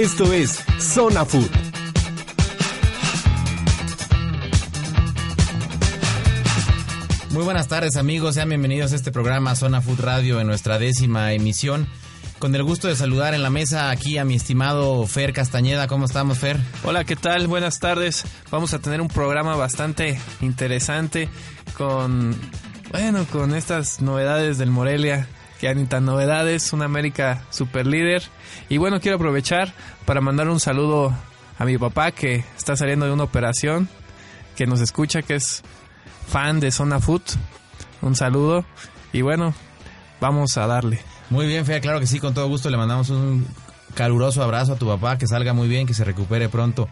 Esto 0.00 0.32
es 0.32 0.64
Zona 0.78 1.26
Food. 1.26 1.50
Muy 7.32 7.44
buenas 7.44 7.68
tardes 7.68 7.96
amigos, 7.96 8.36
sean 8.36 8.48
bienvenidos 8.48 8.94
a 8.94 8.96
este 8.96 9.12
programa 9.12 9.54
Zona 9.56 9.82
Food 9.82 10.00
Radio 10.00 10.40
en 10.40 10.46
nuestra 10.46 10.78
décima 10.78 11.34
emisión. 11.34 11.86
Con 12.38 12.54
el 12.54 12.62
gusto 12.62 12.88
de 12.88 12.96
saludar 12.96 13.34
en 13.34 13.42
la 13.42 13.50
mesa 13.50 13.90
aquí 13.90 14.16
a 14.16 14.24
mi 14.24 14.36
estimado 14.36 15.06
Fer 15.06 15.34
Castañeda. 15.34 15.86
¿Cómo 15.86 16.06
estamos, 16.06 16.38
Fer? 16.38 16.56
Hola, 16.82 17.04
¿qué 17.04 17.16
tal? 17.16 17.46
Buenas 17.46 17.78
tardes. 17.78 18.24
Vamos 18.50 18.72
a 18.72 18.78
tener 18.78 19.02
un 19.02 19.08
programa 19.08 19.54
bastante 19.54 20.18
interesante 20.40 21.28
con, 21.76 22.34
bueno, 22.90 23.26
con 23.30 23.54
estas 23.54 24.00
novedades 24.00 24.56
del 24.56 24.70
Morelia, 24.70 25.28
que 25.60 25.68
han 25.68 25.86
tan 25.88 26.06
novedades, 26.06 26.72
una 26.72 26.86
América 26.86 27.42
super 27.50 27.86
líder. 27.86 28.22
Y 28.68 28.78
bueno, 28.78 29.00
quiero 29.00 29.16
aprovechar 29.16 29.72
para 30.06 30.20
mandar 30.20 30.48
un 30.48 30.58
saludo 30.58 31.14
a 31.58 31.64
mi 31.64 31.76
papá 31.76 32.12
que 32.12 32.44
está 32.56 32.76
saliendo 32.76 33.04
de 33.04 33.12
una 33.12 33.24
operación, 33.24 33.88
que 34.56 34.66
nos 34.66 34.80
escucha, 34.80 35.20
que 35.20 35.34
es 35.34 35.62
fan 36.26 36.60
de 36.60 36.70
Zona 36.70 36.98
Food. 36.98 37.22
Un 38.00 38.16
saludo. 38.16 38.64
Y 39.12 39.20
bueno, 39.20 39.54
vamos 40.20 40.56
a 40.56 40.66
darle. 40.66 41.00
Muy 41.28 41.46
bien, 41.46 41.66
Fer, 41.66 41.82
claro 41.82 42.00
que 42.00 42.06
sí, 42.06 42.18
con 42.18 42.32
todo 42.32 42.48
gusto 42.48 42.70
le 42.70 42.78
mandamos 42.78 43.10
un 43.10 43.46
caluroso 43.94 44.42
abrazo 44.42 44.72
a 44.72 44.76
tu 44.76 44.86
papá, 44.86 45.18
que 45.18 45.26
salga 45.26 45.52
muy 45.52 45.68
bien, 45.68 45.86
que 45.86 45.94
se 45.94 46.04
recupere 46.04 46.48
pronto. 46.48 46.88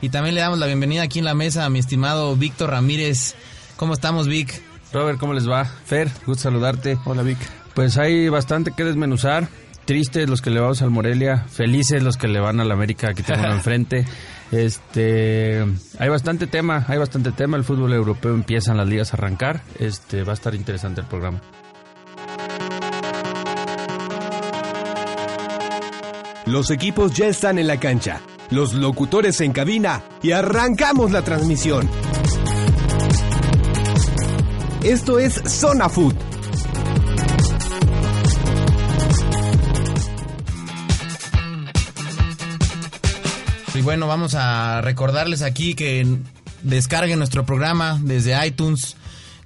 Y 0.00 0.08
también 0.08 0.34
le 0.34 0.40
damos 0.40 0.58
la 0.58 0.66
bienvenida 0.66 1.02
aquí 1.02 1.20
en 1.20 1.24
la 1.24 1.34
mesa 1.34 1.64
a 1.64 1.70
mi 1.70 1.78
estimado 1.78 2.34
Víctor 2.36 2.70
Ramírez. 2.70 3.36
¿Cómo 3.76 3.92
estamos, 3.92 4.26
Vic? 4.26 4.60
Robert, 4.92 5.18
¿cómo 5.18 5.34
les 5.34 5.48
va? 5.48 5.64
Fer, 5.64 6.10
gusto 6.26 6.44
saludarte. 6.44 6.98
Hola, 7.04 7.22
Vic. 7.22 7.38
Pues 7.78 7.96
hay 7.96 8.28
bastante 8.28 8.72
que 8.72 8.82
desmenuzar. 8.82 9.46
Tristes 9.84 10.28
los 10.28 10.42
que 10.42 10.50
le 10.50 10.58
vamos 10.58 10.82
al 10.82 10.90
Morelia, 10.90 11.44
felices 11.48 12.02
los 12.02 12.16
que 12.16 12.26
le 12.26 12.40
van 12.40 12.58
al 12.58 12.72
América, 12.72 13.14
que 13.14 13.22
tengo 13.22 13.46
enfrente. 13.52 14.04
Este, 14.50 15.64
hay 15.96 16.08
bastante 16.08 16.48
tema, 16.48 16.84
hay 16.88 16.98
bastante 16.98 17.30
tema. 17.30 17.56
El 17.56 17.62
fútbol 17.62 17.92
europeo 17.92 18.34
empiezan 18.34 18.78
las 18.78 18.88
ligas 18.88 19.14
a 19.14 19.16
arrancar. 19.18 19.62
Este, 19.78 20.24
va 20.24 20.32
a 20.32 20.34
estar 20.34 20.56
interesante 20.56 21.02
el 21.02 21.06
programa. 21.06 21.40
Los 26.46 26.72
equipos 26.72 27.14
ya 27.14 27.28
están 27.28 27.60
en 27.60 27.68
la 27.68 27.78
cancha, 27.78 28.22
los 28.50 28.74
locutores 28.74 29.40
en 29.40 29.52
cabina 29.52 30.02
y 30.20 30.32
arrancamos 30.32 31.12
la 31.12 31.22
transmisión. 31.22 31.88
Esto 34.82 35.20
es 35.20 35.34
Zona 35.46 35.88
Food. 35.88 36.27
Bueno, 43.88 44.06
vamos 44.06 44.34
a 44.34 44.82
recordarles 44.82 45.40
aquí 45.40 45.74
que 45.74 46.06
descarguen 46.62 47.16
nuestro 47.16 47.46
programa 47.46 47.98
desde 48.02 48.46
iTunes. 48.46 48.96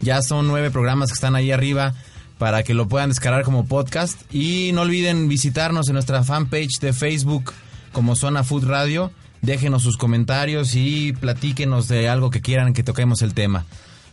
Ya 0.01 0.21
son 0.21 0.49
nueve 0.49 0.73
programas 0.73 1.11
que 1.11 1.15
están 1.15 1.37
ahí 1.37 1.53
arriba 1.53 1.95
para 2.39 2.65
que 2.65 2.75
lo 2.75 2.89
puedan 2.89 3.11
descargar 3.11 3.45
como 3.45 3.67
podcast. 3.67 4.21
Y 4.35 4.73
no 4.75 4.81
olviden 4.81 5.29
visitarnos 5.29 5.87
en 5.87 5.93
nuestra 5.93 6.25
fanpage 6.25 6.81
de 6.81 6.93
Facebook 6.93 7.53
como 7.93 8.17
Zona 8.17 8.43
Food 8.43 8.65
Radio. 8.65 9.13
Déjenos 9.43 9.85
sus 9.85 9.97
comentarios 9.97 10.75
y 10.75 11.13
platíquenos 11.13 11.87
de 11.87 12.09
algo 12.09 12.31
que 12.31 12.41
quieran 12.41 12.75
que 12.75 12.83
toquemos 12.83 13.23
el 13.23 13.35
tema. 13.35 13.65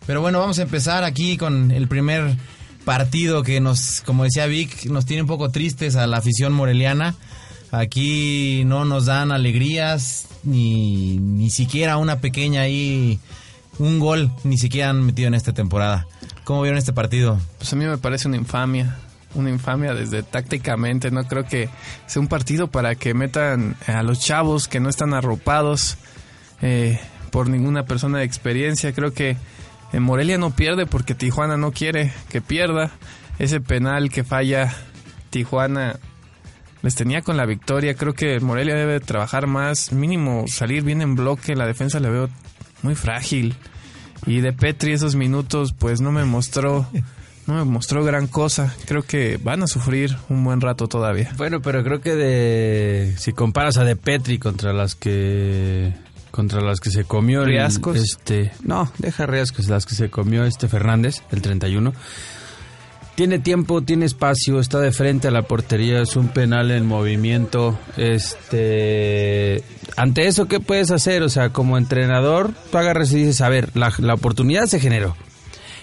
Pero 0.06 0.22
bueno, 0.22 0.38
vamos 0.38 0.60
a 0.60 0.62
empezar 0.62 1.06
aquí 1.06 1.38
con 1.38 1.72
el 1.72 1.88
primer 1.88 2.38
partido 2.86 3.42
que 3.42 3.60
nos, 3.62 4.02
como 4.02 4.26
decía 4.26 4.46
Vic, 4.46 4.86
nos 4.92 5.08
tiene 5.08 5.24
un 5.24 5.28
poco 5.28 5.50
tristes 5.50 5.96
a 5.96 6.06
la 6.06 6.18
afición 6.18 6.54
moreliana. 6.54 7.16
Aquí 7.72 8.64
no 8.66 8.86
nos 8.86 9.06
dan 9.06 9.32
alegrías, 9.32 10.28
ni, 10.44 11.18
ni 11.18 11.50
siquiera 11.50 11.98
una 11.98 12.20
pequeña 12.20 12.62
ahí, 12.62 13.20
un 13.78 14.00
gol, 14.00 14.32
ni 14.44 14.58
siquiera 14.58 14.90
han 14.90 15.06
metido 15.06 15.28
en 15.28 15.36
esta 15.36 15.54
temporada. 15.54 16.08
¿Cómo 16.44 16.64
vieron 16.64 16.80
este 16.80 16.94
partido? 16.94 17.40
Pues 17.60 17.72
a 17.72 17.76
mí 17.76 17.86
me 17.86 18.00
parece 18.00 18.28
una 18.28 18.38
infamia, 18.38 18.98
una 19.36 19.52
infamia 19.52 19.94
desde 19.94 20.24
tácticamente. 20.24 21.12
No 21.12 21.28
creo 21.28 21.46
que 21.46 21.70
sea 22.08 22.22
un 22.22 22.28
partido 22.28 22.68
para 22.68 22.96
que 22.96 23.14
metan 23.14 23.76
a 23.86 24.02
los 24.02 24.20
chavos 24.20 24.68
que 24.68 24.80
no 24.80 24.90
están 24.90 25.14
arropados 25.14 25.98
eh, 26.64 27.00
por 27.32 27.50
ninguna 27.50 27.86
persona 27.86 28.18
de 28.18 28.24
experiencia. 28.24 28.94
Creo 28.94 29.14
que 29.14 29.38
en 29.94 30.02
Morelia 30.02 30.40
no 30.40 30.52
pierde 30.56 30.88
porque 30.88 31.14
Tijuana 31.14 31.56
no 31.56 31.72
quiere 31.72 32.12
que 32.30 32.42
pierda. 32.42 32.92
Ese 33.38 33.62
penal 33.62 34.10
que 34.10 34.24
falla 34.24 34.74
Tijuana 35.30 36.00
les 36.82 36.96
tenía 36.96 37.22
con 37.22 37.38
la 37.38 37.46
victoria. 37.46 37.94
Creo 37.96 38.14
que 38.14 38.40
Morelia 38.40 38.76
debe 38.76 39.00
trabajar 39.00 39.48
más, 39.48 39.92
mínimo 39.92 40.46
salir 40.48 40.84
bien 40.84 41.02
en 41.02 41.16
bloque. 41.16 41.56
La 41.56 41.66
defensa 41.68 42.00
le 42.00 42.10
veo 42.10 42.30
muy 42.82 42.96
frágil. 42.96 43.56
Y 44.26 44.42
de 44.42 44.52
Petri 44.54 44.94
esos 44.94 45.16
minutos 45.16 45.74
pues 45.78 46.02
no 46.02 46.12
me 46.12 46.26
mostró 46.26 46.88
no 47.48 47.56
me 47.56 47.64
mostró 47.64 48.04
gran 48.04 48.28
cosa. 48.28 48.76
Creo 48.86 49.02
que 49.02 49.40
van 49.42 49.64
a 49.64 49.68
sufrir 49.68 50.16
un 50.30 50.44
buen 50.44 50.62
rato 50.62 50.88
todavía. 50.88 51.32
Bueno, 51.38 51.62
pero 51.62 51.84
creo 51.84 52.00
que 52.02 52.14
de 52.16 53.16
si 53.18 53.34
comparas 53.34 53.78
a 53.78 53.84
de 53.84 53.96
Petri 53.96 54.38
contra 54.38 54.72
las 54.74 54.94
que 54.96 55.94
contra 56.32 56.62
las 56.62 56.80
que 56.80 56.92
se 56.92 57.06
comió 57.06 57.42
el- 57.42 57.48
Riascos. 57.50 57.98
este, 57.98 58.52
no, 58.64 58.92
deja 59.00 59.26
Riascos, 59.26 59.68
las 59.68 59.86
que 59.88 59.96
se 59.96 60.10
comió 60.12 60.46
este 60.46 60.68
Fernández, 60.68 61.24
el 61.32 61.42
31. 61.42 61.92
Tiene 63.20 63.38
tiempo, 63.38 63.82
tiene 63.82 64.06
espacio, 64.06 64.62
está 64.62 64.80
de 64.80 64.94
frente 64.94 65.28
a 65.28 65.32
la 65.32 65.42
portería, 65.42 66.02
es 66.02 66.16
un 66.16 66.30
penal 66.30 66.72
en 66.72 66.86
movimiento. 66.86 67.78
Este, 67.98 69.62
ante 69.98 70.28
eso, 70.28 70.48
¿qué 70.48 70.62
puedes 70.62 70.90
hacer? 70.90 71.22
O 71.24 71.28
sea, 71.28 71.50
como 71.50 71.78
entrenador, 71.78 72.54
tú 72.72 72.78
agarras 72.78 73.12
y 73.12 73.18
dices, 73.18 73.42
a 73.42 73.50
ver, 73.50 73.76
la, 73.76 73.92
la 73.98 74.14
oportunidad 74.14 74.68
se 74.68 74.80
generó. 74.80 75.18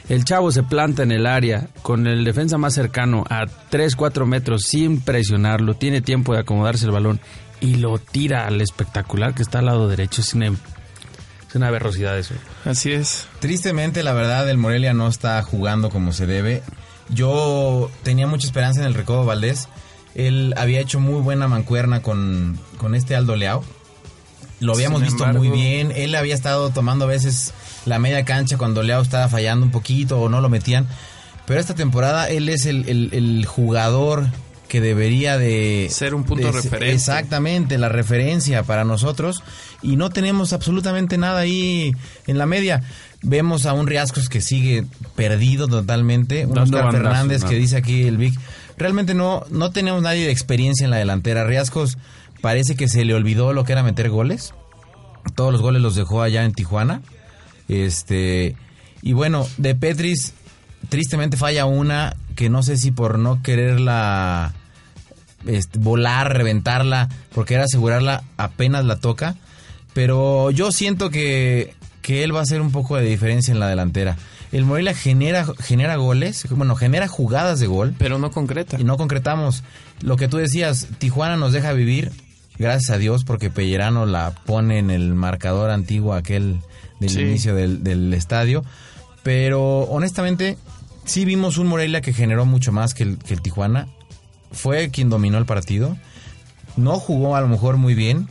El 0.09 0.25
chavo 0.25 0.51
se 0.51 0.63
planta 0.63 1.03
en 1.03 1.13
el 1.13 1.27
área 1.27 1.69
con 1.83 2.07
el 2.07 2.25
defensa 2.25 2.57
más 2.57 2.73
cercano 2.73 3.25
a 3.29 3.45
3, 3.69 3.97
4 3.97 4.25
metros 4.25 4.63
sin 4.63 5.03
presionarlo, 5.03 5.75
tiene 5.75 6.01
tiempo 6.01 6.33
de 6.33 6.41
acomodarse 6.41 6.87
el 6.87 6.93
balón 6.93 7.21
y 7.61 7.75
lo 7.75 7.99
tira 7.99 8.47
al 8.47 8.63
espectacular 8.63 9.35
que 9.35 9.43
está 9.43 9.59
al 9.59 9.67
lado 9.67 9.89
derecho. 9.89 10.23
Es 10.23 10.33
una, 10.33 10.47
es 10.47 11.55
una 11.55 11.71
verrosidad 11.71 12.19
eso. 12.19 12.33
Así 12.65 12.93
es. 12.93 13.27
Tristemente, 13.41 14.03
la 14.03 14.15
verdad, 14.15 14.49
el 14.49 14.57
Morelia 14.57 14.95
no 14.95 15.07
está 15.07 15.43
jugando 15.43 15.91
como 15.91 16.15
se 16.15 16.25
debe. 16.25 16.63
Yo 17.09 17.91
tenía 18.03 18.27
mucha 18.27 18.47
esperanza 18.47 18.81
en 18.81 18.87
el 18.87 18.95
Recodo 18.95 19.25
Valdés. 19.25 19.69
Él 20.15 20.55
había 20.57 20.81
hecho 20.81 20.99
muy 21.01 21.21
buena 21.21 21.47
mancuerna 21.49 22.03
con, 22.03 22.59
con 22.79 22.95
este 22.95 23.15
Aldo 23.15 23.37
Leao. 23.37 23.65
Lo 24.61 24.73
habíamos 24.73 25.01
Sin 25.01 25.09
visto 25.11 25.25
embargo- 25.25 25.45
muy 25.45 25.57
bien. 25.57 25.93
Él 25.95 26.15
había 26.15 26.35
estado 26.35 26.71
tomando 26.71 27.05
a 27.05 27.09
veces 27.09 27.53
la 27.85 27.99
media 27.99 28.25
cancha 28.25 28.57
cuando 28.57 28.83
Leao 28.83 29.03
estaba 29.03 29.29
fallando 29.29 29.67
un 29.67 29.73
poquito 29.73 30.19
o 30.21 30.29
no 30.29 30.41
lo 30.41 30.49
metían. 30.49 30.87
Pero 31.47 31.61
esta 31.61 31.75
temporada 31.75 32.29
él 32.31 32.49
es 32.49 32.67
el, 32.67 32.89
el- 32.89 33.11
el 33.13 33.47
jugador 33.47 34.27
que 34.67 34.81
debería 34.81 35.39
de... 35.39 35.87
Ser 35.93 36.13
un 36.15 36.25
punto 36.25 36.47
de- 36.47 36.53
referente. 36.53 36.93
Exactamente, 36.93 37.79
la 37.79 37.89
referencia 37.89 38.65
para 38.65 38.83
nosotros. 38.85 39.45
Y 39.83 39.95
no 39.97 40.11
tenemos 40.11 40.53
absolutamente 40.53 41.19
nada 41.19 41.41
ahí 41.41 41.95
en 42.27 42.39
la 42.39 42.47
media. 42.47 42.83
Vemos 43.23 43.67
a 43.67 43.73
un 43.73 43.87
Riascos 43.87 44.29
que 44.29 44.41
sigue 44.41 44.85
perdido 45.15 45.69
totalmente. 45.69 46.47
Un 46.47 46.59
Oscar 46.59 46.93
Fernández 46.93 47.45
que 47.45 47.57
dice 47.57 47.77
aquí 47.77 48.03
el 48.03 48.17
Vic. 48.19 48.39
Realmente 48.77 49.15
no, 49.15 49.45
no 49.51 49.71
tenemos 49.71 50.03
nadie 50.03 50.27
de 50.27 50.33
experiencia 50.33 50.85
en 50.85 50.91
la 50.91 50.99
delantera. 50.99 51.45
Riascos 51.45 51.99
parece 52.41 52.77
que 52.77 52.89
se 52.89 53.05
le 53.05 53.15
olvidó 53.15 53.53
lo 53.53 53.65
que 53.65 53.73
era 53.73 53.83
meter 53.83 54.11
goles. 54.11 54.55
Todos 55.35 55.53
los 55.53 55.63
goles 55.63 55.83
los 55.83 55.95
dejó 55.95 56.23
allá 56.23 56.45
en 56.45 56.53
Tijuana. 56.53 57.03
Este. 57.69 58.57
Y 59.03 59.13
bueno, 59.13 59.47
de 59.57 59.75
Petris, 59.75 60.35
tristemente 60.89 61.37
falla 61.37 61.65
una 61.65 62.17
que 62.35 62.51
no 62.51 62.63
sé 62.63 62.77
si 62.77 62.91
por 62.91 63.19
no 63.19 63.43
quererla 63.43 64.55
este, 65.47 65.79
volar, 65.79 66.37
reventarla, 66.37 67.09
por 67.35 67.47
querer 67.47 67.65
asegurarla, 67.65 68.25
apenas 68.37 68.85
la 68.85 68.97
toca. 68.97 69.37
Pero 69.93 70.51
yo 70.51 70.73
siento 70.73 71.09
que, 71.09 71.75
que 72.07 72.23
él 72.23 72.33
va 72.33 72.39
a 72.39 72.43
hacer 72.45 72.61
un 72.61 72.71
poco 72.71 72.95
de 72.97 73.03
diferencia 73.05 73.51
en 73.53 73.59
la 73.59 73.67
delantera. 73.69 74.17
El 74.53 74.65
Morelia 74.65 74.95
genera, 74.95 75.45
genera 75.59 75.97
goles, 75.97 76.47
bueno, 76.51 76.77
genera 76.77 77.09
jugadas 77.09 77.59
de 77.59 77.67
gol. 77.67 77.97
Pero 77.99 78.21
no 78.21 78.31
concreta. 78.31 78.81
Y 78.81 78.85
no 78.85 78.97
concretamos. 78.97 79.65
Lo 80.03 80.17
que 80.17 80.29
tú 80.29 80.37
decías, 80.37 80.87
Tijuana 80.99 81.37
nos 81.37 81.53
deja 81.53 81.73
vivir, 81.73 82.13
gracias 82.59 82.91
a 82.91 82.99
Dios, 82.99 83.25
porque 83.25 83.51
Pellerano 83.51 84.07
la 84.07 84.31
pone 84.47 84.79
en 84.79 84.93
el 84.93 85.15
marcador 85.17 85.71
antiguo 85.71 86.15
aquel 86.15 86.61
del 87.01 87.11
Sí. 87.11 87.23
inicio 87.23 87.57
del, 87.57 87.83
del 87.83 88.15
estadio. 88.15 88.65
Pero 89.25 89.81
honestamente, 89.81 90.57
sí 91.05 91.25
vimos 91.25 91.59
un 91.59 91.67
Morelia 91.67 92.03
que 92.03 92.13
generó 92.13 92.47
mucho 92.47 92.71
más 92.71 92.95
que 92.95 93.03
el, 93.03 93.19
que 93.19 93.35
el 93.35 93.43
Tijuana. 93.43 93.89
Fue 94.53 94.91
quien 94.91 95.11
dominó 95.11 95.39
el 95.39 95.45
partido. 95.45 95.97
No 96.77 97.01
jugó 97.01 97.35
a 97.35 97.41
lo 97.41 97.49
mejor 97.49 97.79
muy 97.79 97.95
bien. 97.95 98.29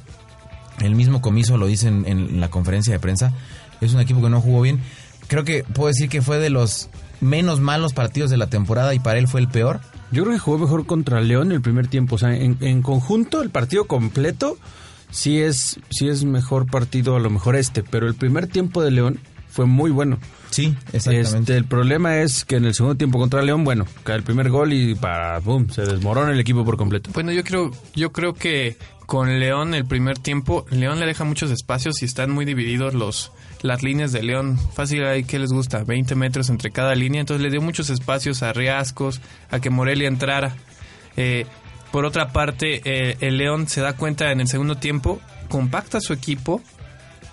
El 0.80 0.96
mismo 0.96 1.20
comiso 1.22 1.58
lo 1.58 1.68
dice 1.68 1.90
en, 1.90 2.06
en 2.08 2.40
la 2.40 2.50
conferencia 2.50 2.94
de 2.94 3.00
prensa. 3.00 3.34
Es 3.86 3.94
un 3.94 4.02
equipo 4.02 4.22
que 4.22 4.30
no 4.30 4.42
jugó 4.42 4.62
bien. 4.62 4.80
Creo 5.28 5.44
que 5.44 5.64
puedo 5.64 5.88
decir 5.88 6.10
que 6.10 6.22
fue 6.22 6.38
de 6.38 6.50
los 6.50 6.90
menos 7.22 7.60
malos 7.60 7.94
partidos 7.94 8.30
de 8.30 8.38
la 8.38 8.48
temporada 8.48 8.94
y 8.94 9.00
para 9.00 9.20
él 9.20 9.28
fue 9.28 9.42
el 9.42 9.48
peor. 9.48 9.82
Yo 10.12 10.24
creo 10.24 10.36
que 10.36 10.40
jugó 10.40 10.60
mejor 10.60 10.86
contra 10.86 11.22
León 11.22 11.52
el 11.52 11.62
primer 11.62 11.88
tiempo. 11.88 12.16
O 12.16 12.18
sea, 12.18 12.36
en, 12.36 12.58
en 12.62 12.82
conjunto, 12.82 13.42
el 13.42 13.50
partido 13.50 13.86
completo, 13.86 14.58
sí 15.10 15.40
es, 15.40 15.80
sí 15.90 16.08
es 16.08 16.24
mejor 16.24 16.68
partido, 16.68 17.16
a 17.16 17.20
lo 17.20 17.30
mejor 17.30 17.56
este. 17.56 17.84
Pero 17.84 18.08
el 18.08 18.16
primer 18.16 18.48
tiempo 18.48 18.84
de 18.84 18.92
León 18.92 19.20
fue 19.50 19.66
muy 19.66 19.90
bueno. 19.90 20.20
Sí, 20.50 20.76
Este, 20.94 21.58
el 21.58 21.66
problema 21.66 22.18
es 22.20 22.46
que 22.46 22.56
en 22.56 22.66
el 22.66 22.74
segundo 22.74 22.96
tiempo 22.96 23.20
contra 23.20 23.42
León, 23.42 23.66
bueno, 23.66 23.86
cae 24.04 24.16
el 24.16 24.24
primer 24.24 24.50
gol 24.50 24.72
y 24.72 24.96
para, 24.96 25.40
boom, 25.40 25.70
se 25.70 25.82
desmorona 25.82 26.32
el 26.32 26.40
equipo 26.40 26.64
por 26.64 26.78
completo. 26.78 27.10
Bueno, 27.14 27.34
yo 27.34 27.44
creo, 27.44 27.72
yo 27.94 28.14
creo 28.14 28.34
que 28.34 28.78
con 29.06 29.40
León 29.40 29.74
el 29.74 29.86
primer 29.86 30.18
tiempo, 30.18 30.66
León 30.70 31.00
le 31.00 31.06
deja 31.06 31.26
muchos 31.26 31.52
espacios 31.52 32.02
y 32.02 32.06
están 32.06 32.32
muy 32.32 32.46
divididos 32.46 32.94
los 32.94 33.32
las 33.62 33.84
líneas 33.84 34.12
de 34.12 34.24
León. 34.24 34.60
Fácil 34.74 35.04
hay 35.06 35.24
que 35.24 35.40
les 35.40 35.52
gusta, 35.52 35.84
20 35.84 36.16
metros 36.16 36.50
entre 36.50 36.72
cada 36.72 36.96
línea, 36.96 37.22
entonces 37.22 37.44
le 37.44 37.52
dio 37.52 37.62
muchos 37.62 37.90
espacios 37.90 38.44
a 38.44 38.54
Riascos, 38.54 39.22
a 39.50 39.60
que 39.60 39.70
Morelia 39.70 40.08
entrara. 40.08 40.56
Eh, 41.18 41.46
por 41.92 42.06
otra 42.06 42.34
parte, 42.34 42.82
eh, 42.84 43.18
el 43.22 43.38
León 43.38 43.68
se 43.68 43.82
da 43.82 43.94
cuenta 43.94 44.32
en 44.32 44.42
el 44.42 44.48
segundo 44.48 44.76
tiempo, 44.76 45.20
compacta 45.50 46.02
su 46.02 46.14
equipo 46.14 46.62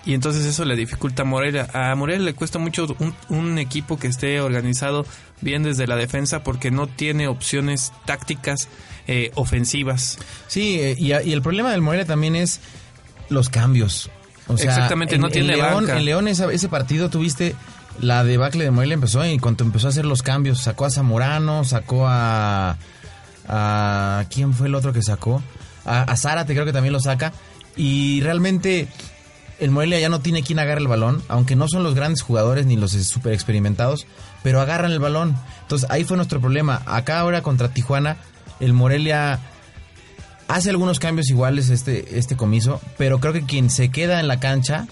y 0.04 0.14
entonces 0.14 0.44
eso 0.44 0.64
le 0.64 0.76
dificulta 0.76 1.22
a 1.22 1.24
Morelia. 1.24 1.68
A 1.72 1.94
Morelia 1.94 2.24
le 2.24 2.34
cuesta 2.34 2.58
mucho 2.58 2.86
un, 3.28 3.58
equipo 3.58 3.98
que 3.98 4.08
esté 4.08 4.40
organizado 4.40 5.06
bien 5.40 5.62
desde 5.62 5.86
la 5.86 5.96
defensa 5.96 6.42
porque 6.42 6.70
no 6.70 6.86
tiene 6.86 7.28
opciones 7.28 7.92
tácticas 8.04 8.68
eh, 9.06 9.30
ofensivas. 9.34 10.18
Sí, 10.48 10.78
eh, 10.80 10.96
y, 10.98 11.12
y 11.12 11.32
el 11.32 11.42
problema 11.42 11.70
del 11.70 11.82
Morelia 11.82 12.06
también 12.06 12.36
es 12.36 12.60
los 13.28 13.48
cambios. 13.48 14.10
O 14.48 14.56
sea, 14.56 14.70
Exactamente, 14.72 15.18
no 15.18 15.28
tiene 15.28 15.56
León, 15.56 15.74
banca. 15.74 15.98
En 15.98 16.04
León 16.04 16.28
esa- 16.28 16.52
ese 16.52 16.68
partido 16.68 17.08
tuviste 17.10 17.54
la 18.00 18.24
debacle 18.24 18.64
de 18.64 18.70
Morelia 18.70 18.94
empezó 18.94 19.24
y 19.24 19.38
cuando 19.38 19.64
empezó 19.64 19.86
a 19.86 19.90
hacer 19.90 20.04
los 20.06 20.22
cambios 20.22 20.60
sacó 20.60 20.84
a 20.86 20.90
Zamorano, 20.90 21.64
sacó 21.64 22.06
a 22.08 22.76
a 23.48 24.24
quién 24.30 24.54
fue 24.54 24.68
el 24.68 24.74
otro 24.74 24.92
que 24.92 25.02
sacó 25.02 25.42
a, 25.84 26.02
a 26.02 26.16
Zárate 26.16 26.52
creo 26.54 26.64
que 26.64 26.72
también 26.72 26.92
lo 26.92 27.00
saca 27.00 27.32
y 27.76 28.20
realmente 28.20 28.86
el 29.58 29.70
Morelia 29.70 29.98
ya 30.00 30.08
no 30.08 30.20
tiene 30.20 30.42
quien 30.42 30.58
agarre 30.58 30.80
el 30.80 30.88
balón, 30.88 31.22
aunque 31.28 31.54
no 31.56 31.66
son 31.68 31.82
los 31.84 31.94
grandes 31.94 32.22
jugadores 32.22 32.66
ni 32.66 32.76
los 32.76 32.92
super 32.92 33.32
experimentados, 33.32 34.06
pero 34.42 34.60
agarran 34.60 34.90
el 34.90 34.98
balón. 34.98 35.36
Entonces 35.62 35.88
ahí 35.88 36.02
fue 36.04 36.16
nuestro 36.16 36.40
problema. 36.40 36.82
Acá 36.84 37.20
ahora 37.20 37.42
contra 37.42 37.68
Tijuana, 37.68 38.16
el 38.58 38.72
Morelia 38.72 39.38
hace 40.52 40.68
algunos 40.68 40.98
cambios 40.98 41.30
iguales 41.30 41.70
este, 41.70 42.18
este 42.18 42.36
comiso, 42.36 42.80
pero 42.98 43.20
creo 43.20 43.32
que 43.32 43.44
quien 43.44 43.70
se 43.70 43.90
queda 43.90 44.20
en 44.20 44.28
la 44.28 44.38
cancha 44.38 44.86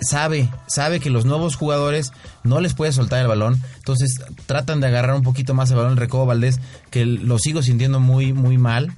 sabe, 0.00 0.50
sabe 0.66 1.00
que 1.00 1.08
los 1.08 1.24
nuevos 1.24 1.56
jugadores 1.56 2.12
no 2.42 2.60
les 2.60 2.74
puede 2.74 2.92
soltar 2.92 3.20
el 3.20 3.26
balón, 3.26 3.62
entonces 3.76 4.20
tratan 4.44 4.80
de 4.80 4.88
agarrar 4.88 5.16
un 5.16 5.22
poquito 5.22 5.54
más 5.54 5.70
el 5.70 5.76
balón. 5.76 5.92
El 5.92 5.98
Recobo 5.98 6.26
Valdés, 6.26 6.60
que 6.90 7.06
lo 7.06 7.38
sigo 7.38 7.62
sintiendo 7.62 8.00
muy, 8.00 8.34
muy 8.34 8.58
mal. 8.58 8.92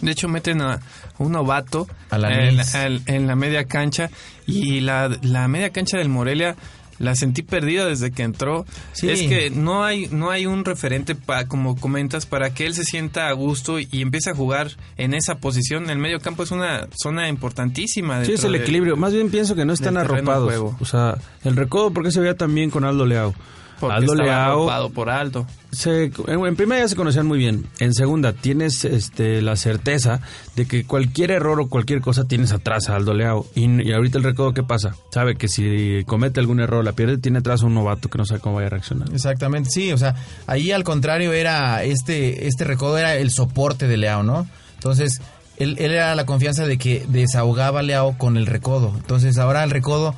De 0.00 0.10
hecho, 0.10 0.28
meten 0.28 0.60
a 0.60 0.80
un 1.18 1.32
novato 1.32 1.86
A 2.10 2.18
la 2.18 2.30
en, 2.30 2.60
en 3.06 3.26
la 3.26 3.36
media 3.36 3.64
cancha 3.64 4.10
y 4.46 4.80
la, 4.80 5.16
la 5.22 5.46
media 5.48 5.70
cancha 5.70 5.96
del 5.96 6.08
Morelia 6.08 6.56
la 6.98 7.14
sentí 7.14 7.42
perdida 7.42 7.86
desde 7.86 8.10
que 8.10 8.22
entró. 8.22 8.64
Sí. 8.92 9.08
Es 9.10 9.22
que 9.22 9.50
no 9.50 9.84
hay 9.84 10.08
no 10.08 10.30
hay 10.30 10.46
un 10.46 10.64
referente 10.64 11.14
pa- 11.14 11.46
como 11.46 11.76
comentas 11.76 12.26
para 12.26 12.54
que 12.54 12.66
él 12.66 12.74
se 12.74 12.84
sienta 12.84 13.28
a 13.28 13.32
gusto 13.32 13.78
y, 13.78 13.88
empiece 13.92 14.30
a 14.30 14.34
jugar 14.34 14.70
en 14.96 15.14
esa 15.14 15.36
posición. 15.36 15.90
El 15.90 15.98
medio 15.98 16.20
campo 16.20 16.42
es 16.42 16.50
una 16.50 16.88
zona 17.02 17.28
importantísima. 17.28 18.24
Sí, 18.24 18.32
es 18.32 18.44
el 18.44 18.52
de- 18.52 18.58
equilibrio. 18.58 18.96
Más 18.96 19.12
bien 19.12 19.30
pienso 19.30 19.54
que 19.54 19.64
no 19.64 19.72
están 19.72 19.96
arropados. 19.96 20.74
O 20.80 20.84
sea, 20.84 21.16
el 21.44 21.56
recodo, 21.56 21.90
¿por 21.92 22.04
qué 22.04 22.10
se 22.10 22.20
veía 22.20 22.34
tan 22.36 22.54
bien 22.54 22.70
con 22.70 22.84
Aldo 22.84 23.04
Leao? 23.06 23.34
Porque 23.80 23.96
Aldo 23.96 24.14
Leao 24.14 24.90
por 24.90 25.10
alto. 25.10 25.46
se, 25.70 26.04
en, 26.26 26.46
en 26.46 26.56
primera 26.56 26.80
ya 26.82 26.88
se 26.88 26.96
conocían 26.96 27.26
muy 27.26 27.38
bien. 27.38 27.66
En 27.78 27.92
segunda, 27.92 28.32
tienes 28.32 28.84
este, 28.84 29.42
la 29.42 29.56
certeza 29.56 30.20
de 30.54 30.66
que 30.66 30.84
cualquier 30.84 31.30
error 31.30 31.60
o 31.60 31.68
cualquier 31.68 32.00
cosa 32.00 32.26
tienes 32.26 32.52
atrás 32.52 32.88
a 32.88 32.96
Aldo 32.96 33.12
Leao. 33.14 33.46
Y, 33.54 33.88
y 33.88 33.92
ahorita 33.92 34.18
el 34.18 34.24
recodo, 34.24 34.54
¿qué 34.54 34.62
pasa? 34.62 34.94
Sabe 35.10 35.36
que 35.36 35.48
si 35.48 36.04
comete 36.06 36.40
algún 36.40 36.60
error, 36.60 36.84
la 36.84 36.92
pierde, 36.92 37.18
tiene 37.18 37.40
atrás 37.40 37.62
a 37.62 37.66
un 37.66 37.74
novato 37.74 38.08
que 38.08 38.18
no 38.18 38.24
sabe 38.24 38.40
cómo 38.40 38.56
vaya 38.56 38.68
a 38.68 38.70
reaccionar. 38.70 39.08
Exactamente, 39.12 39.70
sí, 39.70 39.92
o 39.92 39.98
sea, 39.98 40.14
ahí 40.46 40.72
al 40.72 40.84
contrario 40.84 41.32
era 41.32 41.82
este, 41.84 42.46
este 42.46 42.64
recodo 42.64 42.98
era 42.98 43.16
el 43.16 43.30
soporte 43.30 43.86
de 43.88 43.96
Leao, 43.96 44.22
¿no? 44.22 44.46
Entonces, 44.74 45.20
él, 45.58 45.76
él 45.78 45.92
era 45.92 46.14
la 46.14 46.26
confianza 46.26 46.66
de 46.66 46.78
que 46.78 47.04
desahogaba 47.08 47.80
a 47.80 47.82
Leao 47.82 48.16
con 48.18 48.36
el 48.36 48.46
recodo. 48.46 48.92
Entonces, 48.96 49.38
ahora 49.38 49.64
el 49.64 49.70
recodo, 49.70 50.14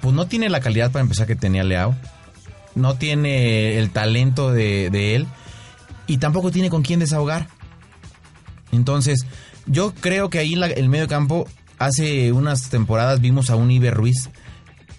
pues 0.00 0.14
no 0.14 0.26
tiene 0.26 0.48
la 0.48 0.60
calidad 0.60 0.90
para 0.90 1.02
empezar 1.02 1.26
que 1.26 1.36
tenía 1.36 1.64
Leao, 1.64 1.94
no 2.74 2.94
tiene 2.96 3.78
el 3.78 3.90
talento 3.90 4.52
de, 4.52 4.90
de 4.90 5.14
él 5.16 5.26
y 6.06 6.18
tampoco 6.18 6.50
tiene 6.50 6.70
con 6.70 6.82
quién 6.82 7.00
desahogar. 7.00 7.48
Entonces, 8.72 9.26
yo 9.66 9.92
creo 9.98 10.30
que 10.30 10.38
ahí 10.38 10.54
la- 10.54 10.66
el 10.66 10.88
medio 10.88 11.08
campo, 11.08 11.46
hace 11.78 12.32
unas 12.32 12.70
temporadas 12.70 13.20
vimos 13.20 13.50
a 13.50 13.56
un 13.56 13.70
Iber 13.70 13.94
Ruiz 13.94 14.30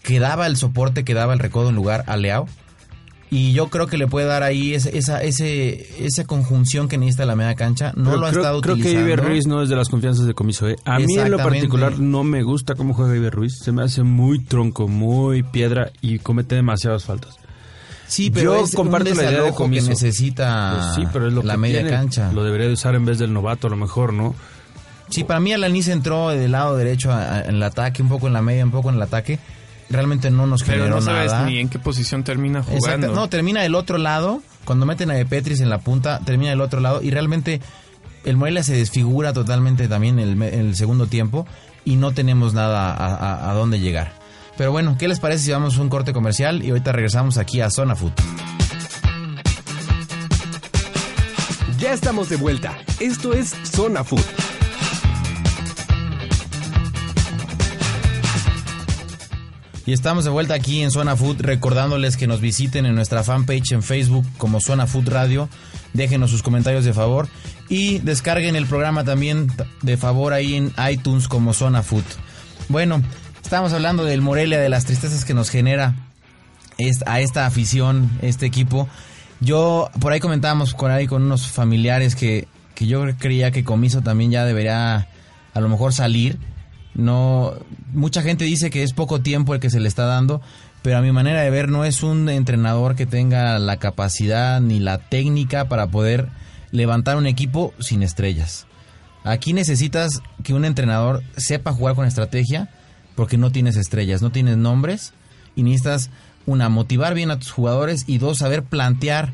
que 0.03 0.19
daba 0.19 0.47
el 0.47 0.57
soporte, 0.57 1.03
que 1.03 1.13
daba 1.13 1.33
el 1.33 1.39
recodo 1.39 1.69
en 1.69 1.75
lugar 1.75 2.03
a 2.07 2.17
Leao. 2.17 2.47
Y 3.31 3.53
yo 3.53 3.67
creo 3.67 3.85
que 3.85 3.99
le 3.99 4.07
puede 4.07 4.25
dar 4.25 4.41
ahí 4.41 4.73
ese- 4.73 4.97
esa, 4.97 5.21
ese, 5.21 6.03
esa 6.03 6.23
conjunción 6.25 6.87
que 6.87 6.97
necesita 6.97 7.27
la 7.27 7.35
media 7.35 7.53
cancha. 7.53 7.93
No 7.95 8.05
Pero 8.05 8.17
lo 8.17 8.25
ha 8.25 8.29
creo, 8.31 8.41
estado 8.41 8.61
creo 8.61 8.73
que 8.75 8.81
utilizando. 8.81 9.07
Iber 9.07 9.23
Ruiz 9.23 9.45
no 9.45 9.61
es 9.61 9.69
de 9.69 9.75
las 9.75 9.87
confianzas 9.89 10.25
de 10.25 10.33
comiso. 10.33 10.67
¿eh? 10.67 10.77
A 10.83 10.97
mí 10.97 11.15
en 11.15 11.29
lo 11.29 11.37
particular 11.37 11.99
no 11.99 12.23
me 12.23 12.41
gusta 12.41 12.73
cómo 12.73 12.95
juega 12.95 13.15
Iber 13.15 13.33
Ruiz. 13.33 13.59
Se 13.63 13.71
me 13.71 13.83
hace 13.83 14.01
muy 14.01 14.39
tronco, 14.39 14.87
muy 14.87 15.43
piedra 15.43 15.91
y 16.01 16.17
comete 16.17 16.55
demasiadas 16.55 17.05
faltas. 17.05 17.35
Sí, 18.09 18.31
pero 18.31 18.55
Yo 18.57 18.65
es 18.65 18.73
comparto 18.75 19.11
un 19.11 19.17
la 19.17 19.23
idea 19.23 19.41
de 19.43 19.53
que 19.55 19.67
necesita 19.67 20.73
Pues 20.75 20.95
sí, 20.95 21.03
pero 21.13 21.27
es 21.27 21.33
lo 21.33 21.43
la 21.43 21.53
que 21.53 21.57
media 21.59 21.81
tiene. 21.81 21.91
cancha. 21.95 22.31
Lo 22.33 22.43
debería 22.43 22.65
de 22.67 22.73
usar 22.73 22.95
en 22.95 23.05
vez 23.05 23.19
del 23.19 23.31
novato, 23.31 23.67
a 23.67 23.69
lo 23.69 23.75
mejor, 23.75 24.13
¿no? 24.13 24.33
Sí, 25.09 25.23
para 25.23 25.39
mí 25.39 25.53
Alanis 25.53 25.87
entró 25.89 26.29
del 26.29 26.51
lado 26.51 26.75
derecho 26.75 27.11
a- 27.11 27.35
a- 27.35 27.41
en 27.41 27.55
el 27.55 27.63
ataque, 27.63 28.01
un 28.01 28.09
poco 28.09 28.25
en 28.27 28.33
la 28.33 28.41
media, 28.41 28.65
un 28.65 28.71
poco 28.71 28.89
en 28.89 28.95
el 28.95 29.01
ataque. 29.03 29.39
Realmente 29.91 30.29
no 30.31 30.45
nos 30.47 30.63
Pero 30.63 30.79
generó 30.83 30.95
no 30.97 31.01
sabes 31.01 31.31
nada. 31.31 31.45
ni 31.47 31.59
en 31.59 31.69
qué 31.69 31.79
posición 31.79 32.23
termina 32.23 32.59
Exacto. 32.59 32.77
jugando. 32.79 33.07
No, 33.13 33.27
termina 33.29 33.61
del 33.61 33.75
otro 33.75 33.97
lado. 33.97 34.41
Cuando 34.65 34.85
meten 34.85 35.09
a 35.09 35.13
De 35.15 35.25
Petris 35.25 35.61
en 35.61 35.69
la 35.69 35.79
punta, 35.79 36.19
termina 36.25 36.49
del 36.51 36.61
otro 36.61 36.79
lado. 36.79 37.01
Y 37.01 37.09
realmente 37.11 37.59
el 38.23 38.37
Morelia 38.37 38.61
se 38.63 38.75
desfigura 38.75 39.33
totalmente 39.33 39.87
también 39.87 40.19
en 40.19 40.29
el, 40.29 40.35
me- 40.35 40.53
en 40.53 40.61
el 40.67 40.75
segundo 40.75 41.07
tiempo. 41.07 41.47
Y 41.85 41.95
no 41.95 42.11
tenemos 42.11 42.53
nada 42.53 42.91
a, 42.93 43.15
a- 43.15 43.49
a 43.51 43.53
dónde 43.55 43.79
llegar. 43.79 44.13
Pero 44.59 44.73
bueno, 44.73 44.97
¿qué 44.99 45.07
les 45.07 45.21
parece 45.21 45.45
si 45.45 45.51
vamos 45.51 45.77
a 45.77 45.81
un 45.81 45.87
corte 45.87 46.11
comercial? 46.11 46.65
Y 46.65 46.71
ahorita 46.71 46.91
regresamos 46.91 47.37
aquí 47.37 47.61
a 47.61 47.69
Zona 47.69 47.95
Food. 47.95 48.11
Ya 51.79 51.93
estamos 51.93 52.27
de 52.27 52.35
vuelta. 52.35 52.77
Esto 52.99 53.31
es 53.31 53.55
Zona 53.63 54.03
Food. 54.03 54.19
Y 59.85 59.93
estamos 59.93 60.25
de 60.25 60.29
vuelta 60.29 60.55
aquí 60.55 60.81
en 60.81 60.91
Zona 60.91 61.15
Food, 61.15 61.39
recordándoles 61.39 62.17
que 62.17 62.27
nos 62.27 62.41
visiten 62.41 62.85
en 62.85 62.95
nuestra 62.95 63.23
fanpage 63.23 63.71
en 63.71 63.81
Facebook 63.81 64.25
como 64.37 64.59
Zona 64.59 64.87
Food 64.87 65.07
Radio. 65.07 65.47
Déjenos 65.93 66.31
sus 66.31 66.43
comentarios 66.43 66.83
de 66.83 66.91
favor 66.91 67.29
y 67.69 67.99
descarguen 67.99 68.57
el 68.57 68.65
programa 68.65 69.05
también 69.05 69.47
de 69.83 69.95
favor 69.95 70.33
ahí 70.33 70.55
en 70.55 70.73
iTunes 70.91 71.29
como 71.29 71.53
Zona 71.53 71.81
Food. 71.81 72.03
Bueno, 72.67 73.01
estamos 73.49 73.73
hablando 73.73 74.05
del 74.05 74.21
Morelia, 74.21 74.59
de 74.59 74.69
las 74.69 74.85
tristezas 74.85 75.25
que 75.25 75.33
nos 75.33 75.49
genera 75.49 75.95
a 77.07 77.19
esta 77.19 77.47
afición, 77.47 78.11
este 78.21 78.45
equipo. 78.45 78.87
Yo, 79.39 79.89
por 79.99 80.11
ahí 80.11 80.19
comentábamos 80.19 80.75
con 80.75 80.91
ahí 80.91 81.07
con 81.07 81.23
unos 81.23 81.47
familiares 81.47 82.15
que, 82.15 82.47
que 82.75 82.85
yo 82.85 83.03
creía 83.17 83.49
que 83.49 83.63
Comiso 83.63 84.01
también 84.03 84.29
ya 84.29 84.45
debería 84.45 85.07
a 85.55 85.61
lo 85.61 85.67
mejor 85.67 85.93
salir. 85.93 86.37
No, 86.93 87.55
mucha 87.91 88.21
gente 88.21 88.45
dice 88.45 88.69
que 88.69 88.83
es 88.83 88.93
poco 88.93 89.21
tiempo 89.21 89.55
el 89.55 89.59
que 89.59 89.71
se 89.71 89.79
le 89.79 89.87
está 89.87 90.05
dando, 90.05 90.43
pero 90.83 90.99
a 90.99 91.01
mi 91.01 91.11
manera 91.11 91.41
de 91.41 91.49
ver 91.49 91.69
no 91.69 91.85
es 91.85 92.03
un 92.03 92.29
entrenador 92.29 92.95
que 92.95 93.07
tenga 93.07 93.57
la 93.57 93.77
capacidad 93.77 94.61
ni 94.61 94.79
la 94.79 94.99
técnica 94.99 95.67
para 95.67 95.87
poder 95.87 96.29
levantar 96.69 97.17
un 97.17 97.25
equipo 97.25 97.73
sin 97.79 98.03
estrellas. 98.03 98.67
Aquí 99.23 99.53
necesitas 99.53 100.21
que 100.43 100.53
un 100.53 100.65
entrenador 100.65 101.23
sepa 101.35 101.73
jugar 101.73 101.95
con 101.95 102.05
estrategia, 102.05 102.69
porque 103.19 103.37
no 103.37 103.51
tienes 103.51 103.75
estrellas, 103.75 104.21
no 104.21 104.29
tienes 104.29 104.55
nombres 104.55 105.11
y 105.53 105.63
necesitas 105.63 106.09
una 106.45 106.69
motivar 106.69 107.15
bien 107.15 107.31
a 107.31 107.37
tus 107.37 107.51
jugadores 107.51 108.05
y 108.07 108.17
dos 108.17 108.37
saber 108.37 108.63
plantear 108.63 109.33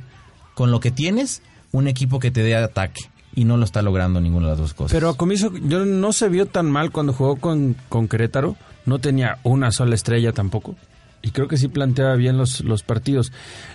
con 0.56 0.72
lo 0.72 0.80
que 0.80 0.90
tienes 0.90 1.44
un 1.72 1.88
equipo 1.88 2.20
que 2.20 2.32
te 2.32 2.42
dé 2.42 2.56
ataque 2.56 3.02
y 3.36 3.46
no 3.46 3.58
lo 3.58 3.64
está 3.64 3.84
logrando 3.84 4.20
ninguna 4.20 4.48
de 4.48 4.52
las 4.54 4.58
dos 4.58 4.74
cosas. 4.74 4.92
Pero 4.92 5.10
a 5.10 5.16
comienzo 5.16 5.54
yo 5.56 5.86
no 5.86 6.14
se 6.14 6.30
vio 6.30 6.48
tan 6.48 6.72
mal 6.72 6.90
cuando 6.90 7.14
jugó 7.14 7.36
con, 7.36 7.76
con 7.88 8.08
Querétaro. 8.08 8.56
No 8.88 8.98
tenía 8.98 9.38
una 9.44 9.72
sola 9.72 9.94
estrella 9.94 10.32
tampoco. 10.32 10.76
Y 11.26 11.32
creo 11.32 11.48
que 11.48 11.58
sí 11.58 11.68
planteaba 11.70 12.16
bien 12.16 12.38
los, 12.38 12.62
los 12.64 12.84
partidos. 12.84 13.32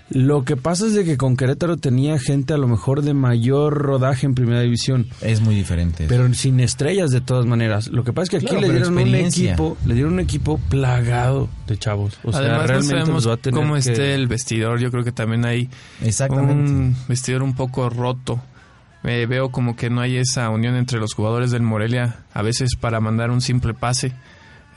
Lo 0.08 0.44
que 0.44 0.56
pasa 0.56 0.86
es 0.86 0.94
de 0.94 1.04
que 1.04 1.16
con 1.16 1.36
Querétaro 1.36 1.78
tenía 1.78 2.16
gente 2.20 2.54
a 2.54 2.56
lo 2.56 2.68
mejor 2.68 3.02
de 3.02 3.12
mayor 3.12 3.74
rodaje 3.76 4.24
en 4.24 4.34
primera 4.36 4.60
división. 4.60 5.08
es 5.20 5.40
muy 5.40 5.56
diferente. 5.56 6.06
Pero 6.08 6.32
sin 6.32 6.60
estrellas 6.60 7.10
de 7.10 7.20
todas 7.20 7.46
maneras. 7.46 7.88
Lo 7.88 8.04
que 8.04 8.12
pasa 8.12 8.22
es 8.24 8.30
que 8.30 8.36
aquí 8.36 8.46
Claro, 8.46 8.60
le 8.60 8.70
dieron 8.72 8.96
un 8.96 9.14
equipo, 9.16 9.76
le 9.84 9.94
dieron 9.94 10.12
un 10.12 10.20
equipo 10.20 10.58
plagado 10.70 11.48
de 11.66 11.76
chavos. 11.76 12.18
O 12.22 12.30
sea, 12.30 12.40
Además, 12.42 12.60
no 12.60 12.66
realmente 12.68 12.94
sabemos 12.94 13.14
los 13.24 13.28
va 13.28 13.34
a 13.34 13.36
tener 13.38 13.60
cómo 13.60 13.74
que- 13.74 13.80
esté 13.80 14.14
el 14.14 14.28
vestidor. 14.28 14.78
Yo 14.78 14.92
creo 14.92 15.02
que 15.02 15.12
también 15.12 15.44
hay 15.44 15.68
Exactamente. 16.02 16.70
un 16.72 16.96
vestidor 17.08 17.42
un 17.42 17.54
poco 17.56 17.90
roto. 17.90 18.40
Eh, 19.02 19.26
veo 19.28 19.50
como 19.50 19.74
que 19.74 19.90
no 19.90 20.00
hay 20.02 20.18
esa 20.18 20.50
unión 20.50 20.76
entre 20.76 21.00
los 21.00 21.14
jugadores 21.14 21.50
del 21.50 21.62
Morelia, 21.62 22.18
a 22.32 22.42
veces 22.42 22.76
para 22.76 23.00
mandar 23.00 23.30
un 23.32 23.40
simple 23.40 23.74
pase. 23.74 24.12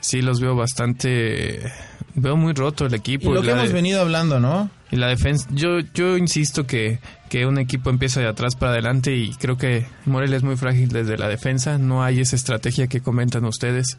Sí, 0.00 0.20
los 0.22 0.40
veo 0.40 0.54
bastante... 0.54 1.70
Veo 2.16 2.36
muy 2.36 2.52
roto 2.52 2.86
el 2.86 2.92
y 2.92 2.96
equipo. 2.96 3.32
lo 3.34 3.40
y 3.40 3.42
que 3.42 3.48
la 3.48 3.54
hemos 3.58 3.68
de- 3.68 3.74
venido 3.74 4.00
hablando, 4.00 4.38
¿no? 4.40 4.70
Y 4.90 4.96
la 4.96 5.08
defensa, 5.08 5.48
yo, 5.50 5.80
yo 5.94 6.16
insisto 6.16 6.66
que, 6.66 7.00
que 7.28 7.46
un 7.46 7.58
equipo 7.58 7.90
empieza 7.90 8.20
de 8.20 8.28
atrás 8.28 8.54
para 8.54 8.72
adelante 8.72 9.16
y 9.16 9.30
creo 9.32 9.56
que 9.56 9.86
Morelia 10.06 10.36
es 10.36 10.44
muy 10.44 10.56
frágil 10.56 10.90
desde 10.90 11.18
la 11.18 11.28
defensa. 11.28 11.78
No 11.78 12.04
hay 12.04 12.20
esa 12.20 12.36
estrategia 12.36 12.86
que 12.86 13.00
comentan 13.00 13.44
ustedes. 13.44 13.98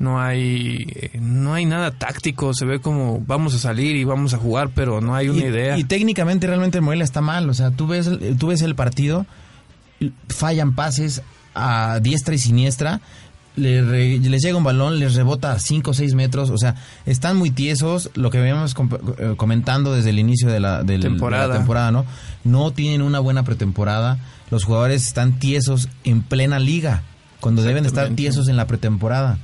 No 0.00 0.20
hay, 0.20 0.86
eh, 0.96 1.10
no 1.20 1.54
hay 1.54 1.64
nada 1.64 1.92
táctico. 1.92 2.54
Se 2.54 2.64
ve 2.64 2.80
como 2.80 3.20
vamos 3.24 3.54
a 3.54 3.58
salir 3.58 3.94
y 3.94 4.02
vamos 4.02 4.34
a 4.34 4.38
jugar, 4.38 4.70
pero 4.74 5.00
no 5.00 5.14
hay 5.14 5.28
una 5.28 5.42
y, 5.44 5.48
idea. 5.48 5.78
Y 5.78 5.84
técnicamente 5.84 6.48
realmente 6.48 6.78
el 6.78 6.82
Morelia 6.82 7.04
está 7.04 7.20
mal. 7.20 7.48
O 7.48 7.54
sea, 7.54 7.70
tú 7.70 7.86
ves, 7.86 8.10
tú 8.38 8.48
ves 8.48 8.62
el 8.62 8.74
partido, 8.74 9.26
fallan 10.28 10.74
pases 10.74 11.22
a 11.54 12.00
diestra 12.00 12.34
y 12.34 12.38
siniestra, 12.38 13.00
le 13.56 13.82
re- 13.82 14.18
les 14.18 14.42
llega 14.42 14.56
un 14.56 14.64
balón, 14.64 14.98
les 14.98 15.14
rebota 15.14 15.52
a 15.52 15.58
5 15.58 15.90
o 15.90 15.94
6 15.94 16.14
metros. 16.14 16.50
O 16.50 16.56
sea, 16.58 16.74
están 17.06 17.36
muy 17.36 17.50
tiesos. 17.50 18.10
Lo 18.14 18.30
que 18.30 18.38
veníamos 18.38 18.74
eh, 19.18 19.34
comentando 19.36 19.92
desde 19.94 20.10
el 20.10 20.18
inicio 20.18 20.48
de 20.50 20.60
la, 20.60 20.78
del- 20.78 20.86
de 20.86 20.98
la 20.98 21.02
Temporada. 21.02 21.54
temporada, 21.56 21.90
¿no? 21.90 22.06
No 22.44 22.70
tienen 22.72 23.02
una 23.02 23.20
buena 23.20 23.42
pretemporada. 23.44 24.18
Los 24.50 24.64
jugadores 24.64 25.06
están 25.06 25.38
tiesos 25.38 25.88
en 26.04 26.22
plena 26.22 26.58
liga, 26.58 27.02
cuando 27.40 27.62
deben 27.62 27.82
de 27.84 27.88
estar 27.88 28.08
tiesos 28.10 28.48
en 28.48 28.56
la 28.56 28.66
pretemporada. 28.66 29.38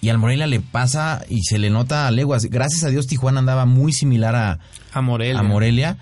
Y 0.00 0.08
al 0.08 0.18
Morelia 0.18 0.46
le 0.48 0.60
pasa 0.60 1.22
y 1.28 1.42
se 1.44 1.58
le 1.58 1.70
nota 1.70 2.08
a 2.08 2.10
leguas. 2.10 2.46
Gracias 2.46 2.82
a 2.84 2.88
Dios 2.88 3.06
Tijuana 3.06 3.38
andaba 3.38 3.66
muy 3.66 3.92
similar 3.92 4.34
a, 4.34 4.58
a 4.92 5.00
Morelia. 5.00 5.38
a 5.38 5.42
Morelia, 5.44 5.96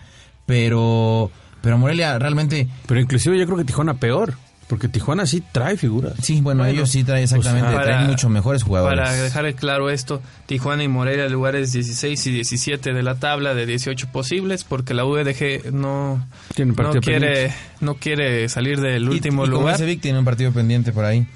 pero 0.46 1.30
pero 1.60 1.76
Morelia 1.76 2.18
realmente 2.18 2.66
Pero 2.87 3.00
inclusive 3.00 3.38
yo 3.38 3.44
creo 3.44 3.58
que 3.58 3.64
Tijuana 3.64 3.94
peor. 3.94 4.34
Porque 4.70 4.88
Tijuana 4.88 5.26
sí 5.26 5.42
trae 5.52 5.76
figuras. 5.76 6.14
sí, 6.22 6.40
bueno, 6.40 6.60
Bueno, 6.62 6.72
ellos 6.72 6.90
sí 6.90 7.02
traen 7.04 7.24
exactamente, 7.24 7.66
pues, 7.66 7.74
para- 7.76 7.96
traen 7.96 8.06
mucho 8.06 8.28
mejores 8.30 8.62
jugadores. 8.62 8.98
Para 9.00 9.12
dejar 9.20 9.52
claro 9.54 9.90
esto, 9.90 10.22
Tijuana 10.46 10.84
y 10.84 10.88
Morelia 10.88 11.28
lugares 11.28 11.72
16 11.72 12.24
y 12.28 12.30
17 12.30 12.92
de 12.94 13.02
la 13.02 13.16
tabla 13.16 13.52
de 13.54 13.66
18 13.66 14.08
posibles 14.12 14.62
porque 14.64 14.94
la 14.94 15.04
UDG 15.04 15.72
no, 15.72 16.24
Tiene 16.54 16.70
no 16.70 16.76
partido 16.76 17.00
quiere 17.02 17.52
no 17.80 17.94
quiere 17.96 18.48
salir 18.48 18.80
del 18.80 19.02
Y- 19.02 19.08
último 19.08 19.44
y, 19.44 19.50
como 19.50 19.60
lugar. 19.60 19.84
Vic 19.84 20.00
tiene 20.00 20.20
un 20.20 20.24
partido 20.24 20.52
pendiente 20.52 20.92
por 20.92 21.04
ahí. 21.04 21.26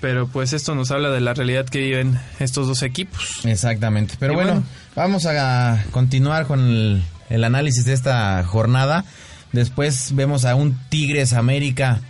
Pero 0.00 0.28
pues 0.28 0.52
esto 0.52 0.74
nos 0.76 0.90
habla 0.92 1.10
de 1.10 1.20
la 1.20 1.34
realidad 1.34 1.66
que 1.66 1.78
viven 1.80 2.18
estos 2.38 2.68
dos 2.68 2.82
equipos. 2.82 3.40
Exactamente. 3.44 4.14
Pero 4.20 4.34
Y 4.34 4.36
bueno, 4.36 4.52
bueno. 4.52 4.66
vamos 4.94 5.26
a 5.26 5.82
continuar 5.90 6.46
con 6.46 6.60
el, 6.60 7.02
el 7.30 7.42
análisis 7.44 7.84
de 7.84 7.94
esta 7.94 8.44
jornada. 8.44 9.04
Después 9.52 10.10
vemos 10.14 10.44
a 10.44 10.54
un 10.54 10.78
Tigres 10.88 11.32
América 11.32 12.00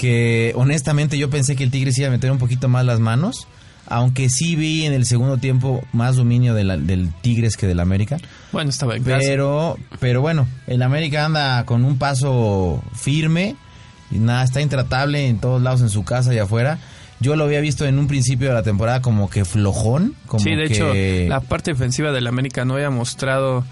que 0.00 0.52
honestamente 0.56 1.18
yo 1.18 1.28
pensé 1.28 1.56
que 1.56 1.62
el 1.64 1.70
Tigres 1.70 1.98
iba 1.98 2.08
a 2.08 2.10
meter 2.10 2.30
un 2.32 2.38
poquito 2.38 2.68
más 2.68 2.86
las 2.86 3.00
manos. 3.00 3.46
Aunque 3.86 4.30
sí 4.30 4.56
vi 4.56 4.86
en 4.86 4.94
el 4.94 5.04
segundo 5.04 5.36
tiempo 5.36 5.82
más 5.92 6.16
dominio 6.16 6.54
de 6.54 6.64
la- 6.64 6.78
del 6.78 7.12
Tigres 7.20 7.56
que 7.58 7.66
del 7.66 7.80
América. 7.80 8.16
Bueno, 8.52 8.70
estaba 8.70 8.96
en 8.96 9.02
casa. 9.04 9.18
Pero, 9.18 9.76
pero 9.98 10.22
bueno, 10.22 10.46
el 10.66 10.80
América 10.82 11.26
anda 11.26 11.64
con 11.66 11.84
un 11.84 11.98
paso 11.98 12.82
firme. 12.94 13.56
Y 14.10 14.18
nada, 14.18 14.42
está 14.44 14.60
intratable 14.62 15.26
en 15.28 15.38
todos 15.38 15.60
lados, 15.60 15.82
en 15.82 15.90
su 15.90 16.02
casa 16.04 16.32
y 16.32 16.38
afuera. 16.38 16.78
Yo 17.20 17.36
lo 17.36 17.44
había 17.44 17.60
visto 17.60 17.84
en 17.84 17.98
un 17.98 18.06
principio 18.06 18.48
de 18.48 18.54
la 18.54 18.62
temporada 18.62 19.02
como 19.02 19.28
que 19.28 19.44
flojón. 19.44 20.14
Como 20.26 20.42
sí, 20.42 20.54
de 20.54 20.68
que- 20.68 21.22
hecho, 21.24 21.28
la 21.28 21.40
parte 21.40 21.72
defensiva 21.72 22.10
del 22.12 22.26
América 22.26 22.64
no 22.64 22.74
había 22.74 22.88
mostrado 22.90 23.64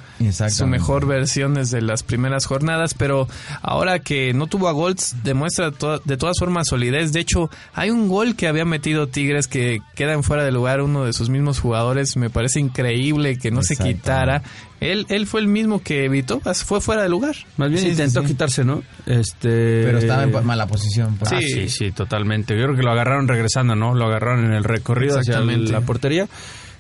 su 0.51 0.67
mejor 0.67 1.07
versión 1.07 1.55
desde 1.55 1.81
las 1.81 2.03
primeras 2.03 2.47
jornadas, 2.47 2.95
pero 2.95 3.29
ahora 3.63 3.99
que 4.01 4.33
no 4.35 4.47
tuvo 4.47 4.69
a 4.69 4.73
Golds, 4.73 5.17
demuestra 5.23 5.71
to- 5.71 6.01
de 6.05 6.17
todas 6.17 6.39
formas 6.39 6.69
solidez. 6.69 7.13
De 7.13 7.21
hecho, 7.21 7.51
hay 7.75 7.91
un 7.91 8.09
gol 8.09 8.35
que 8.37 8.49
había 8.49 8.65
metido 8.65 9.07
Tigres 9.09 9.49
que 9.49 9.81
queda 9.95 10.13
en 10.13 10.23
fuera 10.23 10.45
de 10.45 10.53
lugar 10.53 10.83
uno 10.83 11.05
de 11.05 11.13
sus 11.13 11.29
mismos 11.31 11.61
jugadores. 11.61 12.17
Me 12.17 12.31
parece 12.31 12.61
increíble 12.61 13.37
que 13.39 13.51
no 13.51 13.63
se 13.63 13.77
quitara. 13.77 14.43
Él, 14.81 15.07
él 15.09 15.27
fue 15.27 15.41
el 15.41 15.49
mismo 15.49 15.83
que 15.83 16.05
evitó, 16.05 16.41
fue 16.41 16.81
fuera 16.81 17.03
de 17.03 17.09
lugar. 17.09 17.35
Más 17.57 17.69
bien 17.71 17.83
Sí, 17.83 17.89
intentó 17.91 18.21
sí. 18.23 18.29
quitarse, 18.29 18.65
¿no? 18.65 18.83
Este... 19.07 19.83
Pero 19.85 19.99
estaba 19.99 20.23
en 20.23 20.47
mala 20.47 20.67
posición. 20.69 21.17
pues. 21.19 21.33
Ah, 21.33 21.41
sí, 21.41 21.69
sí, 21.69 21.91
totalmente. 21.91 22.57
Yo 22.57 22.65
creo 22.65 22.77
que 22.77 22.83
lo 22.83 22.93
agarraron 22.93 23.27
regresando, 23.27 23.75
¿no? 23.75 23.95
Lo 23.95 24.05
agarraron 24.07 24.45
en 24.45 24.53
el 24.53 24.63
recorrido 24.65 25.19
hacia 25.19 25.33
Exactamente. 25.35 25.73
la 25.73 25.81
portería. 25.81 26.29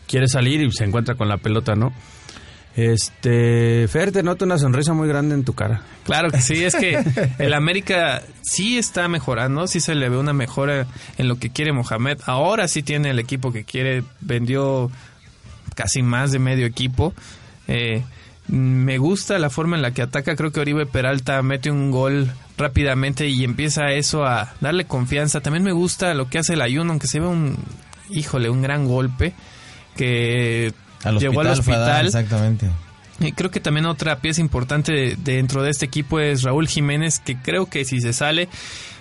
Quiere 0.06 0.28
salir 0.28 0.60
y 0.62 0.70
se 0.72 0.84
encuentra 0.84 1.16
con 1.16 1.28
la 1.28 1.38
pelota, 1.38 1.74
¿no? 1.74 1.92
Este, 2.78 3.88
Fer, 3.88 4.12
te 4.12 4.22
noto 4.22 4.44
una 4.44 4.56
sonrisa 4.56 4.92
muy 4.92 5.08
grande 5.08 5.34
en 5.34 5.42
tu 5.42 5.52
cara. 5.52 5.82
Claro 6.04 6.30
que 6.30 6.40
sí, 6.40 6.62
es 6.62 6.76
que 6.76 6.96
el 7.40 7.52
América 7.52 8.22
sí 8.42 8.78
está 8.78 9.08
mejorando, 9.08 9.66
sí 9.66 9.80
se 9.80 9.96
le 9.96 10.08
ve 10.08 10.16
una 10.16 10.32
mejora 10.32 10.86
en 11.16 11.26
lo 11.26 11.40
que 11.40 11.50
quiere 11.50 11.72
Mohamed. 11.72 12.20
Ahora 12.26 12.68
sí 12.68 12.84
tiene 12.84 13.10
el 13.10 13.18
equipo 13.18 13.50
que 13.50 13.64
quiere, 13.64 14.04
vendió 14.20 14.92
casi 15.74 16.02
más 16.02 16.30
de 16.30 16.38
medio 16.38 16.66
equipo. 16.66 17.14
Eh, 17.66 18.04
me 18.46 18.98
gusta 18.98 19.40
la 19.40 19.50
forma 19.50 19.74
en 19.74 19.82
la 19.82 19.90
que 19.90 20.02
ataca, 20.02 20.36
creo 20.36 20.52
que 20.52 20.60
Oribe 20.60 20.86
Peralta 20.86 21.42
mete 21.42 21.72
un 21.72 21.90
gol 21.90 22.30
rápidamente 22.56 23.26
y 23.26 23.42
empieza 23.42 23.90
eso 23.90 24.24
a 24.24 24.54
darle 24.60 24.84
confianza. 24.84 25.40
También 25.40 25.64
me 25.64 25.72
gusta 25.72 26.14
lo 26.14 26.30
que 26.30 26.38
hace 26.38 26.52
el 26.52 26.62
Ayuno, 26.62 26.92
aunque 26.92 27.08
se 27.08 27.18
ve 27.18 27.26
un, 27.26 27.56
híjole, 28.08 28.50
un 28.50 28.62
gran 28.62 28.86
golpe 28.86 29.34
que 29.96 30.72
Al 31.04 31.18
llegó 31.18 31.40
al 31.40 31.48
hospital 31.48 32.06
exactamente. 32.06 32.68
Y 33.20 33.32
creo 33.32 33.50
que 33.50 33.58
también 33.58 33.86
otra 33.86 34.20
pieza 34.20 34.40
importante 34.40 34.92
de- 34.92 35.16
dentro 35.16 35.62
de 35.64 35.70
este 35.70 35.86
equipo 35.86 36.20
es 36.20 36.42
Raúl 36.44 36.68
Jiménez, 36.68 37.18
que 37.18 37.36
creo 37.36 37.66
que 37.66 37.84
si 37.84 38.00
se 38.00 38.12
sale 38.12 38.48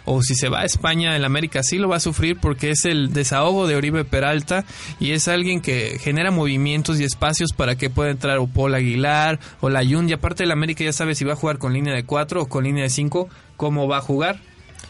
o 0.06 0.24
si 0.24 0.34
se 0.34 0.50
va 0.50 0.62
a 0.62 0.66
España, 0.66 1.16
el 1.16 1.24
América 1.24 1.62
sí 1.62 1.78
lo 1.78 1.88
va 1.90 1.98
a 1.98 2.00
sufrir 2.00 2.38
porque 2.40 2.72
es 2.72 2.86
el 2.86 3.14
desahogo 3.14 3.68
de 3.68 3.76
Oribe 3.76 4.06
Peralta 4.06 4.66
y 5.00 5.12
es 5.12 5.28
alguien 5.28 5.62
que 5.62 6.00
genera 6.00 6.32
movimientos 6.32 7.00
y 7.00 7.04
espacios 7.04 7.52
para 7.56 7.76
que 7.76 7.92
pueda 7.92 8.10
entrar 8.10 8.40
o 8.40 8.48
Paul 8.48 8.74
Aguilar 8.74 9.40
o 9.60 9.70
Layun. 9.70 10.10
Y 10.10 10.14
aparte 10.14 10.46
el 10.46 10.52
América 10.52 10.84
ya 10.84 10.94
sabe 10.94 11.14
si 11.14 11.24
va 11.24 11.34
a 11.34 11.36
jugar 11.36 11.60
con 11.60 11.74
línea 11.74 11.94
de 11.94 12.04
4 12.04 12.42
o 12.42 12.46
con 12.48 12.64
línea 12.64 12.84
de 12.86 12.90
5, 12.90 13.30
cómo 13.56 13.88
va 13.88 13.98
a 13.98 14.02
jugar. 14.02 14.40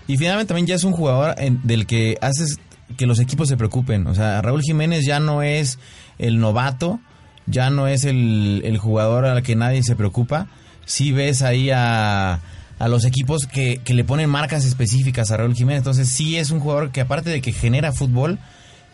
Y 0.07 0.15
finalmente 0.17 0.47
también 0.49 0.67
ya 0.67 0.75
es 0.75 0.85
un 0.85 0.93
jugador 0.93 1.35
en- 1.37 1.59
del 1.63 1.85
que 1.85 2.17
haces 2.21 2.59
que 2.95 3.05
los 3.05 3.19
equipos 3.19 3.49
se 3.49 3.57
preocupen. 3.57 4.07
O 4.07 4.15
sea, 4.15 4.41
Raúl 4.41 4.61
Jiménez 4.61 5.03
ya 5.05 5.19
no 5.19 5.41
es 5.41 5.77
el 6.19 6.39
novato, 6.39 6.99
ya 7.45 7.69
no 7.69 7.87
es 7.87 8.03
el, 8.05 8.61
el 8.65 8.77
jugador 8.77 9.25
al 9.25 9.43
que 9.43 9.55
nadie 9.55 9.83
se 9.83 9.95
preocupa. 9.95 10.47
Sí 10.85 11.11
ves 11.11 11.41
ahí 11.41 11.69
a, 11.71 12.39
a 12.79 12.87
los 12.87 13.05
equipos 13.05 13.45
que, 13.47 13.79
que 13.83 13.93
le 13.93 14.03
ponen 14.03 14.29
marcas 14.29 14.65
específicas 14.65 15.31
a 15.31 15.37
Raúl 15.37 15.53
Jiménez. 15.53 15.79
Entonces 15.79 16.09
sí 16.09 16.37
es 16.37 16.51
un 16.51 16.59
jugador 16.59 16.91
que 16.91 17.01
aparte 17.01 17.29
de 17.29 17.41
que 17.41 17.51
genera 17.51 17.91
fútbol, 17.91 18.39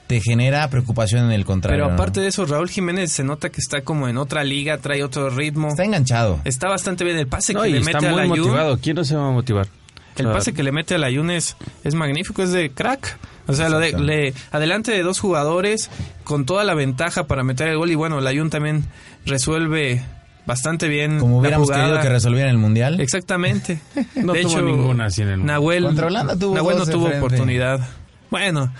te 0.07 0.19
genera 0.21 0.69
preocupación 0.69 1.25
en 1.25 1.31
el 1.31 1.45
contrario. 1.45 1.77
Pero 1.83 1.87
¿no? 1.89 1.93
aparte 1.93 2.19
de 2.21 2.27
eso, 2.27 2.45
Raúl 2.45 2.69
Jiménez 2.69 3.11
se 3.11 3.23
nota 3.23 3.49
que 3.49 3.61
está 3.61 3.81
como 3.81 4.07
en 4.07 4.17
otra 4.17 4.43
liga, 4.43 4.77
trae 4.79 5.03
otro 5.03 5.29
ritmo. 5.29 5.69
Está 5.69 5.85
enganchado. 5.85 6.39
Está 6.43 6.67
bastante 6.67 7.03
bien 7.03 7.17
el 7.17 7.27
pase 7.27 7.53
No, 7.53 7.61
que 7.61 7.69
y 7.69 7.71
le 7.73 7.79
está 7.79 7.93
mete 7.93 8.07
a 8.07 8.11
muy 8.11 8.19
Layun. 8.21 8.39
motivado. 8.39 8.79
¿Quién 8.79 8.95
no 8.97 9.03
se 9.03 9.15
va 9.15 9.29
a 9.29 9.31
motivar? 9.31 9.67
El 10.15 10.27
pase 10.27 10.53
que 10.53 10.61
le 10.61 10.71
mete 10.71 10.95
a 10.95 10.97
la 10.99 11.07
es, 11.09 11.55
es 11.83 11.95
magnífico, 11.95 12.43
es 12.43 12.51
de 12.51 12.69
crack. 12.69 13.17
O 13.47 13.53
sea, 13.53 13.69
lo 13.69 13.79
de, 13.79 13.91
le, 13.99 14.33
adelante 14.51 14.91
de 14.91 15.03
dos 15.03 15.19
jugadores 15.19 15.89
con 16.23 16.45
toda 16.45 16.63
la 16.63 16.73
ventaja 16.75 17.25
para 17.27 17.43
meter 17.43 17.67
el 17.67 17.77
gol. 17.77 17.91
Y 17.91 17.95
bueno, 17.95 18.21
la 18.21 18.31
también 18.49 18.85
resuelve 19.25 20.01
bastante 20.45 20.87
bien. 20.87 21.19
Como 21.19 21.39
hubiéramos 21.39 21.69
querido 21.69 21.99
que 22.01 22.09
resolviera 22.09 22.49
en 22.49 22.55
el 22.55 22.61
Mundial. 22.61 22.99
Exactamente. 23.01 23.79
No 24.15 24.33
tuvo 24.33 24.61
ninguna 24.61 25.05
así 25.05 25.21
en 25.23 25.29
el- 25.29 25.45
Nahuel, 25.45 25.83
Contra 25.83 26.07
Holanda 26.07 26.35
tuvo 26.37 26.55
Nahuel 26.55 26.77
no 26.77 26.85
de 26.85 26.91
tuvo 26.91 27.07
frente. 27.07 27.25
oportunidad. 27.25 27.79
Bueno. 28.31 28.73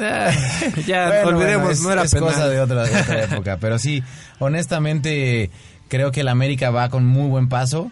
ah, 0.00 0.30
ya, 0.86 1.06
Bueno, 1.22 1.38
olvidemos, 1.38 1.62
bueno, 1.62 1.70
es, 1.72 1.82
no 1.82 1.92
era 1.92 2.02
es 2.04 2.12
penal. 2.12 2.28
cosa 2.30 2.48
de 2.48 2.60
otra, 2.60 2.84
de 2.84 3.00
otra 3.00 3.24
época. 3.24 3.56
Pero 3.60 3.78
sí, 3.78 4.02
honestamente, 4.38 5.50
creo 5.88 6.12
que 6.12 6.20
el 6.20 6.28
América 6.28 6.70
va 6.70 6.88
con 6.90 7.04
muy 7.06 7.28
buen 7.28 7.48
paso. 7.48 7.90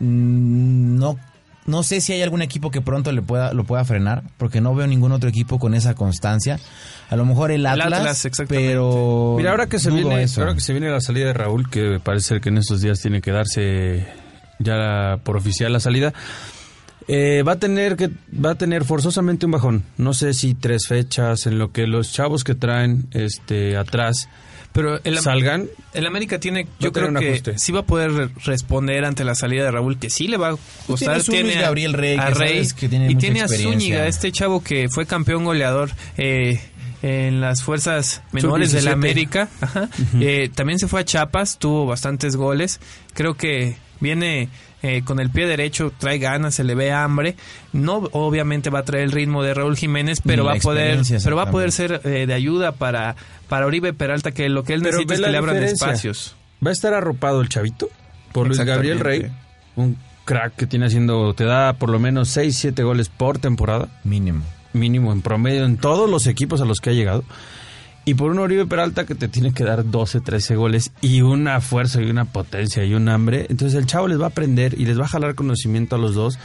Mm, 0.00 0.98
No, 0.98 1.18
no 1.68 1.82
sé 1.82 2.00
si 2.00 2.14
hay 2.14 2.22
algún 2.22 2.40
equipo 2.40 2.70
que 2.70 2.80
pronto 2.80 3.12
le 3.12 3.20
pueda, 3.20 3.52
lo 3.52 3.64
pueda 3.64 3.84
frenar, 3.84 4.22
porque 4.38 4.62
no 4.62 4.74
veo 4.74 4.86
ningún 4.86 5.12
otro 5.12 5.28
equipo 5.28 5.58
con 5.58 5.74
esa 5.74 5.94
constancia. 5.94 6.58
A 7.10 7.16
lo 7.16 7.26
mejor 7.26 7.50
el 7.52 7.66
Atlas, 7.66 7.92
Atlas, 7.92 8.24
exactamente. 8.24 8.68
pero 8.70 9.34
Mira, 9.36 9.50
ahora 9.50 9.66
que 9.66 9.78
se 9.78 9.90
viene, 9.90 10.22
eso. 10.22 10.40
ahora 10.40 10.54
que 10.54 10.60
se 10.60 10.72
viene 10.72 10.90
la 10.90 11.02
salida 11.02 11.26
de 11.26 11.34
Raúl, 11.34 11.68
que 11.68 12.00
parece 12.02 12.28
ser 12.28 12.40
que 12.40 12.48
en 12.48 12.56
estos 12.56 12.80
días 12.80 13.00
tiene 13.00 13.20
que 13.20 13.32
darse 13.32 14.06
ya 14.58 15.18
por 15.22 15.36
oficial 15.36 15.70
la 15.70 15.80
salida, 15.80 16.14
eh, 17.06 17.42
va 17.42 17.52
a 17.52 17.58
tener 17.58 17.96
que 17.96 18.10
va 18.32 18.52
a 18.52 18.54
tener 18.54 18.84
forzosamente 18.84 19.44
un 19.44 19.52
bajón. 19.52 19.84
No 19.98 20.14
sé 20.14 20.32
si 20.32 20.54
tres 20.54 20.86
fechas 20.88 21.46
en 21.46 21.58
lo 21.58 21.70
que 21.70 21.86
los 21.86 22.12
chavos 22.12 22.44
que 22.44 22.54
traen 22.54 23.08
este 23.12 23.76
atrás 23.76 24.28
Pero 24.72 25.00
el, 25.02 25.18
salgan. 25.18 25.66
el 25.94 26.06
América 26.06 26.38
tiene, 26.38 26.66
yo 26.78 26.92
creo 26.92 27.12
que 27.12 27.28
ajuste. 27.30 27.58
sí 27.58 27.72
va 27.72 27.80
a 27.80 27.84
poder 27.84 28.12
re- 28.12 28.28
responder 28.44 29.04
ante 29.04 29.24
la 29.24 29.34
salida 29.34 29.64
de 29.64 29.70
Raúl, 29.72 29.98
que 29.98 30.08
sí 30.10 30.28
le 30.28 30.36
va 30.36 30.50
a 30.50 30.56
costar. 30.86 31.20
Luis 31.26 31.56
a- 31.56 31.60
Gabriel 31.62 31.94
Rey, 31.94 32.16
a 32.18 32.28
que 32.28 32.34
Rey, 32.34 32.68
que 32.78 32.88
tiene 32.88 33.06
y 33.10 33.14
mucha 33.14 33.18
tiene 33.20 33.40
a. 33.42 33.48
Zúñiga, 33.48 34.06
este 34.06 34.30
chavo 34.30 34.62
que 34.62 34.88
fue 34.88 35.06
campeón 35.06 35.44
goleador. 35.44 35.90
Eh, 36.16 36.60
en 37.00 37.40
las 37.40 37.62
fuerzas 37.62 38.22
menores 38.32 38.72
de 38.72 38.82
la 38.82 38.90
Sub-17. 38.90 38.92
América. 38.94 39.48
Ajá. 39.60 39.88
Eh, 40.20 40.50
también 40.52 40.80
se 40.80 40.88
fue 40.88 41.00
a 41.00 41.04
Chiapas, 41.04 41.58
tuvo 41.58 41.86
bastantes 41.86 42.34
goles. 42.34 42.80
Creo 43.14 43.34
que 43.36 43.76
viene 44.00 44.48
eh, 44.82 45.02
con 45.04 45.18
el 45.20 45.30
pie 45.30 45.46
derecho, 45.46 45.92
trae 45.98 46.18
ganas, 46.18 46.54
se 46.54 46.64
le 46.64 46.74
ve 46.74 46.92
hambre. 46.92 47.36
No, 47.72 47.96
obviamente 48.12 48.70
va 48.70 48.80
a 48.80 48.84
traer 48.84 49.04
el 49.04 49.12
ritmo 49.12 49.42
de 49.42 49.54
Raúl 49.54 49.76
Jiménez, 49.76 50.20
pero 50.24 50.44
va 50.44 50.52
a 50.54 50.56
poder, 50.56 51.00
pero 51.22 51.36
va 51.36 51.42
a 51.42 51.50
poder 51.50 51.72
ser 51.72 52.00
eh, 52.04 52.26
de 52.26 52.34
ayuda 52.34 52.72
para, 52.72 53.16
para 53.48 53.66
Oribe 53.66 53.92
Peralta, 53.92 54.32
que 54.32 54.48
lo 54.48 54.62
que 54.64 54.74
él 54.74 54.82
Pero 54.82 54.98
necesita 54.98 55.14
es 55.14 55.20
la 55.20 55.26
que 55.28 55.32
le 55.32 55.38
abran 55.38 55.54
diferencia. 55.56 55.86
espacios. 55.88 56.36
Va 56.64 56.70
a 56.70 56.72
estar 56.72 56.94
arropado 56.94 57.40
el 57.40 57.48
chavito 57.48 57.88
por 58.32 58.46
Luis 58.46 58.60
Gabriel 58.60 59.00
Rey, 59.00 59.30
un 59.76 59.96
crack 60.24 60.54
que 60.56 60.66
tiene 60.66 60.86
haciendo 60.86 61.32
te 61.34 61.44
da 61.44 61.72
por 61.72 61.88
lo 61.88 61.98
menos 61.98 62.28
6, 62.28 62.56
7 62.56 62.82
goles 62.82 63.08
por 63.08 63.38
temporada. 63.38 63.88
mínimo. 64.04 64.44
mínimo 64.72 65.12
en 65.12 65.22
promedio 65.22 65.64
en 65.64 65.76
todos 65.76 66.08
los 66.10 66.26
equipos 66.26 66.60
a 66.60 66.64
los 66.64 66.80
que 66.80 66.90
ha 66.90 66.92
llegado. 66.92 67.24
Y 68.08 68.14
por 68.14 68.30
un 68.30 68.38
Oribe 68.38 68.64
Peralta 68.64 69.04
que 69.04 69.14
te 69.14 69.28
tiene 69.28 69.52
que 69.52 69.64
dar 69.64 69.84
12, 69.84 70.22
13 70.22 70.56
goles 70.56 70.92
y 71.02 71.20
una 71.20 71.60
fuerza 71.60 72.00
y 72.00 72.08
una 72.08 72.24
potencia 72.24 72.82
y 72.82 72.94
un 72.94 73.06
hambre. 73.10 73.44
Entonces 73.50 73.78
el 73.78 73.84
chavo 73.84 74.08
les 74.08 74.18
va 74.18 74.24
a 74.24 74.28
aprender 74.28 74.80
y 74.80 74.86
les 74.86 74.98
va 74.98 75.04
a 75.04 75.08
jalar 75.08 75.34
conocimiento 75.34 75.96
a 75.96 75.98
los 75.98 76.14
dos. 76.14 76.38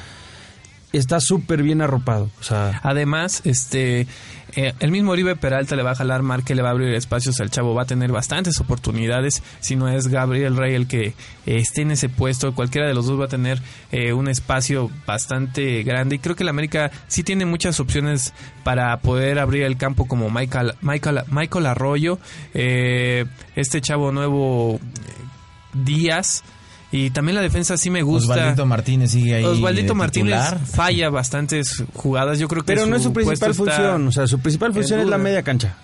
Está 0.93 1.19
súper 1.19 1.63
bien 1.63 1.81
arropado. 1.81 2.29
O 2.39 2.43
sea, 2.43 2.79
Además, 2.83 3.41
este 3.43 4.07
eh, 4.55 4.73
el 4.79 4.91
mismo 4.91 5.11
Oribe 5.11 5.35
Peralta 5.35 5.75
le 5.75 5.81
va 5.81 5.91
a 5.91 5.95
jalar 5.95 6.21
marca, 6.21 6.53
le 6.53 6.61
va 6.61 6.69
a 6.69 6.71
abrir 6.71 6.93
espacios 6.93 7.39
al 7.39 7.49
chavo, 7.49 7.73
va 7.73 7.83
a 7.83 7.85
tener 7.85 8.11
bastantes 8.11 8.59
oportunidades. 8.59 9.41
Si 9.59 9.75
no 9.75 9.89
es 9.89 10.07
Gabriel 10.07 10.55
Rey 10.55 10.75
el 10.75 10.87
que 10.87 11.07
eh, 11.07 11.13
esté 11.45 11.81
en 11.81 11.91
ese 11.91 12.09
puesto, 12.09 12.53
cualquiera 12.53 12.87
de 12.87 12.93
los 12.93 13.07
dos 13.07 13.19
va 13.19 13.25
a 13.25 13.29
tener 13.29 13.59
eh, 13.91 14.13
un 14.13 14.27
espacio 14.27 14.91
bastante 15.07 15.81
grande. 15.81 16.15
Y 16.15 16.19
creo 16.19 16.35
que 16.35 16.43
el 16.43 16.49
América 16.49 16.91
sí 17.07 17.23
tiene 17.23 17.45
muchas 17.45 17.79
opciones 17.79 18.33
para 18.63 18.95
poder 18.97 19.39
abrir 19.39 19.63
el 19.63 19.77
campo, 19.77 20.07
como 20.07 20.29
Michael, 20.29 20.73
Michael, 20.81 21.21
Michael 21.29 21.65
Arroyo, 21.65 22.19
eh, 22.53 23.25
este 23.55 23.81
chavo 23.81 24.11
nuevo 24.11 24.79
Díaz. 25.73 26.43
Y 26.93 27.09
también 27.09 27.35
la 27.35 27.41
defensa 27.41 27.75
sí 27.75 27.89
me 27.89 28.03
gusta. 28.03 28.33
Osvaldito 28.33 28.67
Martínez 28.67 29.11
sigue 29.11 29.33
ahí. 29.33 29.43
Osvaldito 29.43 29.93
de 29.93 29.97
Martínez 29.97 30.39
falla 30.71 31.09
bastantes 31.09 31.83
jugadas. 31.91 32.37
Yo 32.37 32.47
creo 32.47 32.61
que 32.61 32.67
pero 32.67 32.85
no 32.85 32.95
es 32.95 33.01
su 33.01 33.11
principal 33.11 33.55
función. 33.55 34.07
O 34.07 34.11
sea, 34.11 34.27
su 34.27 34.37
principal 34.37 34.73
función 34.73 34.99
es 34.99 35.07
la 35.07 35.17
media 35.17 35.41
cancha. 35.41 35.75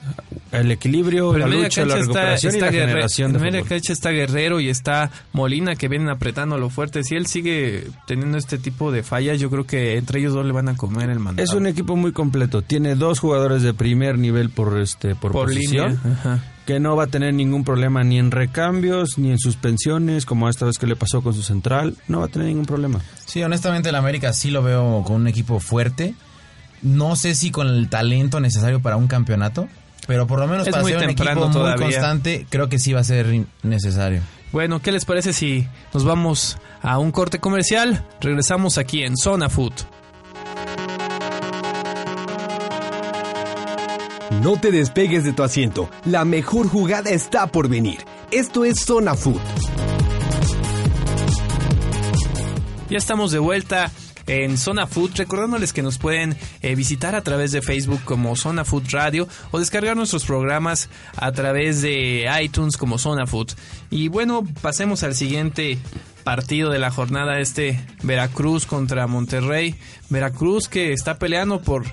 El 0.51 0.71
equilibrio, 0.71 1.31
Pero 1.31 1.47
la 1.47 1.55
lucha, 1.55 1.85
la 1.85 1.95
cancha 1.95 1.99
está, 1.99 2.01
recuperación 2.01 2.53
y 2.53 2.57
está 2.57 2.65
la 2.65 2.71
generación 2.71 3.31
de 3.31 3.37
en 3.37 3.43
media 3.43 3.61
cancha 3.63 3.93
está 3.93 4.09
Guerrero 4.09 4.59
y 4.59 4.69
está 4.69 5.11
Molina 5.31 5.75
que 5.75 5.87
vienen 5.87 6.09
apretando 6.09 6.57
lo 6.57 6.69
fuerte. 6.69 7.03
Si 7.03 7.15
él 7.15 7.27
sigue 7.27 7.87
teniendo 8.07 8.37
este 8.37 8.57
tipo 8.57 8.91
de 8.91 9.03
fallas, 9.03 9.39
yo 9.39 9.49
creo 9.49 9.65
que 9.65 9.97
entre 9.97 10.19
ellos 10.19 10.33
dos 10.33 10.45
le 10.45 10.51
van 10.51 10.69
a 10.69 10.75
comer 10.75 11.09
el 11.09 11.19
mandado. 11.19 11.43
Es 11.43 11.53
un 11.53 11.67
equipo 11.67 11.95
muy 11.95 12.11
completo. 12.11 12.61
Tiene 12.61 12.95
dos 12.95 13.19
jugadores 13.19 13.61
de 13.61 13.73
primer 13.73 14.17
nivel 14.17 14.49
por 14.49 14.79
este 14.79 15.15
por, 15.15 15.31
por 15.31 15.47
posición. 15.47 15.99
línea. 16.03 16.13
Ajá. 16.13 16.43
que 16.65 16.79
no 16.79 16.95
va 16.95 17.05
a 17.05 17.07
tener 17.07 17.33
ningún 17.33 17.63
problema 17.63 18.03
ni 18.03 18.17
en 18.17 18.31
recambios, 18.31 19.17
ni 19.17 19.31
en 19.31 19.39
suspensiones, 19.39 20.25
como 20.25 20.49
esta 20.49 20.65
vez 20.65 20.77
que 20.77 20.87
le 20.87 20.95
pasó 20.95 21.21
con 21.21 21.33
su 21.33 21.43
central, 21.43 21.95
no 22.07 22.19
va 22.19 22.25
a 22.25 22.29
tener 22.29 22.47
ningún 22.47 22.65
problema. 22.65 23.01
Sí, 23.25 23.41
honestamente 23.43 23.89
el 23.89 23.95
América 23.95 24.33
sí 24.33 24.51
lo 24.51 24.63
veo 24.63 25.03
con 25.05 25.17
un 25.17 25.27
equipo 25.27 25.59
fuerte. 25.59 26.15
No 26.81 27.15
sé 27.15 27.35
si 27.35 27.51
con 27.51 27.67
el 27.67 27.89
talento 27.89 28.39
necesario 28.39 28.81
para 28.81 28.95
un 28.95 29.07
campeonato, 29.07 29.67
pero 30.07 30.27
por 30.27 30.39
lo 30.39 30.47
menos 30.47 30.67
Es 30.67 30.71
para 30.71 30.83
muy 30.83 30.91
ser 30.91 31.03
un 31.03 31.09
equipo 31.09 31.49
todavía. 31.51 31.85
muy 31.85 31.93
constante, 31.93 32.45
creo 32.49 32.69
que 32.69 32.79
sí 32.79 32.93
va 32.93 33.01
a 33.01 33.03
ser 33.03 33.45
necesario. 33.63 34.21
Bueno, 34.51 34.81
¿qué 34.81 34.91
les 34.91 35.05
parece 35.05 35.31
si 35.33 35.67
nos 35.93 36.03
vamos 36.03 36.57
a 36.81 36.97
un 36.97 37.11
corte 37.11 37.39
comercial? 37.39 38.05
Regresamos 38.19 38.77
aquí 38.77 39.03
en 39.03 39.15
Zona 39.15 39.49
Food. 39.49 39.73
No 44.41 44.59
te 44.59 44.71
despegues 44.71 45.23
de 45.23 45.33
tu 45.33 45.43
asiento. 45.43 45.89
La 46.05 46.23
mejor 46.25 46.67
jugada 46.69 47.09
está 47.09 47.47
por 47.47 47.67
venir. 47.67 47.99
Esto 48.31 48.63
es 48.63 48.79
Zona 48.79 49.15
Food. 49.15 49.39
Ya 52.89 52.97
estamos 52.97 53.31
de 53.31 53.39
vuelta 53.39 53.91
en 54.29 54.59
Zona 54.59 54.85
Food, 54.85 55.15
recordándoles 55.15 55.73
que 55.73 55.81
nos 55.81 55.97
pueden 55.97 56.37
eh, 56.61 56.75
visitar 56.75 57.15
a 57.15 57.23
través 57.23 57.51
de 57.51 57.63
Facebook 57.63 58.01
como 58.05 58.35
Zona 58.35 58.63
Food 58.63 58.83
Radio 58.91 59.27
o 59.49 59.57
descargar 59.57 59.97
nuestros 59.97 60.23
programas 60.23 60.87
a 61.15 61.31
través 61.31 61.81
de 61.81 62.29
iTunes 62.39 62.77
como 62.77 62.99
Zona 62.99 63.25
Food. 63.25 63.53
Y 63.89 64.07
bueno, 64.07 64.43
pasemos 64.61 65.01
al 65.01 65.15
siguiente 65.15 65.79
partido 66.23 66.69
de 66.69 66.77
la 66.77 66.91
jornada, 66.91 67.39
este 67.39 67.83
Veracruz 68.03 68.67
contra 68.67 69.07
Monterrey. 69.07 69.75
Veracruz 70.09 70.69
que 70.69 70.93
está 70.93 71.17
peleando 71.17 71.61
por, 71.61 71.85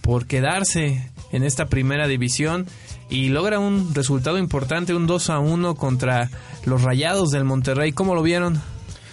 por 0.00 0.26
quedarse 0.26 1.10
en 1.32 1.42
esta 1.42 1.66
primera 1.66 2.06
división 2.06 2.66
y 3.08 3.30
logra 3.30 3.58
un 3.58 3.92
resultado 3.96 4.38
importante, 4.38 4.94
un 4.94 5.08
2 5.08 5.30
a 5.30 5.40
1 5.40 5.74
contra 5.74 6.30
los 6.64 6.82
Rayados 6.82 7.32
del 7.32 7.44
Monterrey. 7.44 7.90
¿Cómo 7.90 8.14
lo 8.14 8.22
vieron? 8.22 8.62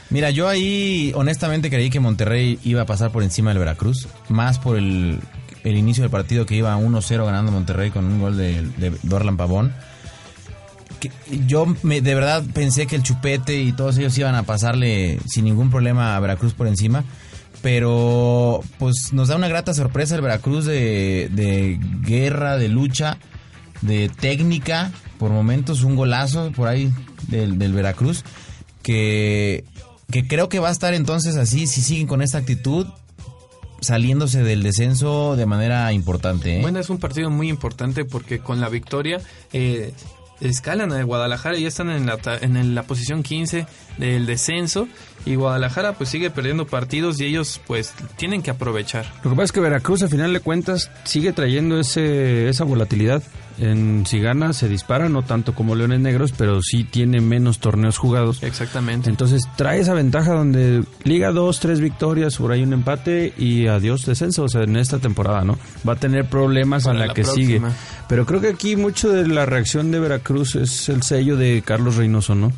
Mira, 0.09 0.29
yo 0.29 0.47
ahí 0.47 1.11
honestamente 1.15 1.69
creí 1.69 1.89
que 1.89 1.99
Monterrey 1.99 2.59
iba 2.63 2.81
a 2.81 2.85
pasar 2.85 3.11
por 3.11 3.23
encima 3.23 3.49
del 3.49 3.59
Veracruz, 3.59 4.07
más 4.29 4.57
por 4.57 4.77
el, 4.77 5.19
el 5.63 5.75
inicio 5.75 6.03
del 6.03 6.11
partido 6.11 6.45
que 6.45 6.55
iba 6.55 6.77
1-0 6.77 7.25
ganando 7.25 7.51
Monterrey 7.51 7.91
con 7.91 8.05
un 8.05 8.21
gol 8.21 8.37
de, 8.37 8.61
de 8.77 8.93
Dorlan 9.03 9.37
Pavón. 9.37 9.73
Yo 11.45 11.67
me, 11.83 12.01
de 12.01 12.15
verdad 12.15 12.43
pensé 12.53 12.87
que 12.87 12.95
el 12.95 13.03
Chupete 13.03 13.61
y 13.61 13.71
todos 13.73 13.97
ellos 13.97 14.17
iban 14.17 14.35
a 14.35 14.43
pasarle 14.43 15.19
sin 15.27 15.45
ningún 15.45 15.69
problema 15.69 16.15
a 16.15 16.19
Veracruz 16.19 16.53
por 16.53 16.67
encima. 16.67 17.03
Pero 17.61 18.61
pues 18.77 19.13
nos 19.13 19.27
da 19.27 19.35
una 19.35 19.47
grata 19.47 19.73
sorpresa 19.73 20.15
el 20.15 20.21
Veracruz 20.21 20.65
de, 20.65 21.29
de 21.31 21.79
guerra, 22.01 22.57
de 22.57 22.69
lucha, 22.69 23.17
de 23.81 24.09
técnica. 24.09 24.91
Por 25.19 25.31
momentos 25.31 25.83
un 25.83 25.95
golazo 25.95 26.51
por 26.51 26.67
ahí 26.67 26.91
del, 27.27 27.59
del 27.59 27.73
Veracruz. 27.73 28.23
Que, 28.83 29.65
que 30.11 30.27
creo 30.27 30.49
que 30.49 30.59
va 30.59 30.69
a 30.69 30.71
estar 30.71 30.93
entonces 30.93 31.35
así, 31.35 31.67
si 31.67 31.81
siguen 31.81 32.07
con 32.07 32.21
esta 32.21 32.37
actitud, 32.37 32.87
saliéndose 33.81 34.43
del 34.43 34.63
descenso 34.63 35.35
de 35.35 35.45
manera 35.45 35.91
importante. 35.93 36.57
¿eh? 36.57 36.61
Bueno, 36.61 36.79
es 36.79 36.89
un 36.89 36.97
partido 36.97 37.29
muy 37.29 37.49
importante 37.49 38.05
porque 38.05 38.39
con 38.39 38.59
la 38.59 38.69
victoria 38.69 39.21
eh, 39.53 39.93
escalan 40.41 40.91
a 40.91 41.03
Guadalajara 41.03 41.57
y 41.57 41.63
ya 41.63 41.67
están 41.67 41.89
en 41.91 42.05
la, 42.05 42.17
ta- 42.17 42.37
en 42.39 42.73
la 42.73 42.83
posición 42.83 43.21
15 43.23 43.67
del 43.97 44.25
descenso 44.25 44.87
y 45.25 45.35
Guadalajara 45.35 45.93
pues 45.93 46.09
sigue 46.09 46.29
perdiendo 46.31 46.65
partidos 46.65 47.19
y 47.19 47.25
ellos 47.25 47.59
pues 47.67 47.93
tienen 48.15 48.41
que 48.41 48.49
aprovechar. 48.51 49.05
Lo 49.23 49.29
que 49.31 49.35
pasa 49.35 49.43
es 49.45 49.51
que 49.51 49.59
Veracruz, 49.59 50.01
a 50.03 50.07
final 50.07 50.33
de 50.33 50.39
cuentas, 50.39 50.89
sigue 51.03 51.33
trayendo 51.33 51.79
ese, 51.79 52.49
esa 52.49 52.63
volatilidad. 52.63 53.21
En 53.59 54.05
si 54.05 54.19
gana, 54.19 54.53
se 54.53 54.69
dispara, 54.69 55.09
no 55.09 55.23
tanto 55.23 55.55
como 55.55 55.73
Leones 55.73 55.99
Negros, 55.99 56.31
pero 56.37 56.61
sí 56.61 56.83
tiene 56.83 57.21
menos 57.21 57.59
torneos 57.59 57.97
jugados. 57.97 58.43
Exactamente. 58.43 59.09
Entonces 59.09 59.43
trae 59.55 59.79
esa 59.79 59.93
ventaja 59.93 60.33
donde 60.33 60.83
liga 61.03 61.31
dos, 61.31 61.59
tres 61.59 61.79
victorias, 61.79 62.37
por 62.37 62.51
ahí 62.51 62.61
un 62.61 62.73
empate 62.73 63.33
y 63.37 63.67
adiós 63.67 64.05
descenso, 64.05 64.43
o 64.43 64.49
sea, 64.49 64.63
en 64.63 64.75
esta 64.75 64.99
temporada, 64.99 65.43
¿no? 65.43 65.57
Va 65.87 65.93
a 65.93 65.95
tener 65.95 66.25
problemas 66.25 66.83
Para 66.83 66.95
en 66.95 66.99
la, 66.99 67.07
la 67.07 67.13
que 67.13 67.23
sigue. 67.23 67.61
Pero 68.07 68.25
creo 68.25 68.41
que 68.41 68.49
aquí 68.49 68.75
mucho 68.75 69.09
de 69.09 69.27
la 69.27 69.45
reacción 69.45 69.91
de 69.91 69.99
Veracruz 69.99 70.55
es 70.55 70.89
el 70.89 71.01
sello 71.01 71.35
de 71.35 71.63
Carlos 71.65 71.95
Reynoso, 71.95 72.35
¿no? 72.35 72.51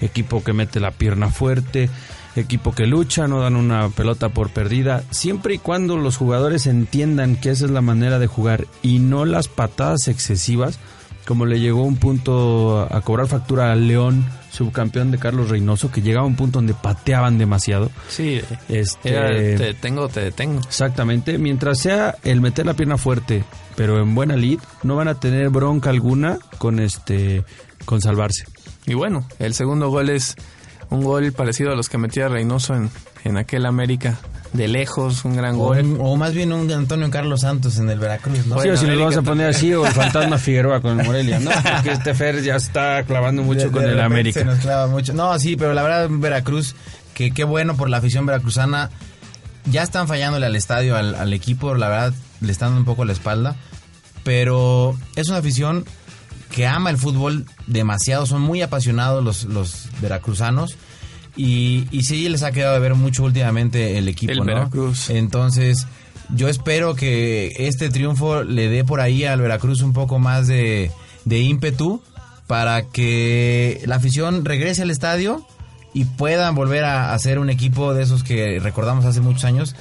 Equipo 0.00 0.42
que 0.42 0.52
mete 0.52 0.80
la 0.80 0.92
pierna 0.92 1.28
fuerte, 1.28 1.90
equipo 2.36 2.72
que 2.74 2.86
lucha, 2.86 3.26
no 3.26 3.40
dan 3.40 3.56
una 3.56 3.88
pelota 3.90 4.28
por 4.28 4.50
perdida, 4.50 5.02
siempre 5.10 5.54
y 5.54 5.58
cuando 5.58 5.96
los 5.96 6.16
jugadores 6.16 6.66
entiendan 6.66 7.36
que 7.36 7.50
esa 7.50 7.64
es 7.64 7.70
la 7.70 7.80
manera 7.80 8.18
de 8.18 8.26
jugar 8.26 8.66
y 8.82 8.98
no 8.98 9.24
las 9.24 9.48
patadas 9.48 10.08
excesivas, 10.08 10.78
como 11.26 11.44
le 11.44 11.60
llegó 11.60 11.82
un 11.82 11.96
punto 11.96 12.88
a 12.90 13.00
cobrar 13.02 13.26
factura 13.26 13.70
al 13.72 13.86
León, 13.86 14.24
subcampeón 14.50 15.10
de 15.10 15.18
Carlos 15.18 15.50
Reynoso, 15.50 15.90
que 15.90 16.00
llegaba 16.00 16.24
a 16.24 16.26
un 16.28 16.36
punto 16.36 16.58
donde 16.58 16.72
pateaban 16.72 17.36
demasiado. 17.36 17.90
Sí, 18.08 18.40
Este, 18.68 19.10
era, 19.10 19.28
te 19.28 19.58
detengo, 19.58 20.08
te 20.08 20.20
detengo. 20.20 20.60
Exactamente, 20.60 21.36
mientras 21.36 21.80
sea 21.80 22.16
el 22.24 22.40
meter 22.40 22.64
la 22.64 22.74
pierna 22.74 22.96
fuerte, 22.96 23.44
pero 23.76 24.00
en 24.00 24.14
buena 24.14 24.36
lead, 24.36 24.58
no 24.82 24.96
van 24.96 25.08
a 25.08 25.20
tener 25.20 25.50
bronca 25.50 25.90
alguna 25.90 26.38
con 26.56 26.80
este 26.80 27.44
con 27.84 28.00
salvarse. 28.00 28.44
Y 28.86 28.94
bueno, 28.94 29.26
el 29.38 29.52
segundo 29.52 29.90
gol 29.90 30.08
es 30.08 30.34
un 30.90 31.02
gol 31.02 31.32
parecido 31.32 31.72
a 31.72 31.76
los 31.76 31.88
que 31.88 31.98
metía 31.98 32.28
Reynoso 32.28 32.74
en, 32.74 32.90
en 33.24 33.36
aquel 33.36 33.66
América 33.66 34.18
de 34.52 34.66
lejos, 34.66 35.24
un 35.26 35.36
gran 35.36 35.56
O, 35.56 35.58
gol. 35.58 35.96
o 36.00 36.16
más 36.16 36.32
bien 36.32 36.52
un 36.52 36.70
Antonio 36.72 37.10
Carlos 37.10 37.42
Santos 37.42 37.78
en 37.78 37.90
el 37.90 37.98
Veracruz, 37.98 38.46
¿no? 38.46 38.58
Sí, 38.62 38.68
o 38.70 38.76
si 38.76 38.84
nos 38.86 38.94
América 38.94 39.00
vamos 39.04 39.16
a 39.16 39.22
poner 39.22 39.26
también. 39.26 39.48
así, 39.50 39.74
o 39.74 39.86
el 39.86 39.92
fantasma 39.92 40.38
Figueroa 40.38 40.80
con 40.80 40.98
el 40.98 41.06
Morelia, 41.06 41.38
¿no? 41.38 41.50
Porque 41.50 41.92
este 41.92 42.14
Fer 42.14 42.42
ya 42.42 42.56
está 42.56 43.02
clavando 43.04 43.42
mucho 43.42 43.66
De- 43.66 43.70
con 43.70 43.82
de 43.84 43.92
el 43.92 44.00
América. 44.00 44.40
Se 44.40 44.46
nos 44.46 44.58
clava 44.60 44.86
mucho. 44.86 45.12
No, 45.12 45.38
sí, 45.38 45.56
pero 45.56 45.74
la 45.74 45.82
verdad, 45.82 46.08
Veracruz, 46.10 46.74
que 47.12 47.30
qué 47.32 47.44
bueno 47.44 47.76
por 47.76 47.90
la 47.90 47.98
afición 47.98 48.24
veracruzana. 48.24 48.88
Ya 49.66 49.82
están 49.82 50.08
fallándole 50.08 50.46
al 50.46 50.56
estadio, 50.56 50.96
al, 50.96 51.14
al 51.14 51.34
equipo, 51.34 51.74
la 51.74 51.88
verdad, 51.90 52.14
le 52.40 52.50
están 52.50 52.68
dando 52.68 52.80
un 52.80 52.84
poco 52.86 53.04
la 53.04 53.12
espalda. 53.12 53.54
Pero 54.24 54.96
es 55.16 55.28
una 55.28 55.38
afición 55.38 55.84
que 56.50 56.66
ama 56.66 56.90
el 56.90 56.98
fútbol 56.98 57.44
demasiado, 57.66 58.26
son 58.26 58.42
muy 58.42 58.62
apasionados 58.62 59.22
los, 59.22 59.44
los 59.44 59.88
veracruzanos. 60.00 60.76
Y, 61.36 61.86
y 61.92 62.02
sí 62.02 62.28
les 62.28 62.42
ha 62.42 62.50
quedado 62.50 62.74
de 62.74 62.80
ver 62.80 62.94
mucho 62.94 63.22
últimamente 63.22 63.96
el 63.96 64.08
equipo, 64.08 64.32
El 64.32 64.38
¿no? 64.38 64.44
Veracruz. 64.44 65.08
Entonces, 65.08 65.86
yo 66.34 66.48
espero 66.48 66.96
que 66.96 67.52
este 67.58 67.90
triunfo 67.90 68.42
le 68.42 68.68
dé 68.68 68.84
por 68.84 69.00
ahí 69.00 69.24
al 69.24 69.40
Veracruz 69.40 69.82
un 69.82 69.92
poco 69.92 70.18
más 70.18 70.48
de, 70.48 70.90
de 71.24 71.40
ímpetu 71.40 72.02
para 72.48 72.82
que 72.82 73.82
la 73.86 73.96
afición 73.96 74.44
regrese 74.44 74.82
al 74.82 74.90
estadio 74.90 75.46
y 75.94 76.06
puedan 76.06 76.54
volver 76.54 76.84
a, 76.84 77.14
a 77.14 77.18
ser 77.18 77.38
un 77.38 77.50
equipo 77.50 77.94
de 77.94 78.02
esos 78.02 78.24
que 78.24 78.58
recordamos 78.58 79.04
hace 79.04 79.20
muchos 79.20 79.44
años 79.44 79.76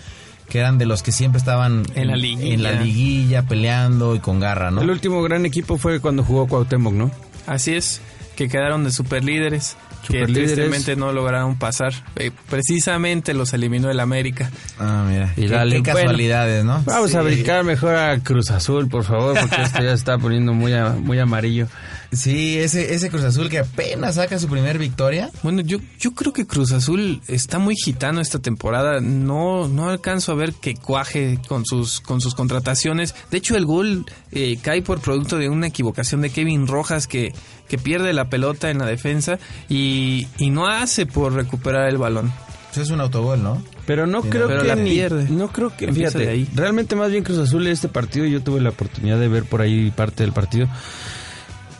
que 0.49 0.59
eran 0.59 0.77
de 0.77 0.85
los 0.85 1.03
que 1.03 1.11
siempre 1.11 1.39
estaban 1.39 1.83
En 1.95 2.07
la 2.07 2.15
liguilla. 2.15 2.53
en 2.53 2.63
la 2.63 2.71
liguilla 2.73 3.43
peleando 3.43 4.15
y 4.15 4.19
con 4.19 4.39
garra, 4.39 4.71
¿no? 4.71 4.81
El 4.81 4.89
último 4.89 5.21
gran 5.21 5.45
equipo 5.45 5.77
fue 5.77 5.99
cuando 5.99 6.23
jugó 6.23 6.47
Cuauhtémoc, 6.47 6.93
¿no? 6.93 7.11
Así 7.45 7.73
es, 7.73 8.01
que 8.35 8.47
quedaron 8.49 8.83
de 8.83 8.91
superlíderes, 8.91 9.77
que 10.07 10.25
tristemente 10.25 10.95
no 10.95 11.11
lograron 11.11 11.57
pasar. 11.57 11.93
Eh, 12.15 12.31
precisamente 12.49 13.33
los 13.33 13.53
eliminó 13.53 13.89
el 13.89 13.99
América. 13.99 14.51
Ah, 14.79 15.05
mira. 15.09 15.33
Y 15.37 15.41
qué, 15.41 15.47
dale, 15.47 15.75
qué 15.81 15.91
bueno, 15.91 15.99
casualidades, 16.07 16.65
¿no? 16.65 16.81
Vamos 16.85 17.15
a 17.15 17.21
brincar 17.21 17.63
mejor 17.63 17.95
a 17.95 18.19
Cruz 18.19 18.51
Azul, 18.51 18.87
por 18.87 19.03
favor, 19.03 19.37
porque 19.39 19.61
esto 19.61 19.81
ya 19.83 19.93
está 19.93 20.17
poniendo 20.17 20.53
muy, 20.53 20.73
a- 20.73 20.89
muy 20.91 21.19
amarillo. 21.19 21.67
Sí, 22.11 22.57
ese, 22.57 22.93
ese 22.93 23.09
Cruz 23.09 23.23
Azul 23.23 23.49
que 23.49 23.59
apenas 23.59 24.15
saca 24.15 24.39
su 24.39 24.47
primer 24.47 24.77
victoria. 24.77 25.29
Bueno, 25.43 25.61
yo, 25.61 25.79
yo 25.99 26.11
creo 26.13 26.31
que 26.31 26.47
Cruz 26.47 26.71
Azul 26.71 27.21
está 27.27 27.59
muy 27.59 27.75
gitano 27.75 28.21
esta 28.21 28.39
temporada. 28.39 29.01
No, 29.01 29.67
no 29.67 29.89
alcanzo 29.89 30.31
a 30.31 30.35
ver 30.35 30.53
que 30.53 30.75
cuaje 30.75 31.37
con 31.47 31.65
sus, 31.65 31.99
con 31.99 32.21
sus 32.21 32.33
contrataciones. 32.33 33.13
De 33.29 33.37
hecho, 33.37 33.57
el 33.57 33.65
gol 33.65 34.05
eh, 34.31 34.57
cae 34.61 34.81
por 34.81 35.01
producto 35.01 35.37
de 35.37 35.49
una 35.49 35.67
equivocación 35.67 36.21
de 36.21 36.29
Kevin 36.29 36.65
Rojas 36.67 37.07
que, 37.07 37.33
que 37.67 37.77
pierde 37.77 38.13
la 38.13 38.29
pelota 38.29 38.69
en 38.69 38.79
la 38.79 38.85
defensa 38.85 39.39
y, 39.69 40.27
y 40.37 40.49
no 40.49 40.67
hace 40.67 41.05
por 41.05 41.33
recuperar 41.33 41.87
el 41.89 41.97
balón. 41.97 42.31
Pues 42.73 42.87
es 42.87 42.91
un 42.91 43.01
autogol, 43.01 43.41
¿no? 43.43 43.61
Pero 43.85 44.05
no 44.05 44.21
Sí, 44.21 44.29
creo 44.29 44.47
pero 44.47 44.61
que 44.61 44.67
la 44.67 44.75
ni- 44.75 44.89
pierde. 44.91 45.27
no 45.29 45.47
creo 45.49 45.75
que 45.75 45.85
Empieza 45.85 46.11
fíjate, 46.19 46.25
de 46.25 46.31
ahí. 46.31 46.47
realmente 46.53 46.95
más 46.95 47.09
bien 47.09 47.23
Cruz 47.23 47.37
Azul 47.39 47.65
este 47.67 47.87
partido 47.87 48.25
yo 48.25 48.41
tuve 48.41 48.59
la 48.61 48.69
oportunidad 48.69 49.17
de 49.19 49.27
ver 49.29 49.43
por 49.45 49.61
ahí 49.61 49.89
parte 49.91 50.23
del 50.23 50.33
partido. 50.33 50.67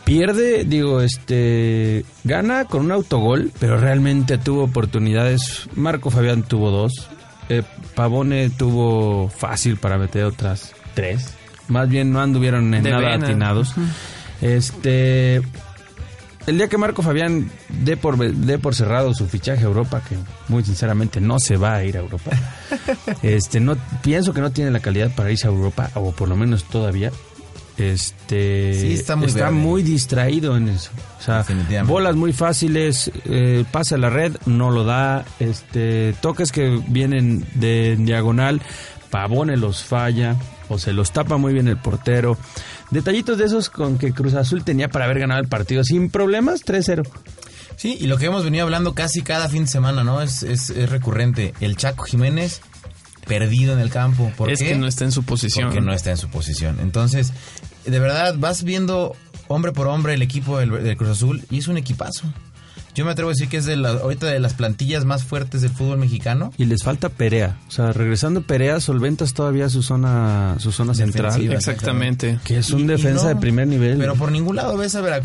Pierde, 0.04 0.64
digo, 0.64 1.02
este 1.02 2.04
gana 2.24 2.64
con 2.64 2.86
un 2.86 2.92
autogol, 2.92 3.52
pero 3.60 3.76
realmente 3.78 4.38
tuvo 4.38 4.64
oportunidades. 4.64 5.68
Marco 5.74 6.10
Fabián 6.10 6.42
tuvo 6.44 6.70
dos. 6.70 7.08
eh, 7.50 7.62
Pavone 7.94 8.48
tuvo 8.50 9.28
fácil 9.28 9.76
para 9.76 9.98
meter 9.98 10.24
otras 10.24 10.72
tres. 10.94 11.34
Más 11.68 11.88
bien 11.90 12.10
no 12.10 12.20
anduvieron 12.22 12.72
en 12.72 12.82
De 12.82 12.90
nada 12.90 13.10
vena. 13.10 13.26
atinados. 13.26 13.74
Este 14.40 15.42
el 16.48 16.56
día 16.56 16.68
que 16.68 16.78
Marco 16.78 17.02
Fabián 17.02 17.50
dé 17.68 17.96
por, 17.96 18.16
dé 18.18 18.58
por 18.58 18.74
cerrado 18.74 19.12
su 19.14 19.26
fichaje 19.26 19.62
a 19.62 19.66
Europa, 19.66 20.02
que 20.08 20.16
muy 20.48 20.64
sinceramente 20.64 21.20
no 21.20 21.38
se 21.38 21.56
va 21.56 21.74
a 21.74 21.84
ir 21.84 21.96
a 21.96 22.00
Europa, 22.00 22.30
este 23.22 23.60
no 23.60 23.76
pienso 24.02 24.32
que 24.32 24.40
no 24.40 24.50
tiene 24.50 24.70
la 24.70 24.80
calidad 24.80 25.14
para 25.14 25.30
irse 25.30 25.46
a 25.46 25.50
Europa, 25.50 25.90
o 25.94 26.12
por 26.12 26.28
lo 26.28 26.36
menos 26.36 26.64
todavía. 26.64 27.12
Este 27.76 28.74
Sí, 28.74 28.94
está 28.94 29.14
muy 29.14 29.30
verde. 29.30 29.50
muy 29.52 29.82
distraído 29.84 30.56
en 30.56 30.68
eso. 30.68 30.90
O 31.20 31.22
sea, 31.22 31.44
bolas 31.84 32.16
muy 32.16 32.32
fáciles, 32.32 33.12
eh, 33.26 33.64
pasa 33.70 33.94
a 33.94 33.98
la 33.98 34.10
red, 34.10 34.36
no 34.46 34.72
lo 34.72 34.82
da. 34.82 35.24
Este 35.38 36.12
toques 36.20 36.50
que 36.50 36.82
vienen 36.88 37.46
de 37.54 37.94
diagonal, 37.96 38.60
Pavone 39.10 39.56
los 39.56 39.84
falla 39.84 40.34
o 40.68 40.78
se 40.78 40.92
los 40.92 41.12
tapa 41.12 41.36
muy 41.36 41.52
bien 41.52 41.68
el 41.68 41.76
portero. 41.76 42.36
Detallitos 42.90 43.38
de 43.38 43.44
esos 43.44 43.70
con 43.70 43.98
que 43.98 44.12
Cruz 44.12 44.34
Azul 44.34 44.64
tenía 44.64 44.88
para 44.88 45.04
haber 45.04 45.18
ganado 45.18 45.40
el 45.40 45.48
partido 45.48 45.84
sin 45.84 46.10
problemas, 46.10 46.64
3-0. 46.64 47.06
Sí, 47.76 47.96
y 48.00 48.06
lo 48.06 48.18
que 48.18 48.26
hemos 48.26 48.44
venido 48.44 48.64
hablando 48.64 48.94
casi 48.94 49.22
cada 49.22 49.48
fin 49.48 49.64
de 49.64 49.70
semana, 49.70 50.02
¿no? 50.02 50.20
Es, 50.22 50.42
es, 50.42 50.70
es 50.70 50.90
recurrente. 50.90 51.54
El 51.60 51.76
Chaco 51.76 52.04
Jiménez 52.04 52.60
perdido 53.26 53.74
en 53.74 53.78
el 53.78 53.90
campo. 53.90 54.32
¿Por 54.36 54.50
es 54.50 54.58
qué? 54.58 54.68
que 54.68 54.76
no 54.76 54.88
está 54.88 55.04
en 55.04 55.12
su 55.12 55.22
posición. 55.22 55.68
Porque 55.68 55.80
no 55.80 55.92
está 55.92 56.10
en 56.10 56.16
su 56.16 56.28
posición. 56.28 56.78
Entonces, 56.80 57.32
de 57.84 57.98
verdad, 58.00 58.34
vas 58.36 58.64
viendo 58.64 59.14
hombre 59.46 59.72
por 59.72 59.86
hombre 59.86 60.14
el 60.14 60.22
equipo 60.22 60.58
del, 60.58 60.82
del 60.82 60.96
Cruz 60.96 61.10
Azul 61.10 61.44
y 61.50 61.58
es 61.58 61.68
un 61.68 61.76
equipazo. 61.76 62.24
Yo 62.98 63.04
me 63.04 63.12
atrevo 63.12 63.30
a 63.30 63.32
decir 63.32 63.48
que 63.48 63.58
es 63.58 63.64
de 63.64 63.76
la, 63.76 63.90
ahorita 63.90 64.26
de 64.26 64.40
las 64.40 64.54
plantillas 64.54 65.04
más 65.04 65.22
fuertes 65.22 65.60
del 65.62 65.70
fútbol 65.70 65.98
mexicano. 65.98 66.52
Y 66.58 66.64
les 66.64 66.82
falta 66.82 67.08
Perea. 67.08 67.56
O 67.68 67.70
sea, 67.70 67.92
regresando 67.92 68.42
Perea, 68.42 68.80
solventas 68.80 69.34
todavía 69.34 69.68
su 69.68 69.84
zona, 69.84 70.56
su 70.58 70.72
zona 70.72 70.94
central. 70.94 71.40
Exactamente. 71.52 72.40
Que 72.44 72.58
es 72.58 72.70
un 72.70 72.80
Y- 72.80 72.84
y 72.84 72.86
defensa 72.88 73.22
no, 73.24 73.28
de 73.28 73.36
primer 73.36 73.68
nivel. 73.68 73.98
Pero 73.98 74.16
por 74.16 74.32
ningún 74.32 74.56
lado 74.56 74.76
ves 74.76 74.96
a, 74.96 75.00
ver 75.00 75.12
a, 75.12 75.16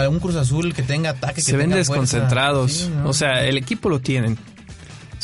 a- 0.00 0.04
a 0.04 0.08
un 0.10 0.20
Cruz 0.20 0.36
Azul 0.36 0.74
que 0.74 0.82
tenga 0.82 1.10
ataque, 1.10 1.36
que 1.36 1.42
Se 1.42 1.56
ven 1.56 1.70
desconcentrados. 1.70 2.72
Sí, 2.72 2.90
¿no? 2.94 3.08
O 3.08 3.12
sea, 3.14 3.44
el 3.46 3.56
equipo 3.56 3.88
lo 3.88 4.00
tienen. 4.00 4.36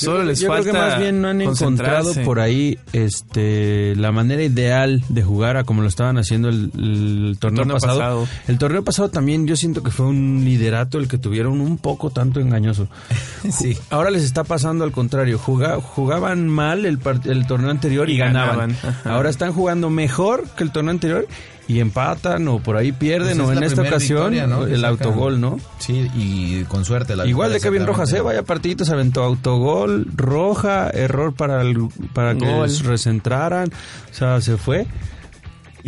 Solo 0.05 0.25
les 0.25 0.41
yo 0.41 0.49
falta 0.49 0.71
creo 0.71 0.75
que 0.75 0.81
más 0.91 0.99
bien 1.01 1.21
no 1.21 1.29
han 1.29 1.41
encontrado 1.43 2.13
por 2.25 2.41
ahí 2.41 2.79
este 2.93 3.95
la 3.97 4.13
manera 4.13 4.43
ideal 4.43 5.03
de 5.09 5.23
jugar 5.23 5.57
a 5.57 5.65
como 5.65 5.83
lo 5.83 5.89
estaban 5.89 6.19
haciendo 6.19 6.49
el, 6.49 6.71
el 6.75 7.37
torneo, 7.41 7.59
Torneo 7.65 7.77
pasado. 7.77 7.99
pasado. 7.99 8.29
El 8.47 8.59
torneo 8.59 8.85
pasado 8.85 9.09
también 9.11 9.47
yo 9.47 9.57
siento 9.57 9.83
que 9.83 9.91
fue 9.91 10.07
un 10.07 10.43
liderato 10.45 10.99
el 10.99 11.09
que 11.09 11.19
tuvieron 11.19 11.61
un 11.61 11.79
poco 11.79 12.11
tanto 12.11 12.41
engañoso. 12.41 12.89
sí. 13.51 13.77
Ahora 13.91 14.11
les 14.11 14.23
está 14.23 14.45
pasando 14.45 14.85
al 14.85 14.93
contrario. 14.93 15.39
Juga- 15.39 15.81
jugaban 15.81 16.49
mal 16.49 16.87
el, 16.87 16.99
el 17.25 17.47
torneo 17.47 17.71
anterior 17.71 18.09
y, 18.09 18.15
Y 18.15 18.19
ganaban. 18.19 18.77
Ahora 19.05 19.31
están 19.31 19.53
jugando 19.53 19.91
mejor 19.91 20.45
que 20.57 20.65
el 20.65 20.71
torneo 20.73 20.91
anterior 20.93 21.27
y 21.69 21.81
empatan 21.81 22.49
o 22.49 22.61
por 22.61 22.77
ahí 22.79 22.93
pierden 22.93 23.37
Pues 23.39 23.51
es 23.51 23.57
o 23.57 23.59
en 23.59 23.63
esta 23.63 23.83
ocasión 23.83 24.31
victoria, 24.31 24.47
¿no? 24.47 24.65
que 24.65 24.73
el 24.75 24.85
autogol, 24.87 25.41
¿no? 25.41 25.59
Sí, 25.79 26.09
y 26.17 26.63
con 26.65 26.85
suerte. 26.85 27.15
La 27.15 27.27
Igual 27.27 27.53
de 27.53 27.61
Kevin 27.61 27.87
Rojas, 27.87 28.11
¿eh? 28.15 28.21
Vaya 28.23 28.43
partiditos, 28.43 28.89
aventó 28.91 29.23
autogol, 29.23 30.07
roja, 30.17 30.89
error 30.91 31.35
para, 31.35 31.61
el- 31.63 31.89
para 32.15 32.35
que 32.37 32.47
Gol. 32.47 32.71
recentraran. 32.85 33.69
O 34.11 34.15
sea, 34.15 34.41
se 34.41 34.57
fue. 34.57 34.87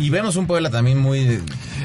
Y 0.01 0.09
vemos 0.09 0.35
un 0.35 0.47
Puebla 0.47 0.69
también 0.69 0.97
muy 0.97 1.39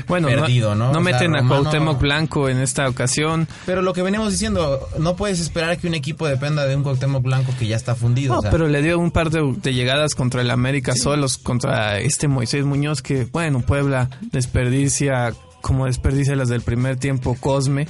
Bueno, 0.08 0.28
perdido, 0.28 0.74
¿no? 0.74 0.86
no, 0.86 0.90
O 0.90 0.92
sea, 0.94 1.00
meten 1.02 1.34
a 1.36 1.38
Romano- 1.40 1.62
Cuauhtémoc 1.62 2.00
Blanco 2.00 2.48
en 2.48 2.58
esta 2.58 2.88
ocasión. 2.88 3.46
Pero 3.66 3.82
lo 3.82 3.92
que 3.92 4.02
veníamos 4.02 4.32
diciendo, 4.32 4.80
no 4.98 5.16
puedes 5.16 5.38
esperar 5.40 5.78
que 5.78 5.86
un 5.86 5.94
equipo 5.94 6.26
dependa 6.26 6.66
de 6.66 6.74
un 6.76 6.82
Cuauhtémoc 6.82 7.22
Blanco 7.22 7.52
que 7.58 7.66
ya 7.66 7.76
está 7.76 7.94
fundido. 7.94 8.32
No, 8.34 8.38
o 8.38 8.42
sea, 8.42 8.50
pero 8.50 8.68
le 8.68 8.82
dio 8.82 8.98
un 8.98 9.10
par 9.10 9.30
de, 9.30 9.54
de 9.62 9.74
llegadas 9.74 10.14
contra 10.14 10.40
el 10.40 10.50
América 10.50 10.94
solos, 10.96 11.38
contra 11.38 11.98
este 12.00 12.28
Moisés 12.28 12.64
Muñoz, 12.64 13.02
que, 13.02 13.24
bueno, 13.30 13.60
Puebla 13.60 14.08
desperdicia 14.32 15.34
como 15.60 15.86
desperdicia 15.86 16.36
las 16.36 16.48
del 16.48 16.60
primer 16.62 16.96
tiempo 16.96 17.36
Cosme. 17.40 17.86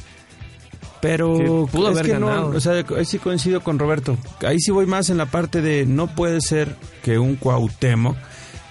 Pero 1.01 1.37
Que 1.37 1.45
pudo 1.73 1.91
es 1.91 1.99
haber 1.99 2.13
que 2.15 2.19
no, 2.19 2.27
ganado. 2.29 2.49
o 2.57 2.61
sea, 2.61 2.73
ahí 2.97 3.05
sí 3.05 3.19
coincido 3.19 3.61
con 3.63 3.79
Roberto. 3.79 4.17
Ahí 4.47 4.59
sí 4.59 4.71
voy 4.71 4.87
más 4.87 5.11
en 5.11 5.19
la 5.19 5.27
parte 5.27 5.61
de 5.61 5.85
no 5.87 6.07
puede 6.09 6.41
ser 6.41 6.75
que 7.03 7.19
un 7.19 7.37
Cuauhtémoc 7.37 8.17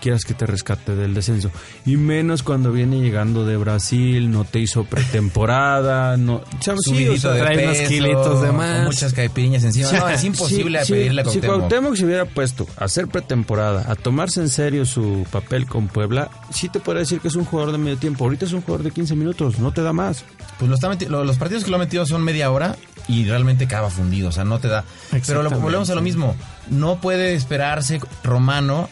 quieras 0.05 0.23
que 0.23 0.35
te 0.35 0.45
rescate 0.45 0.95
del 0.95 1.15
descenso. 1.15 1.49
Y 1.83 1.97
menos 1.97 2.43
cuando 2.43 2.71
viene 2.71 2.99
llegando 3.01 3.43
de 3.43 3.57
Brasil, 3.57 4.29
no 4.29 4.43
te 4.43 4.59
hizo 4.59 4.83
pretemporada, 4.83 6.15
no... 6.17 6.43
Sea, 6.59 6.75
sí, 6.77 7.07
o 7.07 7.17
sea, 7.17 7.31
de 7.31 7.39
trae 7.39 7.63
unos 7.65 7.77
peso, 7.77 7.89
kilitos 7.89 8.41
de 8.43 8.51
más. 8.51 8.83
muchas 8.85 9.13
caipiriñas 9.13 9.63
encima. 9.63 9.91
No, 9.91 10.07
es 10.09 10.23
imposible 10.23 10.85
Sí, 10.85 10.93
pedirle 10.93 11.21
a 11.21 11.25
sí, 11.25 11.31
Si 11.31 11.39
Cuauhtémoc. 11.39 11.69
Cuauhtémoc 11.69 11.95
se 11.95 12.05
hubiera 12.05 12.25
puesto 12.25 12.67
a 12.77 12.85
hacer 12.85 13.07
pretemporada, 13.07 13.91
a 13.91 13.95
tomarse 13.95 14.41
en 14.41 14.49
serio 14.49 14.85
su 14.85 15.25
papel 15.31 15.65
con 15.65 15.87
Puebla, 15.87 16.29
sí 16.51 16.69
te 16.69 16.79
podría 16.79 16.99
decir 16.99 17.19
que 17.19 17.27
es 17.29 17.35
un 17.35 17.45
jugador 17.45 17.71
de 17.71 17.79
medio 17.79 17.97
tiempo. 17.97 18.25
Ahorita 18.25 18.45
es 18.45 18.53
un 18.53 18.61
jugador 18.61 18.83
de 18.83 18.91
15 18.91 19.15
minutos, 19.15 19.57
no 19.59 19.71
te 19.73 19.81
da 19.81 19.91
más. 19.93 20.23
Pues 20.59 20.69
lo 20.69 20.75
está 20.75 20.93
lo- 21.09 21.23
los 21.23 21.37
partidos 21.37 21.63
que 21.63 21.69
lo 21.71 21.77
ha 21.77 21.79
metido 21.79 22.05
son 22.05 22.23
media 22.23 22.51
hora 22.51 22.75
y 23.07 23.25
realmente 23.25 23.65
acaba 23.65 23.89
fundido, 23.89 24.29
o 24.29 24.31
sea, 24.31 24.43
no 24.45 24.59
te 24.59 24.67
da. 24.67 24.83
Pero 25.25 25.41
lo, 25.43 25.49
volvemos 25.49 25.89
a 25.89 25.95
lo 25.95 26.01
mismo. 26.01 26.35
No 26.69 27.01
puede 27.01 27.33
esperarse 27.35 27.99
Romano 28.23 28.89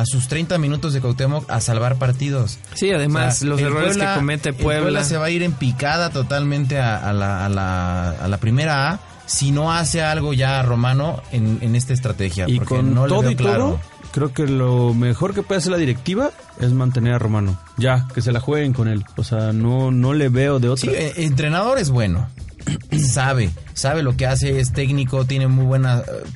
a 0.00 0.06
sus 0.06 0.28
30 0.28 0.58
minutos 0.58 0.92
de 0.92 1.00
Cuauhtémoc 1.00 1.48
a 1.50 1.60
salvar 1.60 1.96
partidos. 1.96 2.58
Sí, 2.74 2.90
además, 2.90 3.36
O 3.36 3.38
sea, 3.40 3.48
los 3.48 3.60
errores 3.60 3.88
Puebla- 3.96 4.12
que 4.14 4.18
comete 4.18 4.48
el 4.50 4.54
Puebla. 4.54 5.04
se 5.04 5.16
va 5.16 5.26
a 5.26 5.30
ir 5.30 5.42
en 5.42 5.52
picada 5.52 6.10
totalmente 6.10 6.78
a, 6.78 6.96
a 6.96 7.12
la, 7.12 7.44
a 7.44 7.48
la- 7.48 8.10
a 8.10 8.28
la 8.28 8.36
primera 8.38 8.90
A 8.92 9.00
si 9.26 9.50
no 9.52 9.72
hace 9.72 10.02
algo 10.02 10.32
ya 10.34 10.62
Romano 10.62 11.22
en, 11.32 11.58
en 11.62 11.74
esta 11.76 11.92
estrategia. 11.94 12.44
Y 12.48 12.58
porque 12.58 12.74
con 12.76 12.94
no 12.94 13.04
le 13.06 13.08
todo 13.08 13.22
veo 13.22 13.30
y 13.30 13.36
claro. 13.36 13.58
todo, 13.58 13.80
creo 14.12 14.32
que 14.34 14.46
lo 14.46 14.92
mejor 14.94 15.32
que 15.34 15.42
puede 15.42 15.58
hacer 15.60 15.72
la 15.72 15.78
directiva 15.78 16.30
es 16.60 16.72
mantener 16.72 17.14
a 17.14 17.18
Romano. 17.18 17.58
Ya, 17.78 18.06
que 18.14 18.20
se 18.20 18.32
la 18.32 18.40
jueguen 18.40 18.72
con 18.74 18.86
él. 18.86 19.02
O 19.16 19.24
sea, 19.24 19.52
no, 19.52 19.90
no 19.90 20.12
le 20.12 20.28
veo 20.28 20.58
de 20.60 20.68
otra. 20.68 20.90
Sí, 20.90 20.94
eh, 20.96 21.14
entrenador 21.16 21.78
es 21.78 21.88
bueno. 21.90 22.28
sabe, 22.98 23.50
sabe 23.74 24.02
lo 24.02 24.16
que 24.16 24.26
hace, 24.26 24.60
es 24.60 24.72
técnico, 24.72 25.24
tiene 25.24 25.48
muy 25.48 25.64
buen 25.64 25.84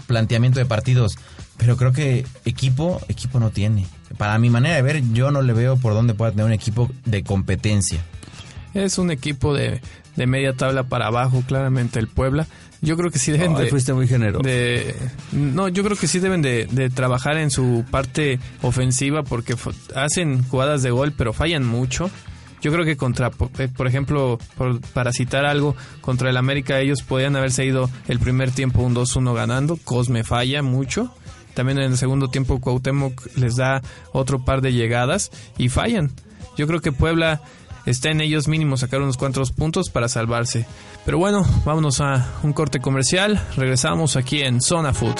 planteamiento 0.06 0.58
de 0.58 0.66
partidos. 0.66 1.16
Pero 1.58 1.76
creo 1.76 1.92
que 1.92 2.24
equipo, 2.44 3.00
equipo 3.08 3.38
no 3.40 3.50
tiene. 3.50 3.86
Para 4.16 4.38
mi 4.38 4.48
manera 4.48 4.76
de 4.76 4.82
ver, 4.82 5.02
yo 5.12 5.30
no 5.30 5.42
le 5.42 5.52
veo 5.52 5.76
por 5.76 5.92
dónde 5.92 6.14
pueda 6.14 6.30
tener 6.30 6.46
un 6.46 6.52
equipo 6.52 6.88
de 7.04 7.22
competencia. 7.22 8.00
Es 8.74 8.96
un 8.98 9.10
equipo 9.10 9.54
de, 9.54 9.80
de 10.16 10.26
media 10.26 10.52
tabla 10.54 10.84
para 10.84 11.06
abajo, 11.08 11.42
claramente 11.46 11.98
el 11.98 12.06
Puebla. 12.08 12.46
Yo 12.80 12.96
creo 12.96 13.10
que 13.10 13.18
sí 13.18 13.32
deben 13.32 13.54
de, 13.64 13.70
fuiste 13.70 13.92
muy 13.92 14.06
generoso. 14.06 14.42
de- 14.44 14.94
no, 15.32 15.66
yo 15.66 15.82
creo 15.82 15.96
que 15.96 16.06
sí 16.06 16.20
deben 16.20 16.42
de, 16.42 16.66
de 16.70 16.90
trabajar 16.90 17.36
en 17.38 17.50
su 17.50 17.84
parte 17.90 18.38
ofensiva 18.62 19.24
porque 19.24 19.56
hacen 19.96 20.44
jugadas 20.44 20.82
de 20.84 20.90
gol, 20.92 21.12
pero 21.12 21.32
fallan 21.32 21.66
mucho. 21.66 22.08
Yo 22.60 22.72
creo 22.72 22.84
que 22.84 22.96
contra, 22.96 23.30
po- 23.30 23.50
eh, 23.58 23.68
por 23.68 23.88
ejemplo, 23.88 24.38
por- 24.56 24.80
para 24.80 25.12
citar 25.12 25.44
algo, 25.44 25.74
contra 26.00 26.30
el 26.30 26.36
América 26.36 26.78
ellos 26.78 27.02
podían 27.02 27.34
haberse 27.34 27.64
ido 27.64 27.90
el 28.06 28.20
primer 28.20 28.52
tiempo 28.52 28.82
un 28.82 28.94
2-1 28.94 29.34
ganando. 29.34 29.76
Cosme 29.82 30.22
falla 30.22 30.62
mucho. 30.62 31.12
También 31.58 31.80
en 31.80 31.90
el 31.90 31.98
segundo 31.98 32.28
tiempo 32.28 32.60
Cuauhtémoc 32.60 33.34
les 33.34 33.56
da 33.56 33.82
otro 34.12 34.38
par 34.44 34.60
de 34.60 34.72
llegadas 34.72 35.32
y 35.56 35.70
fallan. 35.70 36.12
Yo 36.56 36.68
creo 36.68 36.80
que 36.80 36.92
Puebla 36.92 37.42
está 37.84 38.10
en 38.12 38.20
ellos 38.20 38.46
mínimo 38.46 38.76
sacar 38.76 39.02
unos 39.02 39.16
cuantos 39.16 39.50
puntos 39.50 39.90
para 39.90 40.08
salvarse. 40.08 40.66
Pero 41.04 41.18
bueno, 41.18 41.44
vámonos 41.64 42.00
a 42.00 42.32
un 42.44 42.52
corte 42.52 42.78
comercial. 42.78 43.44
Regresamos 43.56 44.14
aquí 44.14 44.42
en 44.42 44.60
Zona 44.60 44.94
Food. 44.94 45.16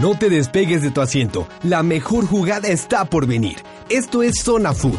No 0.00 0.18
te 0.18 0.30
despegues 0.30 0.80
de 0.80 0.90
tu 0.90 1.02
asiento. 1.02 1.46
La 1.62 1.82
mejor 1.82 2.26
jugada 2.26 2.68
está 2.68 3.04
por 3.04 3.26
venir. 3.26 3.58
Esto 3.90 4.22
es 4.22 4.40
Zona 4.42 4.72
Food. 4.72 4.96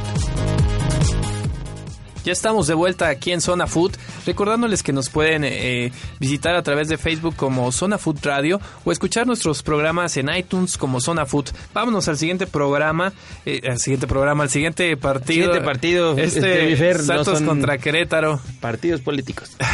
Ya 2.28 2.34
estamos 2.34 2.68
de 2.68 2.74
vuelta 2.74 3.08
aquí 3.08 3.32
en 3.32 3.40
Zona 3.40 3.68
Food, 3.68 3.94
recordándoles 4.28 4.84
que 4.84 4.94
nos 4.94 5.10
pueden 5.10 5.44
eh, 5.44 5.92
visitar 6.20 6.56
a 6.56 6.62
través 6.62 6.88
de 6.88 6.98
Facebook 6.98 7.36
como 7.36 7.72
Zona 7.72 7.98
Food 7.98 8.20
Radio 8.24 8.62
o 8.86 8.92
escuchar 8.92 9.26
nuestros 9.26 9.64
programas 9.64 10.18
en 10.18 10.30
iTunes 10.30 10.78
como 10.78 11.02
Zona 11.02 11.26
Food. 11.26 11.50
Vámonos 11.74 12.08
al 12.08 12.18
siguiente 12.18 12.46
programa, 12.46 13.14
eh, 13.46 13.62
al 13.68 13.80
siguiente 13.80 14.06
programa, 14.06 14.44
al 14.44 14.50
siguiente 14.50 14.96
partido. 14.98 15.46
Siguiente 15.46 15.66
partido, 15.66 16.18
este, 16.18 16.74
este, 16.74 16.94
no 16.94 17.04
Santos 17.04 17.42
contra 17.42 17.78
Querétaro. 17.78 18.40
Partidos 18.60 19.02
políticos. 19.02 19.56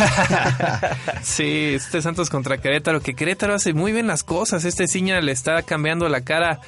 Sí, 1.22 1.74
este 1.76 2.02
Santos 2.02 2.30
contra 2.30 2.58
Querétaro, 2.58 3.02
que 3.02 3.14
Querétaro 3.14 3.54
hace 3.54 3.74
muy 3.74 3.92
bien 3.92 4.08
las 4.08 4.24
cosas. 4.24 4.66
Este 4.66 4.88
Ciña 4.88 5.22
le 5.22 5.32
está 5.32 5.62
cambiando 5.64 6.08
la 6.10 6.22
cara 6.22 6.60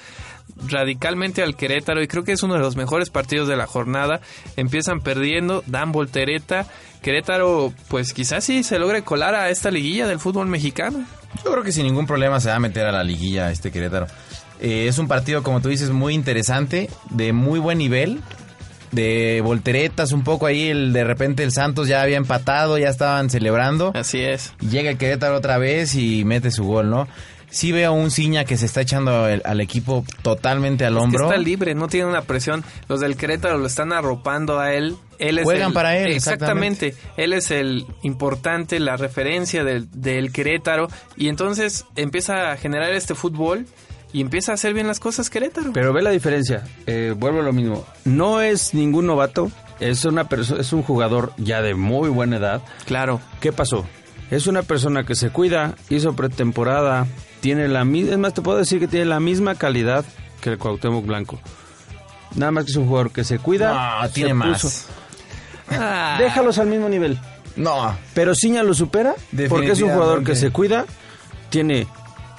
radicalmente 0.68 1.44
al 1.44 1.56
Querétaro 1.56 2.02
y 2.02 2.08
creo 2.08 2.24
que 2.24 2.32
es 2.32 2.44
uno 2.44 2.54
de 2.54 2.60
los 2.60 2.76
mejores 2.76 3.10
partidos 3.10 3.48
de 3.48 3.56
la 3.56 3.68
jornada. 3.68 4.22
Empiezan 4.56 5.02
perdiendo, 5.02 5.64
dan 5.68 5.92
voltereta. 5.92 6.66
Querétaro, 7.02 7.74
pues 7.88 8.14
quizás 8.14 8.44
sí 8.44 8.64
se 8.64 8.80
logre 8.80 9.04
colar 9.04 9.36
a 9.36 9.50
esta 9.50 9.72
liguilla 9.72 10.08
del 10.08 10.20
fútbol 10.20 10.48
mexicano. 10.48 11.06
Yo 11.44 11.52
creo 11.52 11.64
que 11.64 11.72
sin 11.72 11.86
ningún 11.86 12.08
problema 12.08 12.40
se 12.40 12.50
va 12.50 12.56
a 12.56 12.60
meter 12.60 12.86
a 12.86 12.92
la 12.92 13.04
liguilla 13.04 13.52
este 13.52 13.72
Querétaro. 13.72 14.08
Eh, 14.62 14.88
es 14.88 14.98
un 14.98 15.08
partido, 15.08 15.44
como 15.44 15.62
tú 15.62 15.70
dices, 15.70 15.90
muy 15.90 16.14
interesante, 16.14 16.90
de 17.10 17.34
muy 17.34 17.60
buen 17.60 17.78
nivel, 17.78 18.22
de 18.92 19.42
volteretas 19.44 20.14
un 20.14 20.24
poco 20.24 20.46
ahí. 20.46 20.70
El, 20.70 20.94
de 20.94 21.04
repente 21.04 21.44
el 21.44 21.52
Santos 21.52 21.88
ya 21.88 22.02
había 22.02 22.18
empatado, 22.18 22.78
ya 22.78 22.90
estaban 22.90 23.30
celebrando. 23.30 23.92
Así 23.94 24.22
es. 24.22 24.54
Y 24.62 24.70
llega 24.70 24.90
el 24.90 24.98
Querétaro 24.98 25.36
otra 25.36 25.58
vez 25.58 25.96
y 25.96 26.24
mete 26.24 26.52
su 26.52 26.64
gol, 26.64 26.90
¿no? 26.90 27.08
Sí 27.50 27.72
veo 27.72 27.94
un 27.94 28.12
Ciña 28.12 28.44
que 28.46 28.58
se 28.58 28.66
está 28.66 28.82
echando 28.82 29.28
el- 29.28 29.42
al 29.46 29.62
equipo 29.62 30.04
totalmente 30.22 30.86
al 30.86 30.94
Es 30.94 30.98
que 31.00 31.04
hombro. 31.04 31.26
está 31.26 31.38
libre, 31.38 31.74
no 31.76 31.88
tiene 31.88 32.08
una 32.08 32.22
presión. 32.24 32.64
Los 32.90 33.00
del 33.00 33.16
Querétaro 33.16 33.58
lo 33.58 33.68
están 33.68 33.94
arropando 33.94 34.60
a 34.60 34.74
él. 34.74 34.96
él 35.18 35.38
es 35.38 35.46
Juegan 35.46 35.70
el- 35.70 35.74
para 35.74 35.98
él, 35.98 36.12
Exactamente. 36.12 36.94
Él 37.16 37.32
es 37.34 37.50
el 37.52 37.86
importante, 38.04 38.80
la 38.82 38.98
referencia 38.98 39.64
del, 39.64 39.88
del 39.92 40.32
Querétaro. 40.34 40.88
Y 41.16 41.30
entonces 41.30 41.86
empieza 41.96 42.52
a 42.52 42.58
generar 42.58 42.92
este 42.94 43.16
fútbol 43.16 43.66
y 44.12 44.20
empieza 44.22 44.52
a 44.52 44.56
hacer 44.56 44.74
bien 44.74 44.88
las 44.88 45.00
cosas 45.00 45.30
Querétaro. 45.30 45.72
Pero 45.74 45.94
ve 45.94 46.02
la 46.02 46.10
diferencia. 46.12 46.64
Eh, 46.86 47.14
vuelvo 47.18 47.40
a 47.40 47.44
lo 47.44 47.54
mismo. 47.54 47.86
No 48.04 48.42
es 48.42 48.74
ningún 48.74 49.06
novato. 49.08 49.52
Es 49.80 50.04
una 50.06 50.28
es 50.60 50.74
un 50.74 50.84
jugador 50.84 51.34
ya 51.38 51.62
de 51.62 51.76
muy 51.76 52.10
buena 52.10 52.38
edad. 52.38 52.62
claro. 52.86 53.20
¿Qué 53.42 53.52
pasó? 53.54 53.86
Es 54.32 54.48
una 54.48 54.64
persona 54.64 55.06
que 55.06 55.16
se 55.16 55.30
cuida, 55.30 55.76
hizo 55.90 56.16
pretemporada, 56.16 57.06
tiene 57.46 57.68
la 57.68 57.86
misma, 57.86 58.14
es 58.14 58.18
más 58.18 58.34
te 58.34 58.42
puedo 58.42 58.58
decir 58.58 58.80
que 58.80 58.88
tiene 58.88 59.06
la 59.06 59.20
misma 59.20 59.54
calidad 59.54 60.04
que 60.42 60.50
el 60.50 60.58
Cuauhtémoc 60.58 61.06
Blanco. 61.06 61.40
Nada 62.34 62.52
más 62.52 62.66
que 62.66 62.72
es 62.72 62.76
un 62.76 62.88
jugador 62.88 63.12
que 63.12 63.24
se 63.24 63.38
cuida, 63.38 64.02
No, 64.02 64.10
tiene 64.10 64.34
más. 64.34 64.64
puso. 64.64 64.88
Ah, 65.70 66.16
Déjalos 66.20 66.58
al 66.58 66.66
mismo 66.66 66.90
nivel. 66.90 67.20
No, 67.56 67.96
Pero 68.16 68.34
Ciña 68.34 68.64
lo 68.64 68.74
supera 68.74 69.14
porque 69.48 69.74
es 69.74 69.82
un 69.84 69.92
jugador 69.92 70.24
que 70.24 70.36
se 70.36 70.50
cuida, 70.50 70.86
tiene 71.52 71.86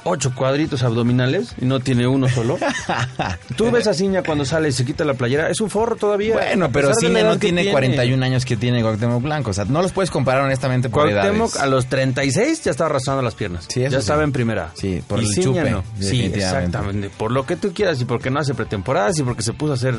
ocho 0.06 0.34
cuadritos 0.34 0.82
abdominales 0.82 1.54
y 1.60 1.64
no 1.64 1.80
tiene 1.80 2.06
uno 2.06 2.28
solo. 2.28 2.58
Tú 3.56 3.70
ves 3.70 3.86
a 3.86 3.94
Ciña 3.94 4.22
cuando 4.22 4.44
sale 4.44 4.68
y 4.68 4.72
se 4.72 4.84
quita 4.84 5.04
la 5.04 5.14
playera, 5.14 5.50
es 5.50 5.60
un 5.60 5.70
forro 5.70 5.96
todavía. 5.96 6.34
bueno, 6.34 6.70
pero 6.72 6.94
Ciña 6.94 7.22
no 7.22 7.32
que 7.34 7.38
tiene 7.38 7.70
41 7.70 8.24
años 8.24 8.44
que 8.44 8.56
tiene 8.56 8.82
Cuauhtémoc 8.82 9.22
Blanco. 9.22 9.50
O 9.50 9.54
sea, 9.54 9.64
no 9.64 9.82
los 9.82 9.92
puedes 9.92 10.10
comparar 10.10 10.42
honestamente 10.44 10.88
por 10.88 11.10
Cuauhtémoc 11.10 11.50
edades. 11.50 11.56
a 11.62 11.66
los 11.66 11.86
36 11.86 12.64
ya 12.64 12.70
estaba 12.70 12.90
arrastrando 12.90 13.22
las 13.22 13.34
piernas. 13.34 13.66
Sí, 13.68 13.82
eso 13.82 13.92
ya 13.92 13.98
sí. 13.98 14.02
estaba 14.04 14.22
en 14.24 14.32
primera. 14.32 14.70
Sí, 14.74 15.02
por 15.06 15.20
Y 15.20 15.26
el 15.26 15.32
Ciña 15.32 15.44
chupe, 15.62 15.70
no. 15.70 15.84
Sí, 16.00 16.24
exactamente. 16.34 17.10
Por 17.10 17.32
lo 17.32 17.44
que 17.44 17.56
tú 17.56 17.72
quieras 17.72 18.00
y 18.00 18.04
porque 18.04 18.30
no 18.30 18.40
hace 18.40 18.54
pretemporadas 18.54 19.18
y 19.18 19.22
porque 19.22 19.42
se 19.42 19.52
puso 19.52 19.72
a 19.72 19.74
hacer 19.74 19.94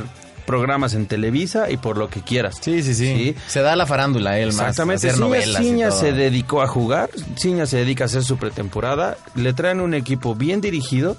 programas 0.48 0.96
en 0.96 1.06
Televisa 1.06 1.70
y 1.70 1.78
por 1.78 1.98
lo 1.98 2.10
que 2.10 2.22
quieras. 2.22 2.58
Sí, 2.60 2.82
sí, 2.82 2.96
sí, 2.96 3.36
Se 3.48 3.62
da 3.62 3.76
la 3.76 3.86
farándula 3.86 4.40
él 4.40 4.54
más. 4.54 4.70
Exactamente, 4.70 5.12
Ciña, 5.58 5.92
se 5.92 6.14
dedicó 6.14 6.64
a 6.64 6.68
jugar, 6.68 7.12
Ciña 7.38 7.68
se 7.68 7.78
dedica 7.78 8.06
a 8.06 8.08
hacer 8.08 8.24
su 8.24 8.38
pretemporada, 8.38 9.18
le 9.36 9.54
traen 9.54 9.82
un 9.82 9.94
equipo 9.94 10.34
bien 10.34 10.62
dirigido 10.62 11.18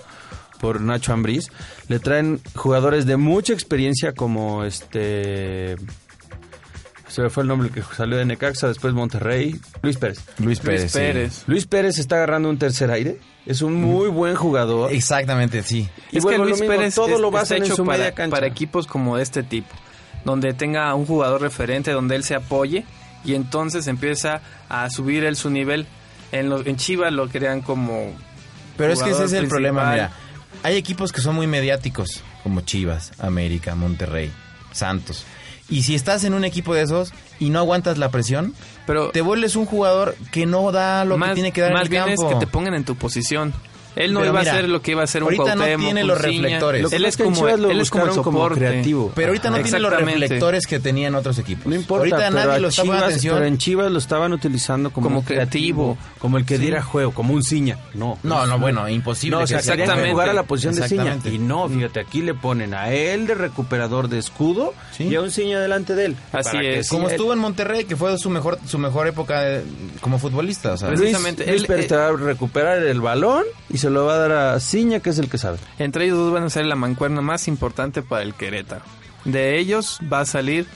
por 0.59 0.81
Nacho 0.81 1.12
Ambriz, 1.12 1.53
le 1.87 2.01
traen 2.01 2.41
jugadores 2.57 3.07
de 3.07 3.17
mucha 3.17 3.53
experiencia 3.53 4.12
como 4.12 4.64
este 4.64 5.77
se 7.09 7.23
me 7.23 7.31
fue 7.31 7.42
el 7.42 7.49
nombre 7.49 7.71
que 7.71 7.83
salió 7.83 8.16
de 8.16 8.25
Necaxa, 8.25 8.68
después 8.68 8.94
Monterrey, 8.94 9.59
Luis 9.83 9.97
Pérez. 9.97 10.21
Luis 10.38 10.61
Pérez. 10.61 10.81
Luis 10.83 10.92
sí. 10.92 10.99
Pérez. 10.99 11.42
Luis 11.47 11.66
Pérez 11.66 11.99
está 11.99 12.16
agarrando 12.16 12.49
un 12.51 12.59
tercer 12.59 12.90
aire, 12.90 13.18
es 13.47 13.62
un 13.62 13.75
muy 13.75 14.09
buen 14.09 14.35
jugador. 14.37 14.92
Exactamente, 14.92 15.62
sí. 15.62 15.88
Y 16.12 16.18
es 16.18 16.23
vuelvo 16.23 16.29
que 16.31 16.38
lo 16.38 16.44
Luis 16.51 16.61
mismo, 16.61 16.77
Pérez 16.77 16.94
todo 16.94 17.14
es- 17.14 17.21
lo 17.21 17.31
basan 17.31 17.59
en 17.59 17.64
hecho 17.64 17.77
su 17.77 17.85
para, 17.87 17.99
media 17.99 18.12
cancha. 18.12 18.35
para 18.35 18.47
equipos 18.47 18.87
como 18.87 19.16
de 19.16 19.23
este 19.23 19.42
tipo, 19.42 19.75
donde 20.25 20.53
tenga 20.55 20.94
un 20.94 21.07
jugador 21.07 21.40
referente, 21.40 21.90
donde 21.92 22.16
él 22.16 22.25
se 22.25 22.35
apoye 22.35 22.85
y 23.25 23.35
entonces 23.35 23.87
empieza 23.87 24.40
a 24.68 24.88
subir 24.90 25.25
él 25.25 25.37
su 25.37 25.51
nivel. 25.51 25.87
En, 26.31 26.51
lo- 26.51 26.64
en 26.66 26.77
Chivas 26.77 27.12
lo 27.12 27.29
crean 27.29 27.62
como 27.62 28.12
Pero 28.77 28.92
es 28.92 29.03
que 29.03 29.11
ese 29.11 29.25
es 29.25 29.33
el 29.33 29.49
problema, 29.49 29.90
mira. 29.92 30.11
Hay 30.62 30.77
equipos 30.77 31.11
que 31.12 31.21
son 31.23 31.35
muy 31.37 31.47
mediáticos, 31.47 32.23
como 32.42 32.61
Chivas, 32.62 33.12
América, 33.18 33.75
Monterrey, 33.75 34.31
Santos. 34.73 35.25
Y 35.68 35.83
si 35.83 35.94
estás 35.94 36.24
en 36.24 36.35
un 36.35 36.44
equipo 36.44 36.74
de 36.74 36.83
esos 36.83 37.12
y 37.38 37.50
no 37.50 37.59
aguantas 37.59 37.98
la 37.98 38.11
presión, 38.11 38.54
Pero 38.87 39.11
te 39.11 39.20
vuelves 39.20 39.54
un 39.54 39.66
jugador 39.66 40.16
que 40.33 40.46
no 40.46 40.72
da 40.72 41.04
lo 41.04 41.18
más, 41.18 41.31
que 41.31 41.35
tiene 41.35 41.52
que 41.52 41.61
dar 41.61 41.72
más 41.72 41.83
en 41.83 41.87
el 41.87 41.90
bien 41.90 42.04
campo. 42.04 42.28
es 42.28 42.35
que 42.35 42.40
te 42.40 42.50
pongan 42.50 42.74
en 42.74 42.85
tu 42.85 42.96
posición. 42.96 43.52
Él 43.96 44.12
no 44.12 44.20
Pero 44.20 44.33
iba 44.33 44.40
mira, 44.40 44.53
a 44.53 44.55
hacer 44.57 44.68
lo 44.68 44.83
que 44.83 44.90
iba 44.92 45.01
a 45.01 45.05
hacer 45.05 45.22
un 45.22 45.27
ahorita 45.27 45.55
no 45.55 45.62
Cuauhtémoc, 45.62 45.85
tiene 45.85 46.03
un 46.03 46.09
los 46.09 46.20
reflectores. 46.20 46.83
Lo 46.83 46.90
que 46.90 46.96
Él 46.96 47.05
es 47.05 47.09
es 47.09 47.16
que 47.16 47.22
en 47.24 47.35
como, 47.35 47.48
él 47.48 47.81
es 47.81 47.90
como 47.90 48.05
el 48.05 48.11
como 48.11 48.22
soporte. 48.24 48.59
creativo. 48.61 49.12
Pero 49.14 49.29
ahorita 49.29 49.51
no 49.51 49.61
tiene 49.62 49.79
los 49.81 49.92
reflectores 49.92 50.66
que 50.66 50.79
tenía 50.81 51.09
en 51.09 51.14
otros 51.14 51.38
equipos. 51.38 51.66
No 51.66 51.74
importa, 51.74 52.01
ahorita 52.01 52.16
pero, 52.18 52.31
nadie 52.31 52.53
a 52.53 52.59
lo 52.61 52.68
está 52.68 52.83
Chivas, 52.83 53.03
atención. 53.03 53.35
pero 53.35 53.46
en 53.46 53.59
Chivas 53.59 53.90
lo 53.92 53.98
estaban 53.98 54.33
utilizando 54.33 54.90
como, 54.90 55.09
Como 55.09 55.24
creativo, 55.24 55.94
creativo. 55.94 56.18
como 56.20 56.38
el 56.38 56.44
que 56.46 56.57
Sí. 56.57 56.62
diera 56.62 56.83
juego, 56.83 57.12
como 57.12 57.35
un 57.35 57.42
ciña. 57.42 57.79
No, 57.94 58.18
No, 58.22 58.46
no, 58.46 58.59
bueno, 58.59 58.88
imposible. 58.88 59.37
No, 59.37 59.38
o 59.38 59.40
que 59.42 59.48
sea, 59.48 59.62
sea 59.62 59.74
Exactamente. 59.74 60.11
jugara 60.12 60.33
la 60.33 60.42
posición 60.44 60.74
de 60.74 60.88
ciña. 60.88 61.18
Y 61.24 61.38
no, 61.38 61.68
fíjate, 61.68 62.01
aquí 62.01 62.22
le 62.22 62.35
ponen 62.35 62.74
a 62.74 62.92
él 62.92 63.27
de 63.27 63.35
recuperador 63.35 64.09
de 64.09 64.18
escudo 64.18 64.74
Sí. 64.96 65.05
y 65.05 65.14
a 65.14 65.20
un 65.20 65.31
ciña 65.31 65.61
delante 65.61 65.94
de 65.94 66.05
él. 66.07 66.16
Así 66.33 66.57
es. 66.62 66.88
Como 66.88 67.09
sí, 67.09 67.14
estuvo 67.14 67.33
en 67.33 67.38
Monterrey, 67.38 67.85
que 67.85 67.96
fue 67.96 68.16
su 68.18 68.31
mejor 68.31 68.59
su 68.66 68.79
mejor 68.79 69.07
época 69.09 69.42
como 70.01 70.18
futbolista. 70.18 70.74
O 70.74 70.79
precisamente, 70.79 71.44
él- 71.51 71.66
eh, 71.68 71.83
te 71.85 71.96
va 71.96 72.09
a 72.09 72.12
recuperar 72.12 72.79
el 72.83 73.01
balón 73.01 73.44
y 73.70 73.79
se 73.79 73.88
lo 73.90 74.05
va 74.05 74.14
a 74.14 74.18
dar 74.18 74.33
a 74.33 74.61
Ciña, 74.61 75.01
que 75.01 75.11
es 75.11 75.18
el 75.18 75.29
que 75.29 75.38
sabe. 75.38 75.59
Entre 75.79 76.05
ellos 76.05 76.18
dos 76.18 76.33
van 76.33 76.44
a 76.44 76.51
ser 76.51 76.66
la 76.66 76.77
mancuerna 76.77 77.20
más 77.20 77.48
importante 77.48 78.03
para 78.03 78.22
el 78.22 78.35
Querétaro. 78.35 78.85
De 79.24 79.59
ellos 79.59 79.98
va 80.11 80.20
a 80.20 80.24
salir 80.24 80.66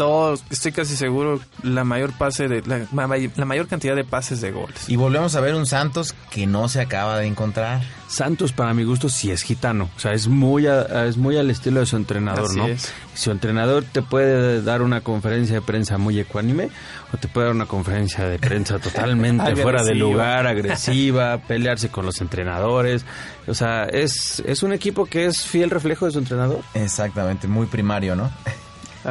todos, 0.00 0.42
estoy 0.48 0.72
casi 0.72 0.96
seguro, 0.96 1.40
la 1.62 1.84
mayor 1.84 2.12
pase 2.16 2.48
de 2.48 2.62
la, 2.62 2.86
ma- 2.90 3.06
la 3.36 3.44
mayor 3.44 3.68
cantidad 3.68 3.94
de 3.94 4.02
pases 4.02 4.40
de 4.40 4.50
goles. 4.50 4.88
Y 4.88 4.96
volvemos 4.96 5.34
a 5.36 5.40
ver 5.40 5.54
un 5.54 5.66
Santos 5.66 6.14
que 6.30 6.46
no 6.46 6.70
se 6.70 6.80
acaba 6.80 7.18
de 7.18 7.26
encontrar. 7.26 7.82
Santos, 8.08 8.52
para 8.52 8.72
mi 8.72 8.82
gusto, 8.84 9.10
sí 9.10 9.30
es 9.30 9.42
gitano. 9.42 9.90
O 9.96 10.00
sea, 10.00 10.14
es 10.14 10.26
muy, 10.26 10.66
a- 10.66 11.04
es 11.04 11.18
muy 11.18 11.36
al 11.36 11.50
estilo 11.50 11.80
de 11.80 11.86
su 11.86 11.96
entrenador, 11.96 12.46
Así 12.46 12.56
¿no? 12.56 12.66
es. 12.66 12.90
Su 13.14 13.30
entrenador 13.30 13.84
te 13.84 14.00
puede 14.00 14.62
dar 14.62 14.80
una 14.80 15.02
conferencia 15.02 15.56
de 15.56 15.60
prensa 15.60 15.98
muy 15.98 16.18
ecuánime 16.18 16.70
o 17.12 17.18
te 17.18 17.28
puede 17.28 17.48
dar 17.48 17.54
una 17.54 17.66
conferencia 17.66 18.24
de 18.26 18.38
prensa 18.38 18.78
totalmente 18.80 19.54
fuera 19.54 19.82
de 19.82 19.94
lugar, 19.96 20.46
agresiva, 20.46 21.36
pelearse 21.46 21.90
con 21.90 22.06
los 22.06 22.22
entrenadores. 22.22 23.04
O 23.46 23.52
sea, 23.52 23.84
es, 23.84 24.42
es 24.46 24.62
un 24.62 24.72
equipo 24.72 25.04
que 25.04 25.26
es 25.26 25.42
fiel 25.42 25.68
reflejo 25.68 26.06
de 26.06 26.12
su 26.12 26.18
entrenador. 26.20 26.60
Exactamente, 26.72 27.46
muy 27.48 27.66
primario, 27.66 28.16
¿no? 28.16 28.30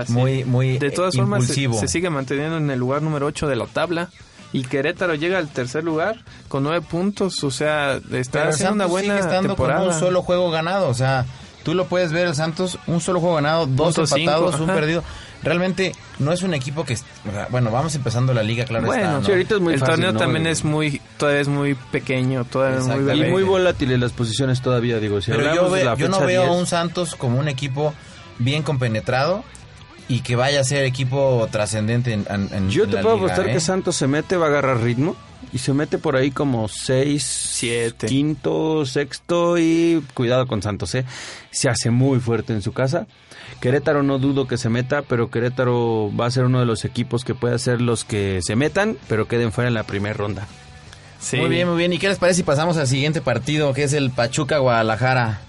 Así 0.01 0.13
Muy, 0.13 0.43
muy 0.45 0.77
de 0.77 0.91
todas 0.91 1.13
eh, 1.15 1.17
formas 1.19 1.45
se, 1.45 1.87
sigue 1.87 2.09
manteniendo 2.09 2.57
en 2.57 2.69
el 2.69 2.79
lugar 2.79 3.01
número 3.01 3.25
8 3.27 3.47
de 3.47 3.55
la 3.55 3.65
tabla 3.65 4.09
y 4.51 4.63
Querétaro 4.63 5.13
llega 5.15 5.37
al 5.37 5.47
tercer 5.49 5.83
lugar 5.83 6.23
con 6.47 6.63
nueve 6.63 6.83
puntos, 6.89 7.43
o 7.43 7.51
sea, 7.51 7.97
está 8.11 8.39
Pero 8.39 8.49
haciendo 8.49 8.73
una 8.73 8.83
Santos 8.85 8.89
buena 8.91 9.07
sigue 9.13 9.19
estando 9.19 9.47
temporada. 9.49 9.79
con 9.81 9.89
un 9.93 9.99
solo 9.99 10.21
juego 10.23 10.49
ganado, 10.49 10.87
o 10.89 10.93
sea, 10.95 11.25
tú 11.63 11.75
lo 11.75 11.85
puedes 11.85 12.11
ver 12.11 12.25
el 12.27 12.35
Santos, 12.35 12.79
un 12.87 12.99
solo 12.99 13.19
juego 13.19 13.35
ganado, 13.35 13.67
dos 13.67 13.93
Punto 13.95 14.07
cinco, 14.07 14.19
empatados, 14.31 14.59
un 14.59 14.67
perdido. 14.67 15.03
Realmente 15.41 15.93
no 16.17 16.33
es 16.33 16.41
un 16.41 16.53
equipo 16.53 16.83
que, 16.83 16.97
bueno, 17.49 17.71
vamos 17.71 17.95
empezando 17.95 18.33
la 18.33 18.43
liga, 18.43 18.65
claro 18.65 18.87
Bueno, 18.87 19.03
está, 19.03 19.13
¿no? 19.19 19.23
sí, 19.25 19.31
ahorita 19.31 19.55
es 19.55 19.61
muy 19.61 19.73
el 19.75 19.79
fácil, 19.79 19.93
torneo 19.95 20.11
¿no? 20.13 20.19
también 20.19 20.47
es 20.47 20.65
muy, 20.65 20.99
todavía 21.17 21.39
es 21.41 21.47
muy 21.47 21.75
pequeño, 21.75 22.43
todavía 22.43 22.79
es 22.79 22.87
muy. 22.87 23.21
Y 23.27 23.29
muy 23.31 23.43
volátiles 23.43 23.99
las 23.99 24.11
posiciones 24.11 24.61
todavía, 24.61 24.99
digo. 24.99 25.21
Si 25.21 25.31
Pero 25.31 25.53
yo, 25.55 25.69
ve- 25.69 25.85
la 25.85 25.95
yo 25.95 26.09
no 26.09 26.19
veo 26.21 26.41
10, 26.41 26.51
a 26.51 26.59
un 26.59 26.65
Santos 26.65 27.15
como 27.15 27.39
un 27.39 27.47
equipo 27.47 27.93
bien 28.37 28.63
compenetrado 28.63 29.45
y 30.09 30.19
que 30.21 30.35
vaya 30.35 30.59
a 30.59 30.63
ser 30.65 30.83
equipo 30.83 31.47
trascendente 31.51 32.11
en, 32.11 32.25
en- 32.29 32.49
en 32.53 32.69
Yo 32.69 32.85
te 32.87 32.95
la 32.97 33.01
puedo 33.01 33.15
liga, 33.15 33.27
apostar 33.27 33.49
¿eh? 33.49 33.53
que 33.53 33.59
Santos 33.61 33.95
se 33.95 34.07
mete, 34.07 34.35
va 34.35 34.47
a 34.47 34.49
agarrar 34.49 34.81
ritmo 34.81 35.15
y 35.53 35.59
se 35.59 35.71
mete 35.73 35.97
por 35.99 36.15
ahí 36.17 36.31
como 36.31 36.67
seis, 36.67 37.23
Siete. 37.23 38.07
quinto, 38.07 38.85
sexto 38.85 39.57
y 39.57 40.03
cuidado 40.15 40.47
con 40.47 40.61
Santos, 40.61 40.93
¿eh? 40.95 41.05
Se 41.51 41.69
hace 41.69 41.89
muy 41.91 42.19
fuerte 42.19 42.51
en 42.53 42.61
su 42.61 42.73
casa. 42.73 43.07
Querétaro 43.61 44.03
no 44.03 44.19
dudo 44.19 44.47
que 44.47 44.57
se 44.57 44.69
meta, 44.69 45.01
pero 45.01 45.29
Querétaro 45.31 46.11
va 46.19 46.25
a 46.25 46.31
ser 46.31 46.45
uno 46.45 46.59
de 46.59 46.65
los 46.65 46.85
equipos 46.85 47.23
que 47.23 47.35
puede 47.35 47.57
ser 47.59 47.79
los 47.81 48.03
que 48.03 48.39
se 48.43 48.55
metan, 48.55 48.97
pero 49.07 49.27
queden 49.27 49.51
fuera 49.51 49.67
en 49.69 49.73
la 49.73 49.83
primera 49.83 50.13
ronda. 50.13 50.47
Sí. 51.19 51.37
Muy 51.37 51.49
bien, 51.49 51.67
muy 51.67 51.77
bien. 51.77 51.91
¿Y 51.93 51.99
qué 51.99 52.07
les 52.09 52.17
parece 52.17 52.37
si 52.37 52.43
pasamos 52.43 52.77
al 52.77 52.87
siguiente 52.87 53.21
partido, 53.21 53.73
que 53.73 53.83
es 53.83 53.93
el 53.93 54.11
Pachuca-Guadalajara? 54.11 55.41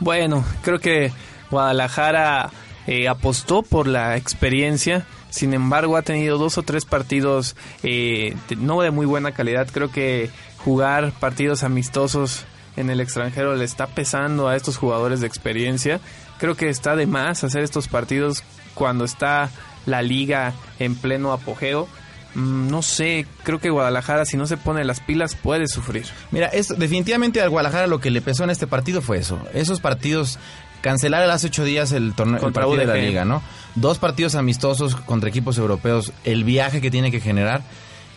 Bueno, 0.00 0.44
creo 0.62 0.78
que 0.78 1.12
Guadalajara 1.50 2.50
eh, 2.86 3.08
apostó 3.08 3.62
por 3.62 3.86
la 3.86 4.16
experiencia. 4.16 5.06
Sin 5.30 5.54
embargo, 5.54 5.96
ha 5.96 6.02
tenido 6.02 6.38
dos 6.38 6.58
o 6.58 6.62
tres 6.62 6.84
partidos 6.84 7.56
eh, 7.82 8.36
no 8.58 8.80
de 8.80 8.90
muy 8.90 9.06
buena 9.06 9.32
calidad. 9.32 9.68
Creo 9.72 9.90
que 9.90 10.30
jugar 10.58 11.12
partidos 11.12 11.62
amistosos 11.62 12.44
en 12.76 12.90
el 12.90 13.00
extranjero 13.00 13.54
le 13.56 13.64
está 13.64 13.86
pesando 13.86 14.48
a 14.48 14.56
estos 14.56 14.76
jugadores 14.76 15.20
de 15.20 15.26
experiencia. 15.26 16.00
Creo 16.38 16.56
que 16.56 16.68
está 16.68 16.96
de 16.96 17.06
más 17.06 17.44
hacer 17.44 17.62
estos 17.62 17.88
partidos 17.88 18.42
cuando 18.74 19.04
está 19.04 19.50
la 19.86 20.02
liga 20.02 20.52
en 20.78 20.94
pleno 20.94 21.32
apogeo. 21.32 21.88
Mm, 22.34 22.68
No 22.68 22.82
sé, 22.82 23.26
creo 23.42 23.58
que 23.58 23.70
Guadalajara 23.70 24.24
si 24.24 24.36
no 24.36 24.46
se 24.46 24.56
pone 24.56 24.84
las 24.84 25.00
pilas 25.00 25.34
puede 25.34 25.66
sufrir. 25.68 26.06
Mira, 26.30 26.46
esto, 26.48 26.74
definitivamente 26.74 27.40
al 27.40 27.50
Guadalajara 27.50 27.86
lo 27.86 28.00
que 28.00 28.10
le 28.10 28.22
pesó 28.22 28.44
en 28.44 28.50
este 28.50 28.66
partido 28.66 29.02
fue 29.02 29.18
eso. 29.18 29.38
Esos 29.52 29.80
partidos, 29.80 30.38
cancelar 30.80 31.28
hace 31.30 31.48
ocho 31.48 31.64
días 31.64 31.92
el 31.92 32.14
torneo 32.14 32.36
el 32.46 32.52
partido 32.52 32.76
de 32.76 32.86
la 32.86 32.94
liga, 32.94 33.24
¿no? 33.24 33.42
Dos 33.74 33.98
partidos 33.98 34.34
amistosos 34.34 34.96
contra 34.96 35.28
equipos 35.28 35.58
europeos, 35.58 36.12
el 36.24 36.44
viaje 36.44 36.80
que 36.80 36.90
tiene 36.90 37.10
que 37.10 37.20
generar. 37.20 37.62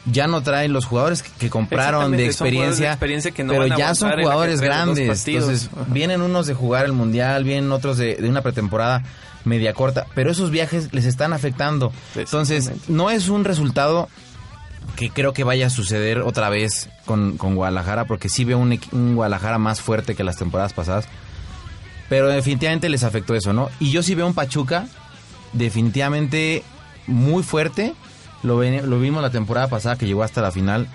Ya 0.06 0.28
no 0.28 0.44
traen 0.44 0.74
los 0.74 0.86
jugadores 0.86 1.24
que- 1.24 1.50
compraron 1.50 2.12
de 2.12 2.26
experiencia, 2.26 2.90
experiencia 2.92 3.32
que 3.32 3.44
no 3.46 3.52
pero 3.54 3.64
van 3.64 3.72
a 3.72 3.78
ya 3.78 3.96
son 3.96 4.12
en 4.12 4.20
jugadores 4.22 4.60
grandes. 4.60 5.26
Entonces, 5.28 5.70
Ajá. 5.74 5.86
vienen 5.88 6.22
unos 6.22 6.46
de 6.46 6.54
jugar 6.54 6.84
el 6.86 6.92
mundial, 6.92 7.46
vienen 7.46 7.72
otros 7.72 7.98
de, 7.98 8.16
de 8.16 8.28
una 8.28 8.42
pretemporada 8.42 9.04
media 9.46 9.74
corta, 9.74 10.06
pero 10.14 10.32
esos 10.32 10.52
viajes 10.52 10.90
les 10.94 11.06
están 11.06 11.32
afectando. 11.32 11.94
Entonces, 12.16 12.72
no 12.90 13.12
es 13.12 13.30
un 13.30 13.46
resultado 13.46 14.10
que 14.98 15.10
creo 15.10 15.32
que 15.32 15.46
vaya 15.46 15.68
a 15.68 15.70
suceder 15.70 16.20
otra 16.20 16.50
vez 16.50 16.90
con, 17.06 17.38
con 17.38 17.56
Guadalajara, 17.56 18.04
porque 18.06 18.28
sí 18.28 18.44
veo 18.44 18.58
un, 18.58 18.78
un 18.92 19.16
Guadalajara 19.16 19.58
más 19.58 19.80
fuerte 19.82 20.16
que 20.16 20.24
las 20.26 20.36
temporadas 20.38 20.74
pasadas. 20.74 21.06
Pero 22.10 22.28
definitivamente 22.28 22.90
les 22.90 23.04
afectó 23.04 23.34
eso, 23.36 23.54
¿no? 23.54 23.70
Y 23.80 23.92
yo 23.92 24.04
sí 24.04 24.14
veo 24.16 24.28
un 24.28 24.34
Pachuca 24.34 24.88
definitivamente 25.54 26.64
muy 27.08 27.44
fuerte. 27.44 27.94
Lo, 28.44 28.58
ven- 28.58 28.90
lo 28.90 29.00
vimos 29.00 29.22
la 29.22 29.30
temporada 29.30 29.68
pasada 29.68 29.96
que 29.98 30.06
llegó 30.06 30.24
hasta 30.24 30.42
la 30.42 30.52
final 30.52 30.88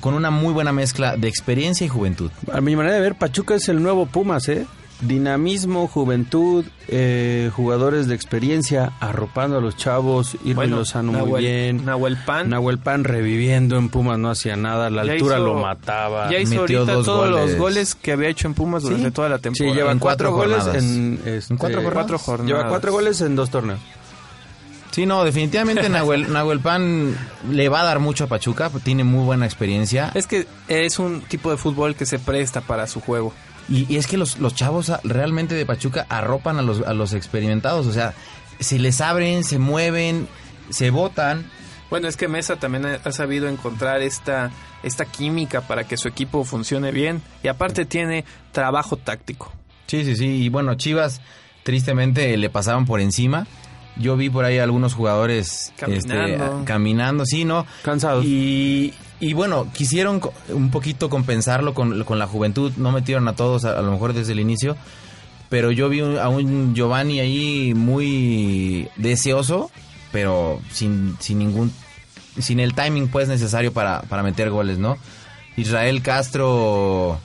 con 0.00 0.14
una 0.14 0.30
muy 0.30 0.52
buena 0.52 0.72
mezcla 0.72 1.16
de 1.16 1.28
experiencia 1.28 1.84
y 1.86 1.88
juventud. 1.88 2.30
A 2.52 2.60
mi 2.60 2.76
manera 2.76 2.96
de 2.96 3.00
ver, 3.00 3.14
Pachuca 3.14 3.54
es 3.54 3.68
el 3.68 3.82
nuevo 3.82 4.06
Pumas, 4.06 4.48
¿eh? 4.48 4.66
Dinamismo, 5.02 5.88
juventud, 5.88 6.64
eh, 6.88 7.50
jugadores 7.54 8.06
de 8.08 8.14
experiencia, 8.14 8.92
arropando 9.00 9.58
a 9.58 9.60
los 9.60 9.76
chavos, 9.76 10.36
Irving 10.42 10.68
Lozano 10.70 11.12
muy 11.12 11.40
bien. 11.42 11.84
Nahuel 11.84 12.16
Pan. 12.16 12.48
Nahuel 12.48 12.78
Pan 12.78 13.04
reviviendo 13.04 13.76
en 13.76 13.90
Pumas 13.90 14.18
no 14.18 14.30
hacía 14.30 14.56
nada, 14.56 14.88
la 14.88 15.04
Ya 15.04 15.12
altura 15.12 15.36
hizo- 15.36 15.44
lo 15.46 15.54
mataba. 15.54 16.30
Ya 16.30 16.38
hizo 16.38 16.62
Metió 16.62 16.78
ahorita 16.80 16.92
dos 16.94 17.04
todos 17.06 17.30
goles. 17.30 17.50
los 17.50 17.58
goles 17.60 17.94
que 17.94 18.12
había 18.12 18.28
hecho 18.30 18.48
en 18.48 18.54
Pumas 18.54 18.84
durante 18.84 19.10
toda 19.10 19.28
la 19.28 19.36
Sí, 19.36 19.42
temporada. 19.42 19.76
lleva 19.76 19.92
En 19.92 19.98
cuatro, 19.98 20.30
cuatro 20.32 20.48
goles 20.48 20.64
jornadas. 20.64 20.82
en, 20.84 21.20
este, 21.26 21.52
¿En 21.52 21.58
cuatro 21.58 21.76
jornadas? 21.82 21.92
Cuatro 21.94 22.18
jornadas. 22.18 22.48
Lleva 22.56 22.68
cuatro 22.70 22.92
goles 22.92 23.20
en 23.20 23.36
dos 23.36 23.50
torneos. 23.50 23.80
Sí, 24.92 25.04
no, 25.04 25.24
definitivamente 25.24 25.90
Nahuel, 25.90 26.26
Nahuel 26.32 26.60
Pan 26.60 27.14
le 27.50 27.68
va 27.68 27.82
a 27.82 27.84
dar 27.84 27.98
mucho 27.98 28.24
a 28.24 28.26
Pachuca, 28.28 28.70
tiene 28.82 29.04
muy 29.04 29.26
buena 29.26 29.44
experiencia. 29.44 30.10
Es 30.14 30.26
que 30.26 30.46
es 30.68 30.98
un 30.98 31.20
tipo 31.20 31.50
de 31.50 31.58
fútbol 31.58 31.94
que 31.94 32.06
se 32.06 32.18
presta 32.18 32.62
para 32.62 32.86
su 32.86 33.02
juego. 33.02 33.34
Y, 33.68 33.92
y 33.92 33.96
es 33.96 34.06
que 34.06 34.16
los, 34.16 34.38
los 34.38 34.54
chavos 34.54 34.92
realmente 35.04 35.54
de 35.54 35.66
Pachuca 35.66 36.06
arropan 36.08 36.58
a 36.58 36.62
los, 36.62 36.82
a 36.82 36.94
los 36.94 37.12
experimentados, 37.12 37.86
o 37.86 37.92
sea, 37.92 38.14
se 38.60 38.78
les 38.78 39.00
abren, 39.00 39.44
se 39.44 39.58
mueven, 39.58 40.28
se 40.70 40.90
botan. 40.90 41.50
Bueno, 41.90 42.08
es 42.08 42.16
que 42.16 42.28
Mesa 42.28 42.56
también 42.56 42.86
ha, 42.86 42.94
ha 43.04 43.12
sabido 43.12 43.48
encontrar 43.48 44.02
esta, 44.02 44.50
esta 44.82 45.04
química 45.04 45.60
para 45.60 45.84
que 45.84 45.96
su 45.96 46.08
equipo 46.08 46.44
funcione 46.44 46.90
bien. 46.92 47.22
Y 47.42 47.48
aparte 47.48 47.84
tiene 47.84 48.24
trabajo 48.52 48.96
táctico. 48.96 49.52
Sí, 49.86 50.04
sí, 50.04 50.16
sí. 50.16 50.26
Y 50.26 50.48
bueno, 50.48 50.74
Chivas 50.74 51.20
tristemente 51.62 52.36
le 52.36 52.50
pasaban 52.50 52.86
por 52.86 53.00
encima. 53.00 53.46
Yo 53.98 54.16
vi 54.16 54.28
por 54.30 54.44
ahí 54.44 54.58
algunos 54.58 54.94
jugadores 54.94 55.72
Caminando. 55.78 56.44
este, 56.44 56.64
caminando, 56.64 57.24
sí, 57.26 57.44
¿no? 57.44 57.66
Cansados. 57.82 58.24
Y, 58.26 58.92
y 59.20 59.32
bueno, 59.32 59.68
quisieron 59.72 60.20
un 60.50 60.70
poquito 60.70 61.08
compensarlo 61.08 61.72
con, 61.74 62.04
con 62.04 62.18
la 62.18 62.26
juventud. 62.26 62.72
No 62.76 62.92
metieron 62.92 63.26
a 63.28 63.34
todos, 63.34 63.64
a, 63.64 63.78
a 63.78 63.82
lo 63.82 63.90
mejor 63.92 64.12
desde 64.12 64.32
el 64.32 64.40
inicio. 64.40 64.76
Pero 65.48 65.70
yo 65.70 65.88
vi 65.88 66.00
un- 66.02 66.18
a 66.18 66.28
un 66.28 66.74
Giovanni 66.74 67.20
ahí 67.20 67.72
muy 67.74 68.88
deseoso, 68.96 69.70
pero 70.12 70.60
sin, 70.72 71.16
sin 71.20 71.38
ningún. 71.38 71.72
sin 72.38 72.60
el 72.60 72.74
timing 72.74 73.08
pues 73.08 73.28
necesario 73.28 73.72
para, 73.72 74.02
para 74.02 74.22
meter 74.22 74.50
goles, 74.50 74.78
¿no? 74.78 74.98
Israel 75.56 76.02
Castro, 76.02 77.18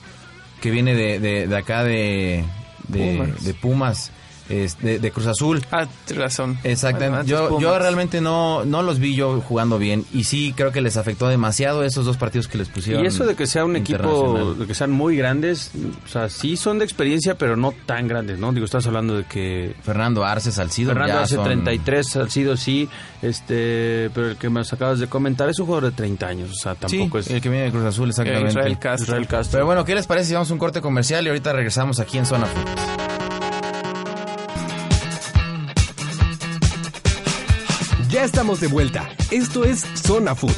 que 0.62 0.70
viene 0.70 0.94
de, 0.94 1.18
de, 1.20 1.46
de 1.48 1.56
acá 1.56 1.84
de, 1.84 2.44
de 2.88 3.12
Pumas. 3.12 3.44
de 3.44 3.54
Pumas, 3.54 4.10
es 4.52 4.78
de, 4.80 4.98
de 4.98 5.10
Cruz 5.10 5.26
Azul. 5.26 5.64
Ah, 5.70 5.86
razón. 6.14 6.58
Exactamente. 6.64 7.26
Yo, 7.26 7.58
yo 7.60 7.78
realmente 7.78 8.20
no, 8.20 8.64
no 8.64 8.82
los 8.82 8.98
vi 8.98 9.14
yo 9.14 9.40
jugando 9.40 9.78
bien. 9.78 10.04
Y 10.12 10.24
sí 10.24 10.52
creo 10.56 10.72
que 10.72 10.80
les 10.80 10.96
afectó 10.96 11.28
demasiado 11.28 11.84
esos 11.84 12.04
dos 12.04 12.16
partidos 12.16 12.48
que 12.48 12.58
les 12.58 12.68
pusieron. 12.68 13.04
Y 13.04 13.06
eso 13.06 13.24
de 13.24 13.34
que 13.34 13.46
sea 13.46 13.64
un 13.64 13.76
equipo, 13.76 14.54
de 14.54 14.66
que 14.66 14.74
sean 14.74 14.90
muy 14.90 15.16
grandes, 15.16 15.70
o 16.04 16.08
sea, 16.08 16.28
sí 16.28 16.56
son 16.56 16.78
de 16.78 16.84
experiencia, 16.84 17.36
pero 17.36 17.56
no 17.56 17.72
tan 17.86 18.06
grandes, 18.08 18.38
¿no? 18.38 18.52
Digo, 18.52 18.64
estás 18.66 18.86
hablando 18.86 19.16
de 19.16 19.24
que 19.24 19.74
Fernando 19.82 20.24
Arce, 20.24 20.52
Salcido. 20.52 20.90
Fernando 20.92 21.14
ya 21.14 21.22
hace 21.22 21.34
son- 21.36 21.44
33, 21.44 22.06
Salcido 22.08 22.56
sí, 22.56 22.88
este, 23.22 24.10
pero 24.14 24.30
el 24.30 24.36
que 24.36 24.50
me 24.50 24.60
acabas 24.60 24.98
de 24.98 25.06
comentar 25.06 25.48
es 25.48 25.58
un 25.58 25.66
jugador 25.66 25.90
de 25.90 25.96
30 25.96 26.26
años, 26.26 26.50
o 26.50 26.54
sea, 26.54 26.74
Sí, 26.86 26.98
tampoco 26.98 27.18
es... 27.18 27.30
el 27.30 27.40
que 27.40 27.48
viene 27.48 27.64
de 27.66 27.70
Cruz 27.70 27.84
Azul, 27.84 28.08
exactamente. 28.10 28.48
Eh, 28.48 28.50
Israel 28.50 28.78
Castro. 28.78 29.04
Israel 29.04 29.26
Castro. 29.26 29.52
Pero 29.58 29.66
bueno, 29.66 29.84
¿qué 29.84 29.94
les 29.94 30.06
parece 30.06 30.28
si 30.28 30.34
vamos 30.34 30.50
a 30.50 30.52
un 30.52 30.58
corte 30.58 30.80
comercial 30.80 31.24
y 31.24 31.28
ahorita 31.28 31.52
regresamos 31.52 32.00
aquí 32.00 32.18
en 32.18 32.26
Zona 32.26 32.46
Food? 32.46 33.11
Ya 38.12 38.24
estamos 38.24 38.60
de 38.60 38.66
vuelta. 38.66 39.08
Esto 39.30 39.64
es 39.64 39.86
Zona 39.94 40.34
Food. 40.34 40.52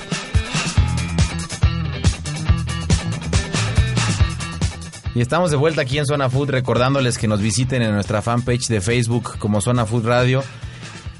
Y 5.15 5.21
estamos 5.21 5.53
de 5.53 5.57
vuelta 5.57 5.83
aquí 5.83 5.99
en 5.99 6.05
Zona 6.05 6.29
Food 6.29 6.51
recordándoles 6.51 7.17
que 7.17 7.29
nos 7.29 7.41
visiten 7.41 7.81
en 7.83 7.93
nuestra 7.93 8.23
fanpage 8.23 8.67
de 8.67 8.81
Facebook 8.81 9.39
como 9.39 9.61
Zona 9.61 9.87
Food 9.87 10.05
Radio. 10.05 10.43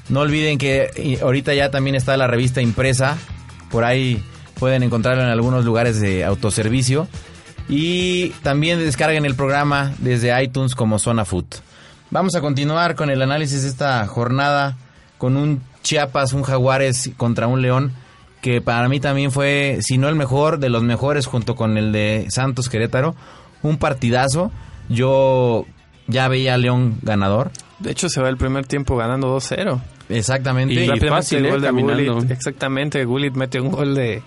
No 0.09 0.19
olviden 0.19 0.57
que 0.57 1.17
ahorita 1.21 1.53
ya 1.53 1.71
también 1.71 1.95
está 1.95 2.17
la 2.17 2.27
revista 2.27 2.61
impresa. 2.61 3.15
Por 3.71 3.85
ahí 3.85 4.21
pueden 4.59 4.83
encontrarla 4.83 5.23
en 5.23 5.29
algunos 5.29 5.63
lugares 5.63 6.01
de 6.01 6.25
autoservicio. 6.25 7.07
Y 7.69 8.31
también 8.43 8.79
descarguen 8.79 9.23
el 9.25 9.35
programa 9.35 9.93
desde 9.99 10.43
iTunes 10.43 10.75
como 10.75 10.99
Zona 10.99 11.23
Food. 11.23 11.45
Vamos 12.11 12.35
a 12.35 12.41
continuar 12.41 12.95
con 12.95 13.09
el 13.09 13.21
análisis 13.21 13.61
de 13.61 13.69
esta 13.69 14.05
jornada 14.05 14.75
con 15.17 15.37
un 15.37 15.61
Chiapas, 15.85 16.33
un 16.33 16.41
Jaguares 16.43 17.11
contra 17.15 17.47
un 17.47 17.61
León 17.61 17.93
que 18.41 18.59
para 18.61 18.89
mí 18.89 18.99
también 18.99 19.31
fue, 19.31 19.79
si 19.81 19.97
no 19.97 20.09
el 20.09 20.15
mejor, 20.15 20.59
de 20.59 20.69
los 20.69 20.83
mejores 20.83 21.25
junto 21.25 21.55
con 21.55 21.77
el 21.77 21.91
de 21.91 22.27
Santos 22.29 22.69
Querétaro. 22.69 23.15
Un 23.63 23.77
partidazo. 23.77 24.51
Yo 24.89 25.65
ya 26.07 26.27
veía 26.27 26.53
a 26.53 26.57
León 26.57 26.99
ganador. 27.01 27.51
De 27.79 27.91
hecho, 27.91 28.09
se 28.09 28.21
va 28.21 28.29
el 28.29 28.37
primer 28.37 28.67
tiempo 28.67 28.97
ganando 28.97 29.35
2-0. 29.35 29.81
Exactamente. 30.09 30.73
Y 30.73 30.79
Y 30.79 30.99
fácil, 31.07 31.39
el 31.39 31.45
¿eh? 31.45 31.49
gol 31.51 31.61
de. 31.61 31.71
Gullit. 31.71 32.31
Exactamente, 32.31 33.03
Gullit 33.05 33.33
mete 33.33 33.59
un 33.59 33.71
gol 33.71 33.95
de, 33.95 34.21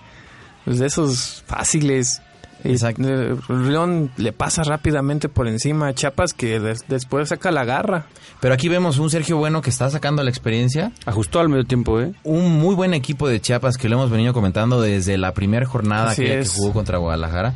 pues, 0.65 0.79
de 0.79 0.87
esos 0.87 1.43
fáciles. 1.47 2.21
Exacto. 2.63 3.03
eh, 3.07 3.35
León 3.49 4.11
le 4.17 4.33
pasa 4.33 4.63
rápidamente 4.63 5.29
por 5.29 5.47
encima 5.47 5.87
a 5.87 5.93
Chiapas 5.93 6.33
que 6.33 6.59
des- 6.59 6.85
después 6.87 7.29
saca 7.29 7.51
la 7.51 7.63
garra. 7.65 8.05
Pero 8.41 8.53
aquí 8.53 8.69
vemos 8.69 8.99
un 8.99 9.09
Sergio 9.09 9.37
Bueno 9.37 9.61
que 9.61 9.69
está 9.69 9.89
sacando 9.89 10.23
la 10.23 10.29
experiencia. 10.29 10.91
Ajustó 11.05 11.39
al 11.39 11.49
medio 11.49 11.65
tiempo, 11.65 11.99
¿eh? 12.01 12.13
Un 12.23 12.59
muy 12.59 12.75
buen 12.75 12.93
equipo 12.93 13.27
de 13.27 13.39
Chiapas 13.41 13.77
que 13.77 13.89
lo 13.89 13.95
hemos 13.95 14.09
venido 14.09 14.33
comentando 14.33 14.81
desde 14.81 15.17
la 15.17 15.33
primera 15.33 15.65
jornada 15.65 16.15
que 16.15 16.43
jugó 16.45 16.73
contra 16.73 16.97
Guadalajara. 16.97 17.53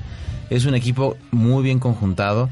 Es 0.50 0.66
un 0.66 0.76
equipo 0.76 1.16
muy 1.32 1.64
bien 1.64 1.80
conjuntado, 1.80 2.50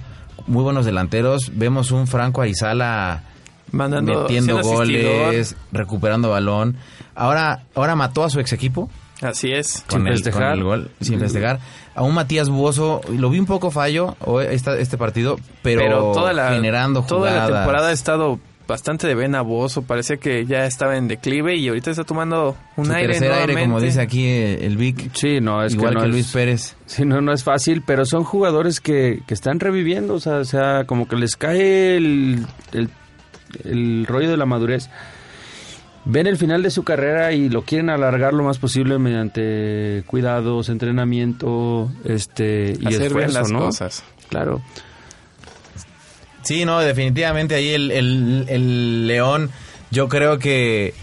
muy 0.48 0.64
buenos 0.64 0.86
delanteros. 0.86 1.52
Vemos 1.56 1.92
un 1.92 2.08
Franco 2.08 2.42
Arizala 2.42 3.24
Mandando, 3.72 4.22
metiendo 4.22 4.58
asistidor. 4.60 5.26
goles, 5.28 5.56
recuperando 5.72 6.30
balón. 6.30 6.78
Ahora, 7.16 7.64
ahora 7.76 7.96
mató 7.96 8.24
a 8.24 8.30
su 8.30 8.40
ex 8.40 8.54
equipo 8.54 8.90
Así 9.22 9.52
es. 9.52 9.84
con, 9.88 10.00
Sin 10.02 10.08
el, 10.08 10.14
festejar. 10.16 10.50
con 10.52 10.58
el 10.60 10.64
gol, 10.64 10.92
sin 11.02 11.20
festejar. 11.20 11.60
A 11.94 12.04
un 12.04 12.14
Matías 12.16 12.50
Buoso, 12.50 13.02
lo 13.10 13.30
vi 13.30 13.40
un 13.40 13.46
poco 13.46 13.70
fallo 13.72 14.16
esta- 14.50 14.78
este 14.78 14.98
partido, 14.98 15.38
pero, 15.62 15.82
Pero, 15.82 16.12
toda 16.14 16.34
la 16.34 16.52
generando 16.54 17.04
toda 17.04 17.32
la 17.32 17.42
jugadas. 17.44 17.60
temporada 17.60 17.88
ha 17.90 17.92
estado 17.92 18.40
bastante 18.68 19.06
de 19.06 19.16
vena 19.16 19.42
Bozo, 19.42 19.82
parecía 19.82 20.16
que 20.16 20.46
ya 20.46 20.66
estaba 20.66 20.96
en 20.96 21.10
declive 21.10 21.58
y 21.58 21.68
ahorita 21.68 21.92
está 21.92 22.06
tomando 22.06 22.56
un 22.78 22.86
Su 22.86 22.94
aire 22.94 23.14
tercer 23.20 23.32
aire, 23.34 23.60
como 23.64 23.82
dice 23.82 24.00
aquí 24.00 24.26
el 24.30 24.78
Vic. 24.78 25.10
Sí, 25.14 25.42
no, 25.42 25.62
es 25.66 25.74
Igual 25.74 25.98
que, 26.00 26.08
Luis 26.08 26.28
es- 26.28 26.32
Pérez. 26.32 26.76
Sí, 26.86 27.04
no, 27.04 27.20
no 27.20 27.34
es 27.34 27.44
fácil, 27.44 27.84
pero 27.86 28.06
son 28.06 28.24
jugadores 28.24 28.80
que, 28.80 29.24
que 29.28 29.34
están 29.34 29.60
reviviendo, 29.60 30.14
o 30.14 30.20
sea, 30.22 30.38
o 30.38 30.46
sea, 30.46 30.86
como 30.86 31.08
que 31.10 31.18
les 31.18 31.36
cae 31.36 31.98
el, 31.98 32.46
el, 32.72 32.90
el 33.66 34.06
rollo 34.08 34.30
de 34.30 34.38
la 34.38 34.46
madurez. 34.46 34.90
Ven 36.04 36.26
el 36.26 36.38
final 36.38 36.64
de 36.64 36.72
su 36.72 36.84
carrera 36.84 37.32
y 37.32 37.48
lo 37.50 37.62
quieren 37.62 37.90
alargar 37.92 38.34
lo 38.34 38.44
más 38.44 38.58
posible 38.58 38.98
mediante 38.98 40.04
cuidados, 40.08 40.70
entrenamiento, 40.70 41.92
este 42.06 42.74
y 42.80 42.86
Hacer 42.88 43.00
bien 43.00 43.04
esfuerzo, 43.26 43.40
las 43.40 43.52
¿no? 43.52 43.60
cosas. 43.60 44.04
Claro. 44.30 44.62
Sí, 46.44 46.66
no, 46.66 46.80
definitivamente 46.80 47.54
ahí 47.56 47.70
el, 47.70 47.92
el- 47.92 48.46
el 48.50 49.08
León, 49.08 49.52
yo 49.92 50.10
creo 50.10 50.40
que 50.40 50.94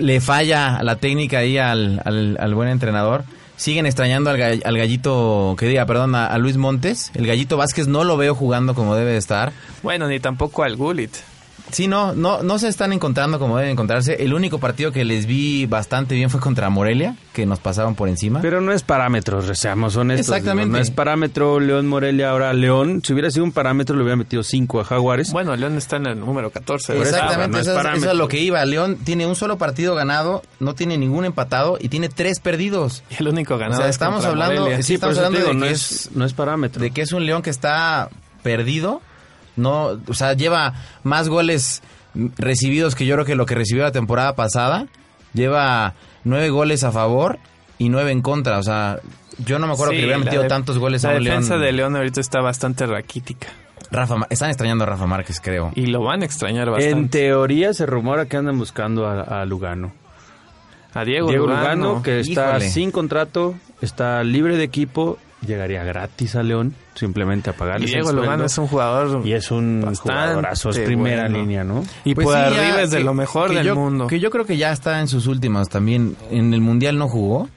le 0.00 0.20
falla 0.20 0.82
la 0.82 0.96
técnica 0.96 1.38
ahí 1.38 1.58
al, 1.58 2.00
al- 2.04 2.36
al 2.40 2.54
buen 2.54 2.68
entrenador. 2.68 3.24
Siguen 3.56 3.86
extrañando 3.86 4.30
al, 4.30 4.36
gall- 4.38 4.62
al 4.64 4.76
gallito, 4.76 5.54
que 5.56 5.66
diga, 5.68 5.86
perdón, 5.86 6.16
a, 6.16 6.26
a 6.26 6.38
Luis 6.38 6.56
Montes. 6.56 7.12
El 7.14 7.24
gallito 7.28 7.56
Vázquez 7.56 7.86
no 7.86 8.02
lo 8.02 8.16
veo 8.16 8.34
jugando 8.34 8.74
como 8.74 8.96
debe 8.96 9.12
de 9.12 9.18
estar. 9.18 9.52
Bueno, 9.84 10.08
ni 10.08 10.18
tampoco 10.18 10.64
al 10.64 10.74
Gullit. 10.74 11.12
Sí, 11.74 11.88
no, 11.88 12.12
no, 12.14 12.44
no 12.44 12.58
se 12.60 12.68
están 12.68 12.92
encontrando 12.92 13.40
como 13.40 13.56
deben 13.56 13.72
encontrarse. 13.72 14.22
El 14.22 14.32
único 14.32 14.58
partido 14.60 14.92
que 14.92 15.04
les 15.04 15.26
vi 15.26 15.66
bastante 15.66 16.14
bien 16.14 16.30
fue 16.30 16.38
contra 16.38 16.70
Morelia, 16.70 17.16
que 17.32 17.46
nos 17.46 17.58
pasaban 17.58 17.96
por 17.96 18.08
encima. 18.08 18.40
Pero 18.40 18.60
no 18.60 18.70
es 18.70 18.84
parámetro, 18.84 19.42
seamos 19.56 19.96
honestos. 19.96 20.28
Exactamente. 20.28 20.66
digo, 20.66 20.76
no 20.76 20.82
es 20.82 20.92
parámetro 20.92 21.58
León 21.58 21.88
Morelia. 21.88 22.30
Ahora 22.30 22.52
León, 22.52 23.02
si 23.04 23.12
hubiera 23.12 23.28
sido 23.32 23.44
un 23.44 23.50
parámetro, 23.50 23.96
le 23.96 24.02
hubiera 24.02 24.14
metido 24.16 24.44
5 24.44 24.80
a 24.82 24.84
Jaguares. 24.84 25.32
Bueno, 25.32 25.56
León 25.56 25.76
está 25.76 25.96
en 25.96 26.06
el 26.06 26.20
número 26.20 26.50
14. 26.50 26.92
de 26.92 26.98
la 27.00 27.04
Exactamente, 27.06 27.48
no 27.48 27.56
es 27.58 27.62
eso, 27.62 27.72
es, 27.72 27.76
parámetro. 27.76 28.04
eso 28.04 28.12
es 28.12 28.18
lo 28.18 28.28
que 28.28 28.38
iba. 28.38 28.64
León 28.64 28.96
tiene 29.02 29.26
un 29.26 29.34
solo 29.34 29.58
partido 29.58 29.96
ganado, 29.96 30.42
no 30.60 30.76
tiene 30.76 30.96
ningún 30.96 31.24
empatado 31.24 31.76
y 31.80 31.88
tiene 31.88 32.08
tres 32.08 32.38
perdidos. 32.38 33.02
el 33.18 33.26
único 33.26 33.58
ganador. 33.58 33.78
O 33.78 33.82
sea, 33.82 33.88
es 33.88 33.96
estamos 33.96 34.24
hablando- 34.24 34.68
sí, 34.80 34.94
estamos 34.94 35.16
hablando 35.18 35.38
digo, 35.40 35.48
de 35.50 35.54
no 35.56 35.66
que 35.66 35.72
es, 35.72 36.10
no 36.14 36.24
es 36.24 36.34
parámetro. 36.34 36.80
De 36.80 36.92
que 36.92 37.02
es 37.02 37.10
un 37.10 37.26
León 37.26 37.42
que 37.42 37.50
está 37.50 38.10
perdido, 38.44 39.02
no, 39.56 39.98
o 40.08 40.14
sea, 40.14 40.32
lleva 40.34 40.74
más 41.02 41.28
goles 41.28 41.82
recibidos 42.38 42.94
que 42.94 43.06
yo 43.06 43.14
creo 43.16 43.24
que 43.26 43.34
lo 43.34 43.46
que 43.46 43.54
recibió 43.54 43.82
la 43.84 43.92
temporada 43.92 44.34
pasada. 44.34 44.86
Lleva 45.32 45.94
nueve 46.22 46.48
goles 46.50 46.84
a 46.84 46.92
favor 46.92 47.38
y 47.78 47.88
nueve 47.88 48.12
en 48.12 48.22
contra. 48.22 48.58
O 48.58 48.62
sea, 48.62 49.00
yo 49.38 49.58
no 49.58 49.66
me 49.66 49.72
acuerdo 49.72 49.92
Sí, 49.92 49.96
que 49.96 50.02
le 50.02 50.06
hubiera 50.08 50.18
la 50.20 50.24
metido 50.26 50.42
de- 50.44 50.48
tantos 50.48 50.78
goles 50.78 51.02
La 51.02 51.10
a 51.10 51.16
un 51.16 51.24
defensa 51.24 51.54
León. 51.54 51.62
de 51.66 51.72
León 51.72 51.96
ahorita 51.96 52.20
está 52.20 52.40
bastante 52.40 52.86
raquítica. 52.86 53.48
Rafa, 53.90 54.16
están 54.30 54.48
extrañando 54.50 54.84
a 54.84 54.86
Rafa 54.86 55.06
Márquez, 55.06 55.40
creo. 55.40 55.70
Y 55.74 55.86
lo 55.86 56.02
van 56.02 56.22
a 56.22 56.24
extrañar 56.24 56.68
En 56.68 56.72
bastante. 56.74 57.18
teoría 57.18 57.72
se 57.74 57.84
rumora 57.86 58.26
que 58.26 58.36
andan 58.36 58.58
buscando 58.58 59.06
a, 59.06 59.42
a 59.42 59.44
Lugano. 59.44 59.92
a 60.94 61.04
Diego, 61.04 61.28
Diego 61.28 61.46
Lugano. 61.48 61.64
Lugano, 61.86 62.02
que 62.02 62.20
está 62.20 62.50
Híjole. 62.50 62.70
sin 62.70 62.90
contrato, 62.92 63.54
está 63.80 64.22
libre 64.22 64.56
de 64.56 64.62
equipo, 64.64 65.18
llegaría 65.44 65.84
gratis 65.84 66.34
a 66.36 66.42
León, 66.42 66.74
simplemente 66.94 67.50
a 67.50 67.52
Y 67.52 67.56
pagarles 67.56 67.90
Diego 67.90 68.10
Lugano 68.12 68.26
sueldo. 68.30 68.44
es 68.46 68.58
un 68.58 68.66
jugador. 68.66 69.26
Y 69.26 69.32
es 69.32 69.50
un 69.50 69.94
jugadorazo, 69.94 70.70
es 70.70 70.80
primera 70.80 71.22
bueno. 71.22 71.38
línea, 71.38 71.64
¿no? 71.64 71.82
Y 72.04 72.14
Pues 72.14 72.24
por 72.26 72.34
sí, 72.34 72.40
ya 72.40 72.46
arriba 72.46 72.82
es 72.82 72.90
de 72.90 72.98
que- 72.98 73.04
lo 73.04 73.14
mejor 73.14 73.54
del 73.54 73.66
yo- 73.66 73.74
mundo. 73.74 74.06
Que 74.06 74.20
yo 74.20 74.30
creo 74.30 74.44
que 74.44 74.56
ya 74.56 74.72
está 74.72 75.00
en 75.00 75.08
sus 75.08 75.26
últimas 75.26 75.68
también. 75.68 76.16
En 76.30 76.52
el 76.54 76.60
Mundial 76.60 76.98
no 76.98 77.08
jugó. 77.08 77.48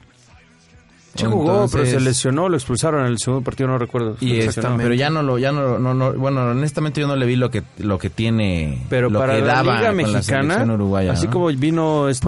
Sí 1.26 1.26
jugó, 1.26 1.66
pero 1.70 1.84
se 1.86 2.00
lesionó, 2.00 2.48
lo 2.48 2.56
expulsaron 2.56 3.00
en 3.02 3.06
el 3.08 3.18
segundo 3.18 3.44
partido, 3.44 3.68
no 3.68 3.78
recuerdo. 3.78 4.16
Y 4.20 4.38
este, 4.38 4.62
pero 4.76 4.94
ya 4.94 5.10
no 5.10 5.22
lo, 5.22 5.38
ya 5.38 5.52
no, 5.52 5.78
no, 5.78 5.94
no- 5.94 6.12
bueno, 6.14 6.42
honestamente 6.50 7.00
yo 7.00 7.06
no 7.08 7.16
le 7.16 7.26
vi 7.26 7.36
lo 7.36 7.50
que, 7.50 7.62
lo 7.78 7.98
que 7.98 8.10
tiene, 8.10 8.84
Pero 8.88 9.10
lo 9.10 9.18
para 9.18 9.34
que 9.36 9.40
la 9.42 9.46
daba 9.54 9.74
Liga 9.76 9.88
la 9.88 9.92
Mexicana, 9.92 10.22
selección 10.22 10.70
uruguaya, 10.70 11.12
así 11.12 11.26
¿no? 11.26 11.32
como 11.32 11.46
vino 11.48 12.08
este 12.08 12.26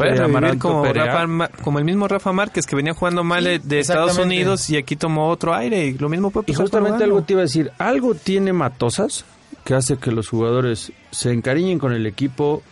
como, 0.59 0.85
Rafa 0.85 1.49
como 1.63 1.79
el 1.79 1.85
mismo 1.85 2.09
Rafa 2.09 2.33
Márquez 2.33 2.67
que 2.67 2.77
venía 2.77 2.95
jugando 2.95 3.25
mal 3.25 3.45
Sí, 3.45 3.59
de- 3.63 3.81
Estados. 3.81 4.19
Unidos 4.19 4.69
y 4.71 4.77
aquí 4.77 4.97
tomó 4.97 5.29
otro 5.29 5.55
aire 5.55 5.87
y 5.87 5.99
lo 5.99 6.09
mismo 6.09 6.31
puede 6.31 6.45
Y 6.49 6.53
pasar 6.53 6.57
con 6.57 6.65
justamente 6.81 7.05
algo 7.05 7.23
te 7.23 7.33
iba 7.35 7.41
a 7.41 7.45
decir, 7.45 7.71
algo 7.79 8.15
tiene 8.15 8.53
Matosas 8.53 9.25
que 9.65 9.75
hace 9.75 9.97
que 9.99 10.11
los 10.11 10.29
jugadores 10.29 10.93
se 11.11 11.33
encariñen 11.33 11.79
con 11.79 11.93
el 11.93 12.07
equipo, 12.07 12.63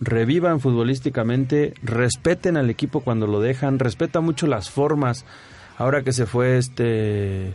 revivan 0.00 0.60
futbolísticamente, 0.60 1.74
respeten 1.82 2.56
al 2.56 2.70
equipo 2.70 3.00
cuando 3.00 3.26
lo 3.26 3.40
dejan, 3.40 3.78
respeta 3.78 4.20
mucho 4.20 4.46
las 4.46 4.70
formas. 4.70 5.24
Ahora 5.78 6.02
que 6.02 6.12
se 6.12 6.26
fue 6.26 6.58
este 6.58 7.54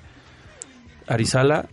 Arizala, 1.07 1.67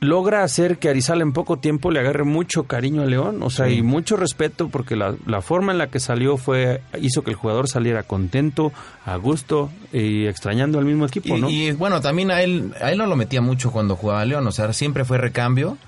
logra 0.00 0.42
hacer 0.42 0.78
que 0.78 0.88
Arizala 0.88 1.22
en 1.22 1.32
poco 1.32 1.58
tiempo 1.58 1.90
le 1.90 2.00
agarre 2.00 2.24
mucho 2.24 2.64
cariño 2.64 3.02
a 3.02 3.06
León, 3.06 3.42
o 3.42 3.50
sea, 3.50 3.68
y 3.68 3.82
mucho 3.82 4.16
respeto 4.16 4.68
porque 4.68 4.96
la, 4.96 5.14
la 5.26 5.42
forma 5.42 5.72
en 5.72 5.78
la 5.78 5.88
que 5.88 6.00
salió 6.00 6.36
fue 6.36 6.82
hizo 7.00 7.22
que 7.22 7.30
el 7.30 7.36
jugador 7.36 7.68
saliera 7.68 8.02
contento, 8.02 8.72
a 9.04 9.16
gusto 9.16 9.70
y 9.92 10.26
extrañando 10.26 10.78
al 10.78 10.84
mismo 10.84 11.06
equipo, 11.06 11.36
Y, 11.36 11.40
¿no? 11.40 11.50
y, 11.50 11.72
bueno, 11.72 12.00
también 12.00 12.30
a 12.30 12.42
él, 12.42 12.72
a 12.80 12.92
él 12.92 12.98
no 12.98 13.06
lo 13.06 13.16
metía 13.16 13.40
mucho 13.40 13.72
cuando 13.72 13.96
jugaba 13.96 14.24
León, 14.24 14.46
o 14.46 14.52
sea, 14.52 14.72
siempre 14.72 15.04
fue 15.04 15.18
recambio 15.18 15.78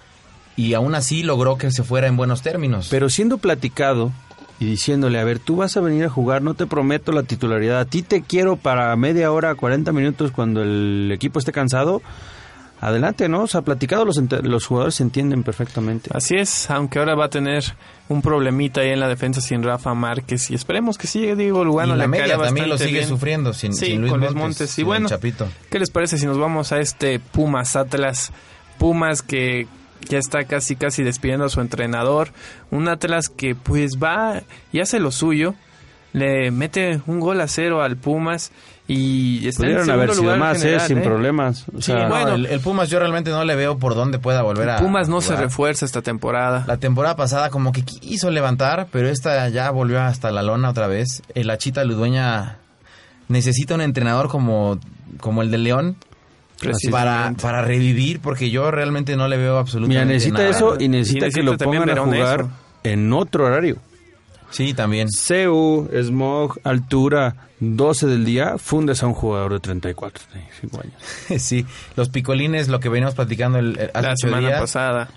y 0.57 0.75
aún 0.75 0.95
así 0.95 1.23
logró 1.23 1.57
que 1.57 1.71
se 1.71 1.85
fuera 1.85 2.07
en 2.07 2.17
buenos 2.17 2.43
términos. 2.43 2.89
Pero 2.91 3.09
siendo 3.09 3.39
platicado 3.39 4.13
y 4.61 4.67
diciéndole, 4.67 5.19
a 5.19 5.25
ver, 5.25 5.39
tú 5.39 5.57
vas 5.57 5.77
a 5.79 5.81
venir 5.81 6.05
a 6.05 6.11
jugar, 6.11 6.43
no 6.43 6.53
te 6.53 6.67
prometo 6.67 7.13
la 7.13 7.23
titularidad, 7.23 7.81
a 7.81 7.85
ti 7.87 8.03
te 8.03 8.21
quiero 8.21 8.57
para 8.57 8.95
media 8.95 9.33
hora, 9.33 9.55
40 9.55 9.91
minutos 9.93 10.33
cuando 10.33 10.63
el 10.63 11.11
equipo 11.13 11.39
esté 11.39 11.51
cansado, 11.51 12.03
adelante, 12.79 13.29
¿no? 13.31 13.45
O 13.45 13.47
sea, 13.47 13.63
platicado 13.63 14.05
los, 14.05 14.21
los 14.43 14.67
jugadores 14.67 14.97
se 14.97 15.03
entienden 15.03 15.43
perfectamente. 15.45 16.11
Así 16.13 16.37
es, 16.37 16.71
aunque 16.71 16.99
ahora 16.99 17.15
va 17.15 17.25
a 17.25 17.31
tener 17.31 17.65
un 18.09 18.21
problemita 18.21 18.83
ahí 18.83 18.91
en 18.91 19.01
la 19.01 19.09
defensa 19.09 19.41
sin 19.41 19.63
Rafa 19.63 19.95
Márquez 19.95 20.51
y 20.51 20.55
esperemos 20.55 20.99
que 20.99 21.07
sí, 21.07 21.21
Diego 21.35 21.65
Lugano 21.65 21.95
y 21.95 21.99
la 21.99 22.05
le 22.05 22.09
media 22.09 22.37
también 22.37 22.69
lo 22.69 22.77
sigue 22.77 22.99
bien. 22.99 23.09
sufriendo 23.09 23.55
sin, 23.55 23.73
Sí, 23.73 23.87
sin 23.87 24.01
Luis 24.03 24.11
con 24.11 24.21
Luis 24.21 24.35
Montes, 24.35 24.61
Montes. 24.61 24.79
Y 24.79 24.83
bueno, 24.83 25.09
Chapito. 25.09 25.49
¿qué 25.71 25.79
les 25.79 25.89
parece 25.89 26.19
si 26.19 26.27
nos 26.27 26.37
vamos 26.39 26.73
a 26.73 26.81
este 26.81 27.19
Pumas 27.19 27.77
Atlas? 27.77 28.31
Pumas 28.79 29.23
que 29.23 29.69
ya 30.09 30.19
está 30.19 30.45
casi 30.45 30.77
casi 30.77 31.03
despidiendo 31.03 31.45
a 31.45 31.49
su 31.49 31.61
entrenador. 31.61 32.31
Un 32.71 32.89
Atlas 32.89 33.29
que 33.29 33.55
pues 33.55 33.93
va 34.03 34.43
y 34.73 34.81
hace 34.81 34.99
lo 35.01 35.11
suyo. 35.11 35.55
Le 36.13 36.51
mete 36.51 37.01
un 37.07 37.21
gol 37.21 37.41
a 37.41 37.47
cero 37.47 37.83
al 37.83 37.97
Pumas 37.97 38.51
y 38.89 39.47
está 39.47 39.63
en 39.63 39.75
Pudieron 39.77 39.85
segundo 39.87 40.03
haber 40.03 40.11
sido 40.11 40.23
lugar 40.25 40.39
más, 40.41 40.59
general, 40.59 40.81
¿eh? 40.81 40.87
Sin 40.89 40.99
¿eh? 40.99 41.03
problemas. 41.03 41.67
O 41.69 41.77
Sí, 41.77 41.83
sea, 41.93 42.03
no, 42.03 42.09
bueno. 42.09 42.35
el, 42.35 42.47
el 42.47 42.59
Pumas 42.61 42.91
yo 42.91 42.99
realmente 42.99 43.31
no 43.31 43.45
le 43.45 43.55
veo 43.55 43.79
por 43.79 43.95
dónde 43.95 44.19
pueda 44.19 44.43
volver 44.43 44.69
a 44.71 44.79
Pumas 44.79 45.09
no 45.09 45.21
se 45.21 45.37
refuerza 45.37 45.85
esta 45.87 46.03
temporada. 46.03 46.65
La 46.67 46.79
temporada 46.79 47.15
pasada 47.15 47.51
como 47.51 47.71
que 47.71 47.85
quiso 47.85 48.31
levantar, 48.33 48.89
pero 48.91 49.09
esta 49.09 49.49
ya 49.51 49.71
volvió 49.71 50.01
hasta 50.01 50.33
la 50.33 50.43
lona 50.43 50.71
otra 50.71 50.89
vez. 50.89 51.23
El 51.37 51.49
Achita 51.51 51.85
Ludueña 51.85 52.57
necesita 53.29 53.77
un 53.77 53.81
entrenador 53.83 54.29
como, 54.29 54.81
como 55.21 55.43
el 55.43 55.53
de 55.53 55.59
León. 55.59 55.97
Para, 56.91 57.35
para 57.41 57.63
revivir, 57.63 58.21
porque 58.21 58.51
yo 58.51 58.71
realmente 58.71 59.17
no 59.17 59.29
le 59.29 59.37
veo 59.37 59.59
absolutamente 59.59 60.05
mira, 60.05 60.13
necesita 60.15 60.39
nada. 60.39 60.51
eso 60.51 60.77
y 60.79 60.89
necesita, 60.89 61.29
Y 61.29 61.31
que 61.33 61.43
lo 61.43 61.57
pongan 61.57 61.91
a 61.91 61.97
jugar 62.03 62.41
eso. 62.41 62.51
en 62.85 63.13
otro 63.13 63.47
horario. 63.47 63.77
Sí, 64.51 64.75
también. 64.75 65.07
CU, 65.29 65.89
smog, 66.03 66.59
altura, 66.65 67.37
12 67.61 68.07
del 68.09 68.25
día, 68.25 68.59
fundes 68.59 69.03
a 69.03 69.07
un 69.07 69.15
jugador 69.15 69.53
de 69.53 69.61
34, 69.61 70.25
35 70.33 70.81
años. 70.83 70.95
sí, 71.43 71.65
los 71.95 72.09
picolines, 72.09 72.67
lo 72.69 72.81
que 72.81 72.89
venimos 72.89 73.15
platicando 73.15 73.59
el, 73.59 73.79
el- 73.79 73.91
la 73.95 74.15
semana 74.17 74.49
días, 74.49 74.61
pasada. 74.61 75.09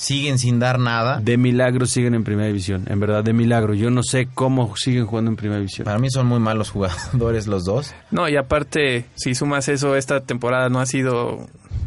Siguen 0.00 0.38
sin 0.38 0.58
dar 0.58 0.78
nada. 0.78 1.20
De 1.20 1.36
milagro 1.36 1.86
siguen 1.86 2.14
en 2.14 2.24
primera 2.24 2.46
división, 2.48 2.84
en 2.88 2.98
verdad, 3.00 3.22
de 3.22 3.32
milagro. 3.32 3.74
Yo 3.74 3.90
no 3.90 4.02
sé 4.02 4.28
cómo 4.32 4.74
siguen 4.76 5.06
jugando 5.06 5.30
en 5.30 5.36
primera 5.36 5.58
división. 5.58 5.84
Para 5.84 5.98
mí 5.98 6.10
son 6.10 6.26
muy 6.26 6.40
malos 6.40 6.70
jugadores 6.70 7.46
los 7.46 7.64
dos. 7.64 7.94
No, 8.10 8.28
y 8.28 8.36
aparte, 8.36 9.04
si 9.14 9.34
sumas 9.34 9.68
eso, 9.68 9.96
esta 9.96 10.20
temporada 10.20 10.68
no 10.70 10.80
ha 10.80 10.86
sido 10.86 11.46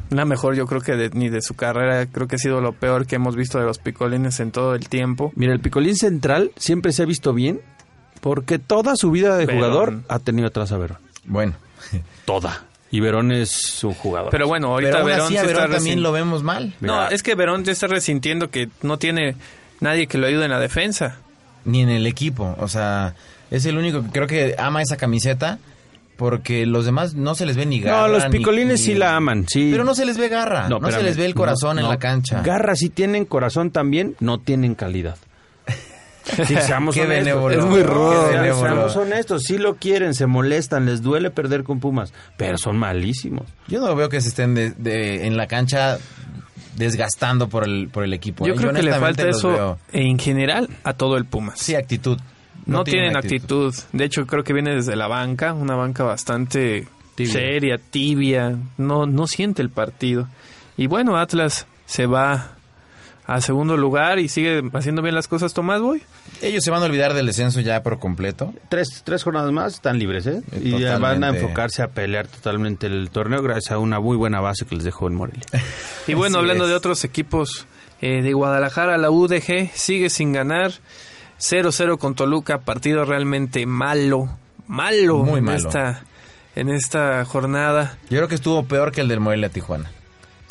la 0.09 0.25
mejor, 0.25 0.55
yo 0.55 0.67
creo 0.67 0.81
que 0.81 0.95
de- 0.95 1.09
ni 1.09 1.29
de 1.29 1.41
su 1.41 1.55
carrera. 1.55 2.05
Creo 2.05 2.27
que 2.27 2.35
ha 2.35 2.39
sido 2.39 2.61
lo 2.61 2.73
peor 2.73 3.07
que 3.07 3.15
hemos 3.15 3.35
visto 3.35 3.57
de 3.59 3.65
los 3.65 3.79
picolines 3.79 4.39
en 4.39 4.51
todo 4.51 4.75
el 4.75 4.87
tiempo. 4.89 5.31
Mira, 5.35 5.53
el 5.53 5.59
picolín 5.59 5.95
central 5.95 6.51
siempre 6.55 6.91
se 6.91 7.01
ha 7.01 7.05
visto 7.05 7.33
bien 7.33 7.61
porque 8.21 8.59
toda 8.59 8.95
su 8.95 9.09
vida 9.11 9.35
de 9.37 9.45
Verón. 9.47 9.61
jugador 9.61 9.99
ha 10.07 10.19
tenido 10.19 10.47
atrás 10.47 10.71
a 10.71 10.77
Verón. 10.77 10.97
Bueno, 11.25 11.53
Toda. 12.25 12.63
Y 12.95 12.99
Verón 12.99 13.31
es 13.31 13.83
un 13.83 13.93
jugador. 13.95 14.29
Pero 14.29 14.47
bueno, 14.47 14.67
ahorita 14.67 14.91
Pero 14.91 14.99
aún 14.99 15.07
Verón 15.09 15.25
así 15.25 15.37
a 15.37 15.41
se 15.41 15.47
está 15.47 15.61
Verón 15.61 15.75
también 15.77 16.03
lo 16.03 16.11
vemos 16.11 16.43
mal. 16.43 16.75
No, 16.79 16.93
Mira. 16.93 17.07
es 17.07 17.23
que 17.23 17.33
Verón 17.33 17.63
ya 17.63 17.71
está 17.71 17.87
resintiendo 17.87 18.51
que 18.51 18.69
no 18.83 18.97
tiene 18.99 19.35
nadie 19.79 20.05
que 20.05 20.19
lo 20.19 20.27
ayude 20.27 20.45
en 20.45 20.51
la 20.51 20.59
defensa. 20.59 21.17
Ni 21.65 21.81
en 21.81 21.89
el 21.89 22.05
equipo. 22.05 22.55
O 22.59 22.67
sea, 22.67 23.15
es 23.49 23.65
el 23.65 23.77
único 23.79 24.03
que 24.03 24.09
creo 24.11 24.27
que 24.27 24.55
ama 24.59 24.81
esa 24.83 24.95
camiseta. 24.97 25.57
Porque 26.17 26.67
los 26.67 26.85
demás 26.85 27.15
no 27.15 27.33
se 27.33 27.47
les 27.47 27.57
ve 27.57 27.65
ni 27.65 27.79
garra. 27.81 28.01
no, 28.01 28.07
los 28.09 28.25
picolines 28.27 28.79
ni- 28.79 28.85
sí 28.85 28.93
la 28.93 29.15
aman, 29.15 29.45
sí. 29.49 29.69
Pero 29.71 29.83
no 29.83 29.95
se 29.95 30.05
les 30.05 30.19
ve 30.19 30.29
garra. 30.29 30.69
No, 30.69 30.77
se 30.79 30.85
espérame. 30.89 31.05
les 31.05 31.17
ve 31.17 31.25
el 31.25 31.33
corazón 31.33 31.75
No, 31.77 31.81
en 31.81 31.85
no. 31.87 31.91
la 31.91 31.97
cancha. 31.97 32.43
Garra 32.43 32.75
sí 32.75 32.89
tienen, 32.89 33.25
corazón 33.25 33.71
también, 33.71 34.15
no 34.19 34.37
tienen 34.39 34.75
calidad. 34.75 35.17
Sí, 36.23 36.55
seamos 36.61 36.95
Qué 36.95 37.01
honestos. 37.03 37.51
Es 37.53 37.65
muy 37.65 37.83
rudo. 37.83 38.29
Seamos- 38.29 38.95
honestos, 38.95 39.43
sí 39.43 39.57
lo 39.57 39.75
quieren, 39.75 40.13
se 40.13 40.25
molestan, 40.25 40.85
les 40.85 41.01
duele 41.01 41.29
perder 41.31 41.63
con 41.63 41.79
Pumas, 41.79 42.13
pero 42.37 42.57
son 42.57 42.77
malísimos. 42.77 43.45
Yo 43.67 43.81
no 43.81 43.93
veo 43.95 44.09
que 44.09 44.21
se 44.21 44.29
estén 44.29 44.55
de- 44.55 44.71
de- 44.71 45.25
en 45.27 45.35
la 45.37 45.47
cancha 45.47 45.97
desgastando 46.75 47.49
por 47.49 47.65
el, 47.65 47.89
por 47.89 48.03
el 48.03 48.13
equipo. 48.13 48.45
Yo 48.47 48.53
¿eh? 48.53 48.57
creo 48.57 48.73
que 48.73 48.83
le 48.83 48.93
falta 48.93 49.27
eso 49.27 49.49
veo- 49.49 49.79
en 49.91 50.17
general 50.17 50.69
a 50.83 50.93
todo 50.93 51.17
el 51.17 51.25
Pumas. 51.25 51.59
Sí, 51.59 51.75
actitud. 51.75 52.17
no, 52.65 52.83
tienen 52.83 53.15
actitud. 53.17 53.73
De 53.91 54.05
hecho, 54.05 54.25
creo 54.25 54.43
que 54.43 54.53
viene 54.53 54.73
desde 54.75 54.95
la 54.95 55.07
banca, 55.07 55.53
una 55.53 55.75
banca 55.75 56.03
bastante 56.03 56.87
Tibia. 57.15 57.33
seria, 57.33 57.77
tibia. 57.77 58.55
No, 58.77 59.05
no 59.05 59.27
siente 59.27 59.61
el 59.61 59.69
partido. 59.69 60.27
Y 60.77 60.87
bueno, 60.87 61.17
Atlas 61.17 61.67
se 61.85 62.05
va 62.07 62.53
a 63.25 63.39
segundo 63.41 63.77
lugar 63.77 64.19
y 64.19 64.27
sigue 64.27 64.61
haciendo 64.73 65.01
bien 65.01 65.15
las 65.15 65.27
cosas. 65.27 65.53
Tomás 65.53 65.81
Boy. 65.81 66.01
Ellos 66.41 66.63
se 66.63 66.71
van 66.71 66.81
a 66.81 66.85
olvidar 66.85 67.13
del 67.13 67.25
descenso 67.25 67.61
ya 67.61 67.81
por 67.83 67.99
completo. 67.99 68.53
Tres, 68.69 69.01
tres 69.05 69.23
jornadas 69.23 69.51
más 69.51 69.75
están 69.75 69.97
libres, 69.99 70.27
¿eh? 70.27 70.41
Eh, 70.51 70.61
Y 70.63 70.79
ya 70.79 70.97
van 70.97 71.23
a 71.23 71.29
enfocarse 71.29 71.81
a 71.83 71.87
pelear 71.87 72.27
totalmente 72.27 72.87
el 72.87 73.09
torneo 73.11 73.41
gracias 73.41 73.71
a 73.71 73.77
una 73.77 73.99
muy 73.99 74.17
buena 74.17 74.41
base 74.41 74.65
que 74.65 74.75
les 74.75 74.83
dejó 74.83 75.07
en 75.07 75.15
Morelia. 75.15 75.43
Y 76.07 76.15
bueno, 76.15 76.37
Así 76.37 76.41
hablando 76.43 76.65
es. 76.65 76.69
de 76.71 76.75
otros 76.75 77.03
equipos 77.05 77.65
eh, 78.01 78.21
de 78.21 78.33
Guadalajara, 78.33 78.97
la 78.97 79.09
UDG 79.09 79.69
sigue 79.73 80.09
sin 80.09 80.33
ganar. 80.33 80.71
0-0 81.39 81.97
con 81.97 82.15
Toluca, 82.15 82.59
partido 82.59 83.05
realmente 83.05 83.65
malo, 83.65 84.37
malo, 84.67 85.17
Muy 85.23 85.39
en 85.39 85.45
malo. 85.45 85.57
esta 85.57 86.03
en 86.55 86.69
esta 86.69 87.25
jornada. 87.25 87.97
Yo 88.09 88.17
creo 88.19 88.27
que 88.27 88.35
estuvo 88.35 88.63
peor 88.65 88.91
que 88.91 89.01
el 89.01 89.07
del 89.07 89.19
Morelia 89.19 89.49
Tijuana. 89.49 89.91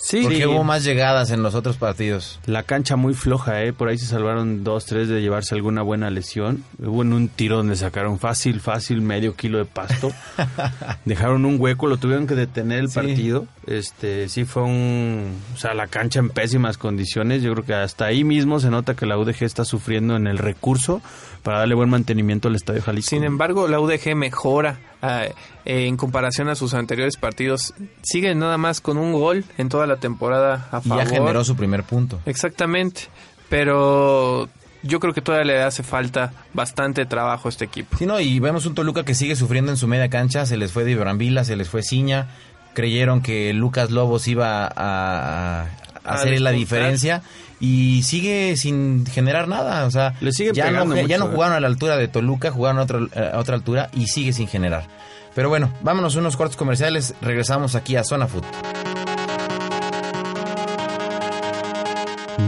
Sí, 0.04 0.22
Porque 0.22 0.38
sí. 0.38 0.46
hubo 0.46 0.64
más 0.64 0.82
llegadas 0.82 1.30
en 1.30 1.44
los 1.44 1.54
otros 1.54 1.76
partidos. 1.76 2.40
La 2.46 2.64
cancha 2.64 2.96
muy 2.96 3.14
floja, 3.14 3.62
¿eh? 3.62 3.72
Por 3.72 3.88
ahí 3.88 3.96
se 3.98 4.06
salvaron 4.06 4.64
dos, 4.64 4.84
tres 4.84 5.06
de 5.08 5.20
llevarse 5.22 5.54
alguna 5.54 5.82
buena 5.82 6.10
lesión. 6.10 6.64
Hubo 6.84 7.02
en 7.02 7.12
un 7.12 7.28
tiro 7.28 7.58
donde 7.58 7.76
sacaron 7.76 8.18
fácil, 8.18 8.58
fácil 8.60 9.00
medio 9.00 9.36
kilo 9.36 9.58
de 9.58 9.64
pasto. 9.64 10.10
Dejaron 11.04 11.44
un 11.44 11.56
hueco, 11.60 11.86
lo 11.86 11.98
tuvieron 11.98 12.26
que 12.26 12.34
detener 12.34 12.80
el 12.80 12.88
Sí. 12.88 12.94
partido. 12.96 13.46
Este, 13.66 14.28
sí 14.28 14.44
fue 14.44 14.64
un... 14.64 15.36
O 15.54 15.56
sea, 15.56 15.72
la 15.74 15.86
cancha 15.86 16.18
en 16.18 16.30
pésimas 16.30 16.78
condiciones. 16.78 17.42
Yo 17.42 17.52
creo 17.52 17.64
que 17.64 17.74
hasta 17.74 18.06
ahí 18.06 18.24
mismo 18.24 18.58
se 18.58 18.70
nota 18.70 18.94
que 18.94 19.06
la 19.06 19.16
UDG 19.18 19.44
está 19.44 19.64
sufriendo 19.64 20.16
en 20.16 20.26
el 20.26 20.38
recurso 20.38 21.00
para 21.44 21.60
darle 21.60 21.76
buen 21.76 21.90
mantenimiento 21.90 22.48
al 22.48 22.56
Estadio 22.56 22.82
Jalisco. 22.82 23.10
Sin 23.10 23.22
embargo, 23.22 23.68
la 23.68 23.78
UDG 23.78 24.16
mejora 24.16 24.80
eh, 25.02 25.34
en 25.64 25.96
comparación 25.96 26.48
a 26.48 26.54
sus 26.54 26.74
anteriores 26.74 27.16
partidos. 27.16 27.74
Sigue 28.02 28.34
nada 28.34 28.56
más 28.58 28.80
con 28.80 28.96
un 28.98 29.12
gol 29.12 29.44
en 29.58 29.68
toda 29.68 29.86
la 29.86 29.96
temporada 29.96 30.68
a 30.72 30.78
Y 30.84 30.88
favor. 30.88 31.04
ya 31.04 31.10
generó 31.10 31.44
su 31.44 31.56
primer 31.56 31.82
punto. 31.84 32.20
Exactamente. 32.26 33.02
Pero 33.48 34.48
yo 34.82 34.98
creo 34.98 35.12
que 35.12 35.20
todavía 35.20 35.44
le 35.44 35.62
hace 35.62 35.82
falta 35.82 36.32
bastante 36.54 37.04
trabajo 37.04 37.48
a 37.48 37.50
este 37.50 37.64
equipo. 37.66 37.96
Sí, 37.98 38.06
no, 38.06 38.18
y 38.18 38.40
vemos 38.40 38.64
un 38.66 38.74
Toluca 38.74 39.04
que 39.04 39.14
sigue 39.14 39.36
sufriendo 39.36 39.70
en 39.70 39.76
su 39.76 39.86
media 39.88 40.08
cancha. 40.08 40.46
Se 40.46 40.56
les 40.56 40.72
fue 40.72 40.84
de 40.84 40.94
Brambila, 40.96 41.44
se 41.44 41.56
les 41.56 41.68
fue 41.68 41.82
Ciña. 41.82 42.28
Creyeron 42.74 43.20
que 43.20 43.52
Lucas 43.52 43.90
Lobos 43.90 44.26
iba 44.28 44.66
A 44.74 45.66
hacer 46.04 46.40
la 46.40 46.50
diferencia. 46.50 47.22
Y 47.60 48.02
sigue 48.02 48.56
sin 48.56 49.06
generar 49.06 49.46
nada. 49.46 49.86
O 49.86 49.90
sea, 49.90 50.14
Le 50.20 50.32
siguen 50.32 50.54
ya, 50.54 50.70
no, 50.70 50.96
ya 50.96 51.16
¿eh? 51.16 51.18
jugaron 51.20 51.56
a 51.56 51.60
la 51.60 51.68
altura 51.68 51.96
de 51.96 52.08
Toluca, 52.08 52.50
jugaron 52.50 52.78
a, 52.80 52.82
otro- 52.82 53.08
a 53.34 53.38
otra 53.38 53.54
altura 53.54 53.88
y 53.94 54.08
sigue 54.08 54.32
sin 54.32 54.48
generar. 54.48 54.88
Pero 55.34 55.48
bueno, 55.48 55.72
vámonos 55.80 56.16
a 56.16 56.18
unos 56.18 56.36
cortes 56.36 56.56
comerciales. 56.56 57.14
Regresamos 57.22 57.74
aquí 57.74 57.96
a 57.96 58.04
Zona 58.04 58.26
Food. 58.26 58.42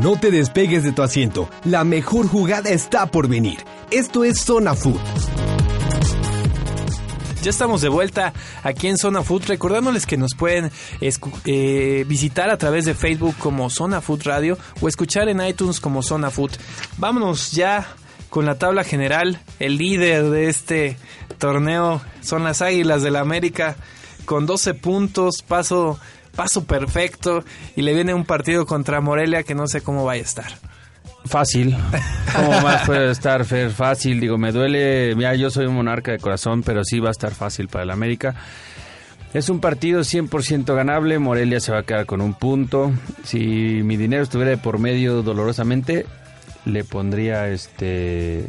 No 0.03 0.17
te 0.19 0.31
despegues 0.31 0.83
de 0.85 0.93
tu 0.93 1.03
asiento. 1.03 1.49
La 1.65 1.85
mejor 1.85 2.27
jugada 2.29 2.71
está 2.71 3.07
por 3.07 3.29
venir. 3.29 3.59
Esto 3.91 4.25
es 4.25 4.41
Zona 4.41 4.75
Food. 4.75 4.99
Ya 7.45 7.51
estamos 7.51 7.83
de 7.83 7.91
vuelta 7.91 8.33
aquí 8.63 8.89
en 8.89 8.97
Zona 8.97 9.23
Food, 9.23 9.45
recordándoles 9.49 10.07
que 10.07 10.17
nos 10.17 10.35
pueden 10.35 10.71
eh, 11.03 12.05
visitar 12.09 12.49
a 12.49 12.57
través 12.57 12.87
de 12.87 12.95
Facebook 12.95 13.35
como 13.39 13.69
Zona 13.69 14.01
Food 14.01 14.23
Radio 14.25 14.57
o 14.81 14.89
escuchar 14.89 15.29
en 15.29 15.47
iTunes 15.47 15.79
como 15.79 16.03
Zona 16.03 16.31
Food. 16.31 16.53
Vámonos 16.97 17.53
ya 17.53 17.87
con 18.31 18.47
la 18.47 18.55
tabla 18.55 18.83
general. 18.83 19.43
El 19.61 19.77
líder 19.77 20.31
de 20.31 20.49
este 20.49 20.97
torneo 21.37 22.01
son 22.23 22.45
las 22.45 22.63
Águilas 22.63 23.03
del 23.03 23.13
la 23.13 23.21
América 23.21 23.77
con 24.25 24.47
12 24.47 24.73
puntos, 24.73 25.43
paso, 25.47 26.01
paso 26.35 26.65
perfecto 26.65 27.45
y 27.77 27.83
le 27.83 27.93
viene 27.93 28.15
un 28.15 28.25
partido 28.25 28.65
contra 28.65 29.03
Morelia 29.03 29.43
que 29.43 29.55
no 29.55 29.67
sé 29.67 29.83
cómo 29.83 30.07
vaya 30.07 30.23
a 30.23 30.25
estar. 30.25 30.74
Fácil. 31.25 31.77
¿Cómo 32.37 32.61
más 32.61 32.87
puede 32.87 33.11
estar 33.11 33.45
Fer? 33.45 33.71
Fácil. 33.71 34.21
Digo, 34.21 34.39
me 34.39 34.53
duele. 34.53 35.15
Mira, 35.17 35.35
yo 35.35 35.51
soy 35.51 35.67
un 35.67 35.75
monarca 35.75 36.13
de 36.13 36.19
corazón, 36.19 36.63
pero 36.63 36.85
sí 36.85 37.01
va 37.01 37.09
a 37.09 37.13
estar 37.13 37.33
fácil 37.35 37.69
para 37.69 37.85
el 37.85 37.91
América. 37.91 38.35
Es 39.33 39.49
un 39.49 39.61
partido 39.61 40.03
100% 40.03 40.75
ganable. 40.75 41.19
Morelia 41.19 41.61
se 41.61 41.73
va 41.73 41.81
a 41.81 41.83
quedar 41.83 42.07
con 42.07 42.21
un 42.21 42.35
punto. 42.35 42.93
Si 43.25 43.39
mi 43.83 43.97
dinero 43.97 44.23
estuviera 44.23 44.51
de 44.51 44.59
por 44.59 44.79
medio 44.79 45.23
dolorosamente, 45.23 46.07
le 46.65 46.85
pondría 46.85 47.49
este. 47.49 48.45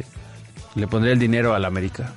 Le 0.74 0.86
pondría 0.86 1.14
el 1.14 1.18
dinero 1.18 1.54
al 1.54 1.64
América. 1.64 2.12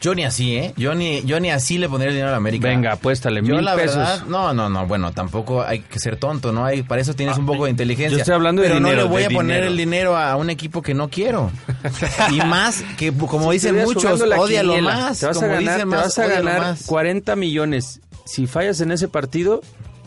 Yo 0.00 0.14
ni 0.14 0.24
así, 0.24 0.56
¿eh? 0.56 0.74
Yo 0.76 0.94
ni, 0.94 1.22
yo 1.22 1.40
ni 1.40 1.50
así 1.50 1.78
le 1.78 1.88
pondría 1.88 2.08
el 2.08 2.14
dinero 2.14 2.28
a 2.28 2.32
la 2.32 2.36
América. 2.36 2.68
Venga, 2.68 2.92
apuéstale, 2.92 3.40
Yo 3.42 3.54
mil 3.56 3.64
la 3.64 3.74
pesos. 3.74 3.96
verdad, 3.96 4.24
no, 4.26 4.52
no, 4.52 4.68
no, 4.68 4.86
bueno, 4.86 5.12
tampoco 5.12 5.62
hay 5.62 5.80
que 5.80 5.98
ser 5.98 6.16
tonto, 6.16 6.52
¿no? 6.52 6.64
Hay, 6.64 6.82
para 6.82 7.00
eso 7.00 7.14
tienes 7.14 7.38
un 7.38 7.46
poco 7.46 7.64
de 7.64 7.70
inteligencia. 7.70 8.10
yo 8.16 8.18
estoy 8.18 8.34
hablando 8.34 8.62
de 8.62 8.68
Pero 8.68 8.78
dinero, 8.80 8.96
no 8.96 9.02
le 9.02 9.08
voy 9.08 9.22
a 9.24 9.30
poner 9.30 9.56
dinero. 9.62 9.66
el 9.70 9.76
dinero 9.76 10.16
a 10.16 10.36
un 10.36 10.50
equipo 10.50 10.82
que 10.82 10.94
no 10.94 11.08
quiero. 11.08 11.50
y 12.32 12.36
más, 12.46 12.82
que 12.98 13.12
como 13.12 13.50
Si 13.52 13.58
dicen 13.58 13.76
muchos, 13.76 14.20
odialo 14.20 14.80
más. 14.82 15.20
Te 15.20 15.26
vas 15.26 15.36
a 15.36 15.40
como 15.40 15.52
ganar, 15.54 15.60
dicen 15.62 15.78
te 15.78 15.84
más, 15.86 16.02
vas 16.04 16.18
a 16.18 16.26
ganar 16.26 16.60
más. 16.60 16.82
40 16.84 17.36
millones. 17.36 18.00
Si 18.26 18.46
fallas 18.46 18.80
en 18.80 18.90
ese 18.92 19.08
partido, 19.08 19.60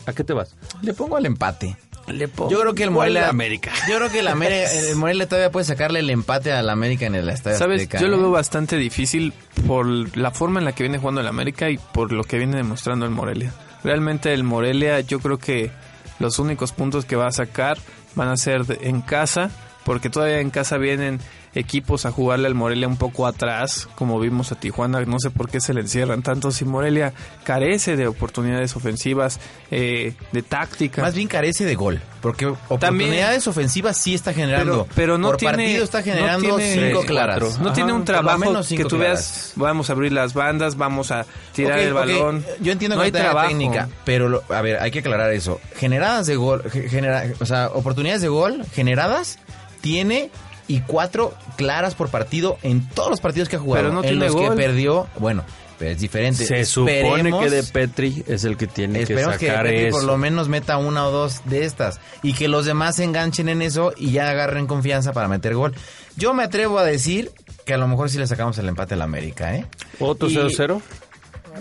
¿a 0.06 0.14
qué 0.14 0.24
te 0.24 0.34
vas? 0.34 0.56
Le 0.82 0.94
pongo 0.94 1.18
el 1.18 1.26
empate. 1.26 1.76
Le 2.08 2.28
Yo 2.28 2.60
creo 2.62 2.74
que 2.74 2.84
el 2.84 2.92
Morelia... 2.92 3.28
América. 3.30 3.72
Yo 3.90 3.98
creo 3.98 4.10
que 4.10 4.20
el, 4.20 4.28
América, 4.30 4.72
el 4.90 4.96
Morelia 4.96 5.28
todavía 5.28 5.52
puede 5.52 5.66
sacarle 5.66 6.00
el 6.00 6.10
empate 6.10 6.52
al 6.54 6.70
América 6.70 7.06
en 7.06 7.16
el 7.16 7.28
Estadio 7.30 7.58
Sabes, 7.58 7.82
Azteca, 7.82 8.00
yo 8.00 8.08
lo 8.08 8.16
¿eh? 8.18 8.20
veo 8.22 8.32
bastante 8.32 8.78
difícil 8.78 9.34
por 9.68 9.86
la 10.18 10.32
forma 10.32 10.60
en 10.60 10.66
la 10.66 10.72
que 10.74 10.84
viene 10.84 10.98
jugando 11.00 11.22
el 11.22 11.28
América 11.28 11.70
y 11.70 11.78
por 11.78 12.12
lo 12.14 12.24
que 12.24 12.38
viene 12.38 12.56
demostrando 12.58 13.06
el 13.06 13.12
Morelia. 13.12 13.54
Realmente 13.84 14.34
el 14.34 14.44
Morelia, 14.44 15.02
yo 15.02 15.20
creo 15.20 15.38
que 15.38 15.72
los 16.20 16.40
únicos 16.40 16.72
puntos 16.72 17.06
que 17.06 17.16
va 17.16 17.28
a 17.28 17.32
sacar 17.32 17.78
van 18.16 18.30
a 18.30 18.38
ser 18.38 18.66
de- 18.66 18.88
en 18.88 19.02
casa, 19.02 19.52
porque 19.84 20.10
todavía 20.10 20.40
en 20.40 20.50
casa 20.50 20.78
vienen 20.78 21.20
equipos 21.56 22.06
a 22.06 22.12
jugarle 22.12 22.48
al 22.48 22.54
Morelia 22.56 22.88
un 22.88 22.98
poco 22.98 23.26
atrás, 23.26 23.88
como 23.96 24.20
vimos 24.20 24.52
a 24.52 24.56
Tijuana, 24.60 25.02
no 25.06 25.20
sé 25.20 25.30
por 25.32 25.50
qué 25.50 25.60
se 25.60 25.74
le 25.74 25.82
encierran 25.82 26.22
tanto 26.22 26.52
si 26.52 26.66
Morelia 26.66 27.14
carece 27.44 27.96
de 27.96 28.08
oportunidades 28.08 28.76
ofensivas, 28.76 29.40
eh, 29.72 30.14
de 30.32 30.42
táctica. 30.44 31.02
Más 31.02 31.16
bien 31.16 31.28
carece 31.28 31.66
de 31.66 31.76
gol, 31.76 32.02
porque 32.22 32.46
oportunidades 32.46 33.48
ofensivas 33.48 33.98
sí 33.98 34.14
está 34.14 34.34
generando. 34.34 34.84
Pero, 34.84 34.96
pero 34.96 35.18
no 35.18 35.30
Por 35.30 35.38
tiene, 35.38 35.54
partido 35.58 35.84
está 35.84 36.00
no 36.00 36.04
generando 36.04 36.56
tiene- 36.58 36.88
cinco 36.90 37.04
claras. 37.06 37.40
cuatro. 37.40 37.58
No 37.60 37.66
Ajá, 37.70 37.74
tiene 37.76 37.94
un 37.94 38.06
trabajo 38.06 38.38
menos 38.40 38.68
que 38.70 38.84
tú 38.84 38.98
claras. 38.98 39.00
veas, 39.00 39.54
vamos 39.56 39.90
a 39.90 39.94
abrir 39.94 40.12
las 40.12 40.34
bandas, 40.34 40.78
vamos 40.78 41.12
a 41.12 41.26
tirar 41.54 41.80
el 41.80 41.94
balón. 41.94 42.46
Yo 42.62 42.72
entiendo 42.72 42.96
no 42.98 43.02
que 43.02 43.06
hay 43.08 43.12
trabajo. 43.12 43.48
técnica, 43.48 43.90
pero 44.06 44.30
lo- 44.30 44.44
a 44.50 44.62
ver, 44.62 44.78
hay 44.80 44.92
que 44.92 45.00
aclarar 45.00 45.32
eso. 45.34 45.60
Generadas 45.76 46.28
de 46.28 46.36
gol, 46.36 46.64
ge- 46.70 46.88
genera- 46.90 47.24
o 47.40 47.46
sea, 47.46 47.70
oportunidades 47.70 48.22
de 48.22 48.28
gol 48.28 48.64
generadas 48.74 49.40
tiene 49.82 50.30
y 50.68 50.82
cuatro 50.82 51.34
claras 51.56 51.96
por 51.96 52.10
partido 52.10 52.58
en 52.64 52.88
todos 52.90 53.10
los 53.10 53.22
partidos 53.22 53.50
que 53.50 53.56
ha 53.56 53.60
jugado. 53.60 53.84
Pero 53.86 53.94
no 53.94 54.02
en 54.04 54.10
tiene 54.10 54.26
los 54.26 54.34
gol. 54.36 54.50
que 54.50 54.56
perdió, 54.56 55.08
bueno, 55.20 55.44
pero 55.80 55.92
es 55.92 56.00
diferente. 56.00 56.46
Se 56.46 56.66
supone 56.66 57.32
que 57.40 57.50
de 57.50 57.64
Petri 57.64 58.24
es 58.28 58.44
el 58.44 58.58
que 58.58 58.68
tiene 58.68 58.96
que 59.00 59.04
Esperemos 59.14 59.38
que, 59.38 59.48
sacar 59.48 59.64
Petri 59.66 59.86
eso. 59.86 59.98
por 59.98 60.06
lo 60.06 60.18
menos 60.18 60.50
meta 60.50 60.78
una 60.78 61.06
o 61.08 61.12
dos 61.12 61.42
de 61.46 61.66
estas 61.66 62.00
y 62.24 62.34
que 62.34 62.48
los 62.48 62.66
demás 62.66 62.96
se 62.98 63.04
enganchen 63.04 63.48
en 63.50 63.62
eso 63.62 63.94
y 63.96 64.12
ya 64.12 64.30
agarren 64.30 64.68
confianza 64.68 65.14
para 65.14 65.28
meter 65.28 65.56
gol. 65.56 65.74
Yo 66.16 66.34
me 66.34 66.44
atrevo 66.44 66.80
a 66.80 66.84
decir 66.84 67.32
que 67.66 67.74
a 67.74 67.78
lo 67.78 67.88
mejor 67.88 68.10
sí 68.10 68.18
le 68.18 68.26
sacamos 68.28 68.58
el 68.58 68.68
empate 68.68 68.96
a 68.96 68.98
la 68.98 69.04
América, 69.04 69.56
¿eh? 69.56 69.66
Otro 70.00 70.30
Y- 70.30 70.36
0-0. 70.36 70.82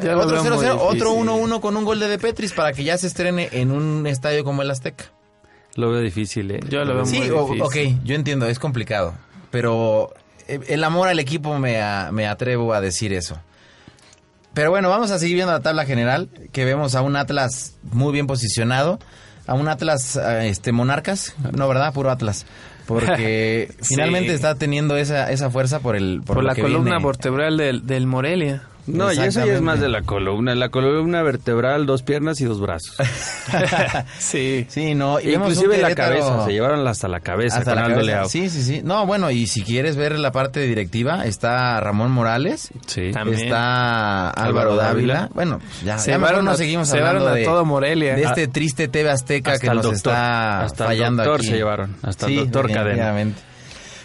Ya 0.02 0.12
lo 0.12 0.20
otro 0.22 0.42
veo 0.42 0.52
0-0, 0.56 0.74
muy 0.76 0.82
otro 0.96 1.10
difícil. 1.12 1.28
1-1 1.30 1.60
con 1.60 1.76
un 1.76 1.84
gol 1.84 1.98
de 2.00 2.08
De 2.08 2.18
Petris 2.18 2.52
para 2.52 2.72
que 2.74 2.84
ya 2.84 2.98
se 2.98 3.06
estrene 3.06 3.48
en 3.52 3.70
un 3.70 4.06
estadio 4.06 4.44
como 4.44 4.60
el 4.62 4.70
Azteca. 4.70 5.06
Lo 5.76 5.90
veo 5.90 6.00
difícil, 6.00 6.50
¿eh? 6.50 6.60
Yo 6.68 6.84
lo 6.84 6.94
veo 6.94 7.06
Sí, 7.06 7.18
muy 7.18 7.30
o- 7.30 7.44
difícil. 7.54 7.62
ok, 7.94 8.00
yo 8.04 8.14
entiendo, 8.14 8.46
es 8.48 8.58
complicado, 8.58 9.14
pero 9.50 10.12
eh, 10.48 10.60
el 10.68 10.82
amor 10.84 11.08
al 11.08 11.18
equipo 11.18 11.58
me, 11.58 11.80
a- 11.80 12.10
me 12.12 12.26
atrevo 12.26 12.72
a 12.74 12.80
decir 12.80 13.12
eso. 13.12 13.38
Pero 14.54 14.70
bueno, 14.70 14.88
vamos 14.88 15.10
a 15.10 15.18
seguir 15.18 15.34
viendo 15.36 15.52
la 15.52 15.60
tabla 15.60 15.84
general, 15.84 16.28
que 16.52 16.64
vemos 16.64 16.94
a 16.94 17.02
un 17.02 17.14
Atlas 17.16 17.76
muy 17.92 18.12
bien 18.12 18.26
posicionado, 18.26 18.98
a 19.46 19.52
un 19.54 19.68
Atlas 19.68 20.16
eh, 20.16 20.48
este 20.48 20.72
Monarcas, 20.72 21.34
no, 21.52 21.68
¿verdad? 21.68 21.92
Puro 21.92 22.10
Atlas. 22.10 22.46
Porque 22.86 23.68
Sí. 23.80 23.94
finalmente 23.96 24.32
está 24.32 24.54
teniendo 24.54 24.96
esa, 24.96 25.30
esa 25.30 25.50
fuerza 25.50 25.80
por 25.80 25.94
el 25.94 26.22
por, 26.24 26.36
Por, 26.36 26.44
lo 26.44 26.48
la 26.48 26.54
que 26.54 26.62
viene. 26.62 26.90
vertebral 27.04 27.56
del, 27.58 27.86
del 27.86 28.06
Morelia. 28.06 28.62
No, 28.86 29.12
y 29.12 29.18
eso 29.18 29.44
ya 29.44 29.54
es 29.54 29.60
más 29.60 29.80
de 29.80 29.88
la 29.88 30.02
columna. 30.02 30.54
La 30.54 30.68
columna 30.68 31.22
vertebral, 31.22 31.86
dos 31.86 32.02
piernas 32.02 32.40
y 32.40 32.44
dos 32.44 32.60
brazos. 32.60 32.94
Sí. 34.18 34.66
Sí, 34.68 34.94
no, 34.94 35.20
y 35.20 35.34
Inclusive 35.34 35.78
la 35.78 35.94
cabeza, 35.94 36.44
se 36.44 36.52
llevaron 36.52 36.86
hasta 36.86 37.08
la 37.08 37.20
cabeza 37.20 37.58
hasta 37.58 37.72
con 37.72 37.76
la 37.80 37.86
Aldo 37.86 37.96
cabeza. 37.96 38.12
Leao. 38.12 38.28
Sí, 38.28 38.48
sí, 38.50 38.62
sí. 38.62 38.80
No, 38.84 39.06
bueno, 39.06 39.30
y 39.30 39.46
si 39.46 39.62
quieres 39.62 39.96
ver 39.96 40.18
la 40.18 40.32
parte 40.32 40.60
directiva, 40.60 41.24
está 41.24 41.78
Ramón 41.80 42.10
Morales, 42.10 42.70
Sí. 42.86 43.10
También. 43.12 43.40
está 43.44 44.30
Álvaro 44.30 44.72
Álvaro 44.72 44.76
Dávila. 44.76 45.14
Dávila. 45.14 45.30
Bueno, 45.34 45.58
pues 45.58 45.82
ya, 45.82 45.98
Se 45.98 46.10
ya 46.10 46.18
mejor 46.18 46.28
llevaron 46.30 46.44
no 46.46 46.50
a- 46.52 46.56
seguimos 46.56 46.88
se 46.88 46.96
llevaron 46.96 47.22
hablando 47.22 47.34
a 47.36 47.38
de, 47.38 47.44
todo 47.44 47.64
Morelia. 47.64 48.14
de 48.16 48.22
este 48.22 48.48
triste 48.48 48.88
TV 48.88 49.10
Azteca 49.10 49.52
Hasta 49.52 49.68
que 49.68 49.74
nos 49.74 49.82
doctor. 49.84 49.96
está 49.96 50.62
Hasta 50.62 50.84
el 50.84 50.88
fallando 50.88 51.22
doctor 51.22 51.40
aquí. 51.40 51.48
se 51.50 51.56
llevaron. 51.56 51.96
Hasta 52.02 52.26
el 52.26 52.36
doctor 52.36 52.72
Cadena. 52.72 53.14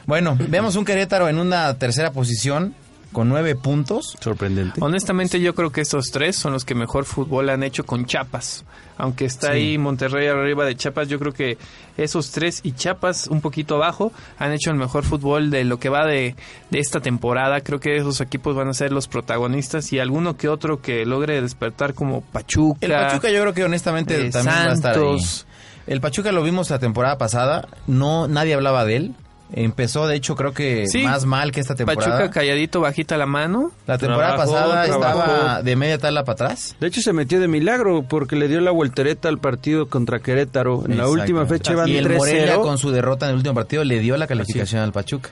Bueno, 0.05 0.38
vemos 0.39 0.75
un 0.75 0.86
Querétaro 0.86 1.29
en 1.29 1.38
una 1.39 1.73
tercera 1.77 2.11
posición 2.11 2.73
con 3.12 3.30
nueve 3.30 3.55
puntos. 3.55 4.18
Sorprendente. 4.20 4.80
Honestamente 4.82 5.39
yo 5.39 5.53
creo 5.53 5.72
que 5.72 5.82
estos 5.82 6.07
tres 6.12 6.36
son 6.36 6.53
los 6.53 6.66
que 6.66 6.76
mejor 6.76 7.05
fútbol 7.05 7.49
han 7.49 7.64
hecho 7.64 7.86
con 7.86 8.05
Chiapas. 8.05 8.64
Aunque 8.97 9.26
está 9.26 9.51
ahí 9.51 9.78
Monterrey 9.80 10.28
arriba 10.28 10.64
de 10.64 10.76
Chiapas, 10.76 11.07
yo 11.07 11.18
creo 11.18 11.34
que 11.34 11.57
esos 11.97 12.32
tres 12.32 12.59
y 12.64 12.74
Chiapas 12.74 13.28
un 13.28 13.41
poquito 13.41 13.76
abajo 13.76 14.12
han 14.38 14.51
hecho 14.51 14.70
el 14.70 14.78
mejor 14.78 15.03
fútbol 15.03 15.49
de 15.49 15.64
lo 15.64 15.80
que 15.80 15.89
va 15.89 16.05
de, 16.05 16.36
de 16.70 16.80
esta 16.80 16.99
temporada. 16.99 17.62
Creo 17.62 17.80
que 17.80 17.97
esos 17.97 18.22
equipos 18.22 18.55
van 18.55 18.68
a 18.68 18.74
ser 18.74 18.91
los 18.91 19.07
protagonistas 19.07 19.91
y 19.91 19.99
alguno 19.99 20.38
que 20.38 20.49
otro 20.49 20.82
que 20.82 21.05
logre 21.05 21.41
despertar 21.41 21.95
como 21.95 22.22
Pachuca. 22.22 22.86
El 22.86 22.91
Pachuca 22.91 23.32
yo 23.32 23.41
creo 23.41 23.53
que 23.53 23.64
honestamente 23.64 24.28
eh, 24.28 24.30
también 24.30 24.55
va 24.55 24.72
a 24.72 24.74
estar 24.74 24.91
ahí. 24.95 24.99
Santos. 24.99 25.47
El 25.88 25.99
Pachuca 25.99 26.32
lo 26.32 26.43
vimos 26.43 26.70
la 26.70 26.78
temporada 26.78 27.18
pasada, 27.18 27.68
no 27.88 28.28
nadie 28.28 28.53
hablaba 28.53 28.86
de 28.86 28.97
él. 28.97 29.16
Empezó 29.54 30.08
de 30.08 30.16
hecho 30.16 30.36
creo 30.36 30.54
que 30.54 30.88
Sí. 30.88 31.04
más 31.04 31.26
mal 31.26 31.52
que 31.52 31.60
esta 31.60 31.76
temporada. 31.76 32.10
Pachuca 32.18 32.32
calladito, 32.32 32.80
bajita 32.80 33.18
la 33.18 33.26
mano. 33.26 33.72
la 33.86 33.97
temporada 33.97 34.36
Trabajó, 34.36 34.54
pasada 34.54 34.86
trabajó. 34.86 35.20
estaba 35.20 35.62
de 35.62 35.76
media 35.76 35.97
tabla 35.97 36.24
para 36.24 36.34
atrás. 36.47 36.76
De 36.80 36.88
hecho, 36.88 37.02
se 37.02 37.12
metió 37.12 37.39
de 37.41 37.47
milagro 37.49 38.04
porque 38.08 38.36
le 38.38 38.47
dio 38.47 38.62
la 38.62 38.72
voltereta 38.72 39.28
al 39.28 39.39
partido 39.39 39.88
contra 39.89 40.20
Querétaro. 40.20 40.84
En 40.88 40.97
la 40.97 41.10
última 41.10 41.45
fecha 41.45 41.76
van 41.76 41.89
y 41.89 41.97
el 41.97 42.10
Morelia 42.10 42.56
3-0. 42.56 42.62
con 42.62 42.78
su 42.78 42.91
derrota 42.91 43.26
en 43.26 43.32
el 43.32 43.38
último 43.38 43.56
partido 43.56 43.84
le 43.84 43.99
dio 43.99 44.16
la 44.16 44.26
calificación 44.28 44.82
al 44.82 44.93
Pachuca. 44.93 45.32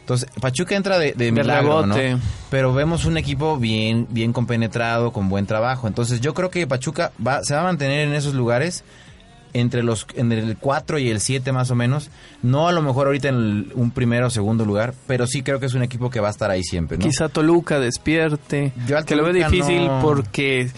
Entonces, 0.00 0.30
Pachuca 0.40 0.74
entra 0.74 0.98
de, 0.98 1.12
de 1.12 1.30
milagro, 1.30 1.84
¿no? 1.84 1.94
Pero 2.48 2.72
vemos 2.72 3.04
un 3.04 3.18
equipo 3.18 3.58
bien, 3.58 4.06
bien 4.08 4.32
compenetrado, 4.32 5.12
con 5.12 5.28
buen 5.28 5.44
trabajo. 5.44 5.86
Entonces, 5.86 6.22
yo 6.22 6.32
creo 6.32 6.48
que 6.48 6.66
Pachuca 6.66 7.12
va, 7.24 7.44
se 7.44 7.52
va 7.54 7.60
a 7.60 7.64
mantener 7.64 8.08
en 8.08 8.14
esos 8.14 8.32
lugares 8.32 8.84
entre 9.52 9.82
los 9.82 10.06
en 10.14 10.32
el 10.32 10.56
4 10.58 10.98
y 10.98 11.08
el 11.10 11.20
7 11.20 11.52
más 11.52 11.70
o 11.70 11.74
menos. 11.74 12.10
No 12.42 12.68
a 12.68 12.72
lo 12.72 12.82
mejor 12.82 13.06
ahorita 13.06 13.28
en 13.28 13.34
el- 13.34 13.72
un 13.74 13.90
primero 13.90 14.26
o 14.26 14.30
segundo 14.30 14.64
lugar, 14.64 14.94
pero 15.06 15.26
sí 15.26 15.42
creo 15.42 15.60
que 15.60 15.66
es 15.66 15.74
un 15.74 15.82
equipo 15.82 16.10
que 16.10 16.20
va 16.20 16.28
a 16.28 16.30
estar 16.30 16.50
ahí 16.50 16.62
siempre, 16.62 16.98
¿no? 16.98 17.04
Quizá 17.04 17.28
Toluca 17.28 17.78
despierte. 17.80 18.72
Yo 18.86 18.98
al 18.98 19.04
que 19.04 19.16
lo 19.16 19.24
veo 19.24 19.32
difícil 19.32 19.86
no- 19.86 20.00
porque 20.02 20.70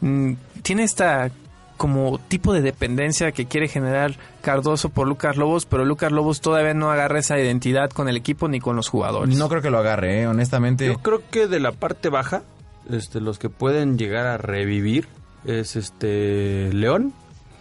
mm, 0.00 0.32
tiene 0.62 0.82
esta 0.84 1.30
como 1.76 2.18
tipo 2.28 2.52
de 2.52 2.62
dependencia 2.62 3.32
que 3.32 3.46
quiere 3.46 3.66
generar 3.66 4.14
Cardoso 4.42 4.90
por 4.90 5.08
Lucas 5.08 5.36
Lobos, 5.36 5.66
pero 5.66 5.84
Lucas 5.84 6.12
Lobos 6.12 6.40
todavía 6.40 6.72
no 6.72 6.90
agarra 6.90 7.18
esa 7.18 7.38
identidad 7.38 7.90
con 7.90 8.08
el 8.08 8.16
equipo 8.16 8.46
ni 8.48 8.60
con 8.60 8.76
los 8.76 8.88
jugadores. 8.88 9.36
No 9.36 9.48
creo 9.48 9.60
que 9.60 9.70
lo 9.70 9.78
agarre, 9.78 10.22
¿eh? 10.22 10.26
honestamente. 10.28 10.86
Yo 10.86 10.98
creo 10.98 11.22
que 11.30 11.48
de 11.48 11.58
la 11.58 11.72
parte 11.72 12.10
baja, 12.10 12.42
este, 12.90 13.20
los 13.20 13.38
que 13.40 13.48
pueden 13.50 13.98
llegar 13.98 14.26
a 14.26 14.36
revivir 14.38 15.08
es 15.44 15.74
este 15.74 16.72
León, 16.72 17.12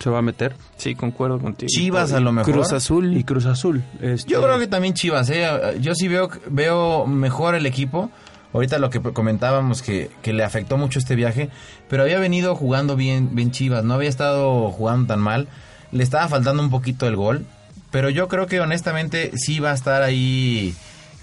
se 0.04 0.10
va 0.10 0.20
a 0.20 0.22
meter, 0.22 0.54
Sí, 0.76 0.96
concuerdo 0.96 1.40
contigo. 1.40 1.70
Chivas 1.70 2.12
a 2.12 2.20
lo 2.20 2.34
mejor. 2.34 2.54
Cruz 2.54 2.74
Azul. 2.74 3.16
y 3.16 3.24
Cruz 3.24 3.46
Azul. 3.46 3.84
este, 4.02 4.30
Yo 4.30 4.42
creo 4.42 4.60
que 4.60 4.68
también 4.68 4.94
Chivas, 4.94 5.30
¿eh? 5.30 5.48
Yo 5.80 5.96
sí 5.96 6.10
veo, 6.10 6.30
veo 6.50 7.08
mejor 7.08 7.56
el 7.56 7.66
equipo. 7.66 8.12
Ahorita 8.54 8.80
lo 8.80 8.90
que 8.90 9.00
comentábamos 9.00 9.82
que, 9.82 10.12
que 10.22 10.34
le 10.34 10.44
afectó 10.44 10.78
mucho 10.78 11.00
este 11.00 11.16
viaje, 11.16 11.50
pero 11.90 12.04
había 12.04 12.20
venido 12.20 12.54
jugando 12.56 12.96
bien, 12.96 13.34
bien 13.34 13.52
Chivas, 13.52 13.84
no 13.84 13.94
había 13.96 14.10
estado 14.10 14.70
jugando 14.72 15.08
tan 15.08 15.22
mal, 15.22 15.48
le 15.92 16.04
estaba 16.04 16.28
faltando 16.28 16.62
un 16.62 16.70
poquito 16.70 17.08
el 17.08 17.16
gol, 17.16 17.46
pero 17.90 18.12
yo 18.12 18.28
creo 18.28 18.46
que 18.46 18.60
honestamente 18.60 19.32
sí 19.38 19.60
va 19.60 19.72
a 19.72 19.74
estar 19.74 20.04
ahí 20.04 20.76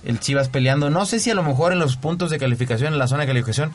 el 0.05 0.19
Chivas 0.19 0.49
peleando, 0.49 0.91
no 0.91 1.07
sé 1.07 1.21
si 1.21 1.31
a 1.31 1.35
lo 1.35 1.45
mejor 1.45 1.73
en 1.73 1.79
los 1.79 1.97
puntos 1.97 2.31
de 2.31 2.39
calificación, 2.41 2.95
en 2.95 2.99
la 2.99 3.07
zona 3.07 3.21
de 3.21 3.27
calificación, 3.29 3.71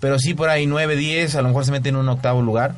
pero 0.00 0.18
sí 0.18 0.34
por 0.34 0.50
ahí 0.50 0.66
9, 0.66 0.94
10, 0.96 1.34
a 1.36 1.40
lo 1.42 1.48
mejor 1.48 1.64
se 1.64 1.72
mete 1.72 1.88
en 1.88 1.96
un 1.96 2.10
octavo 2.10 2.42
lugar, 2.42 2.74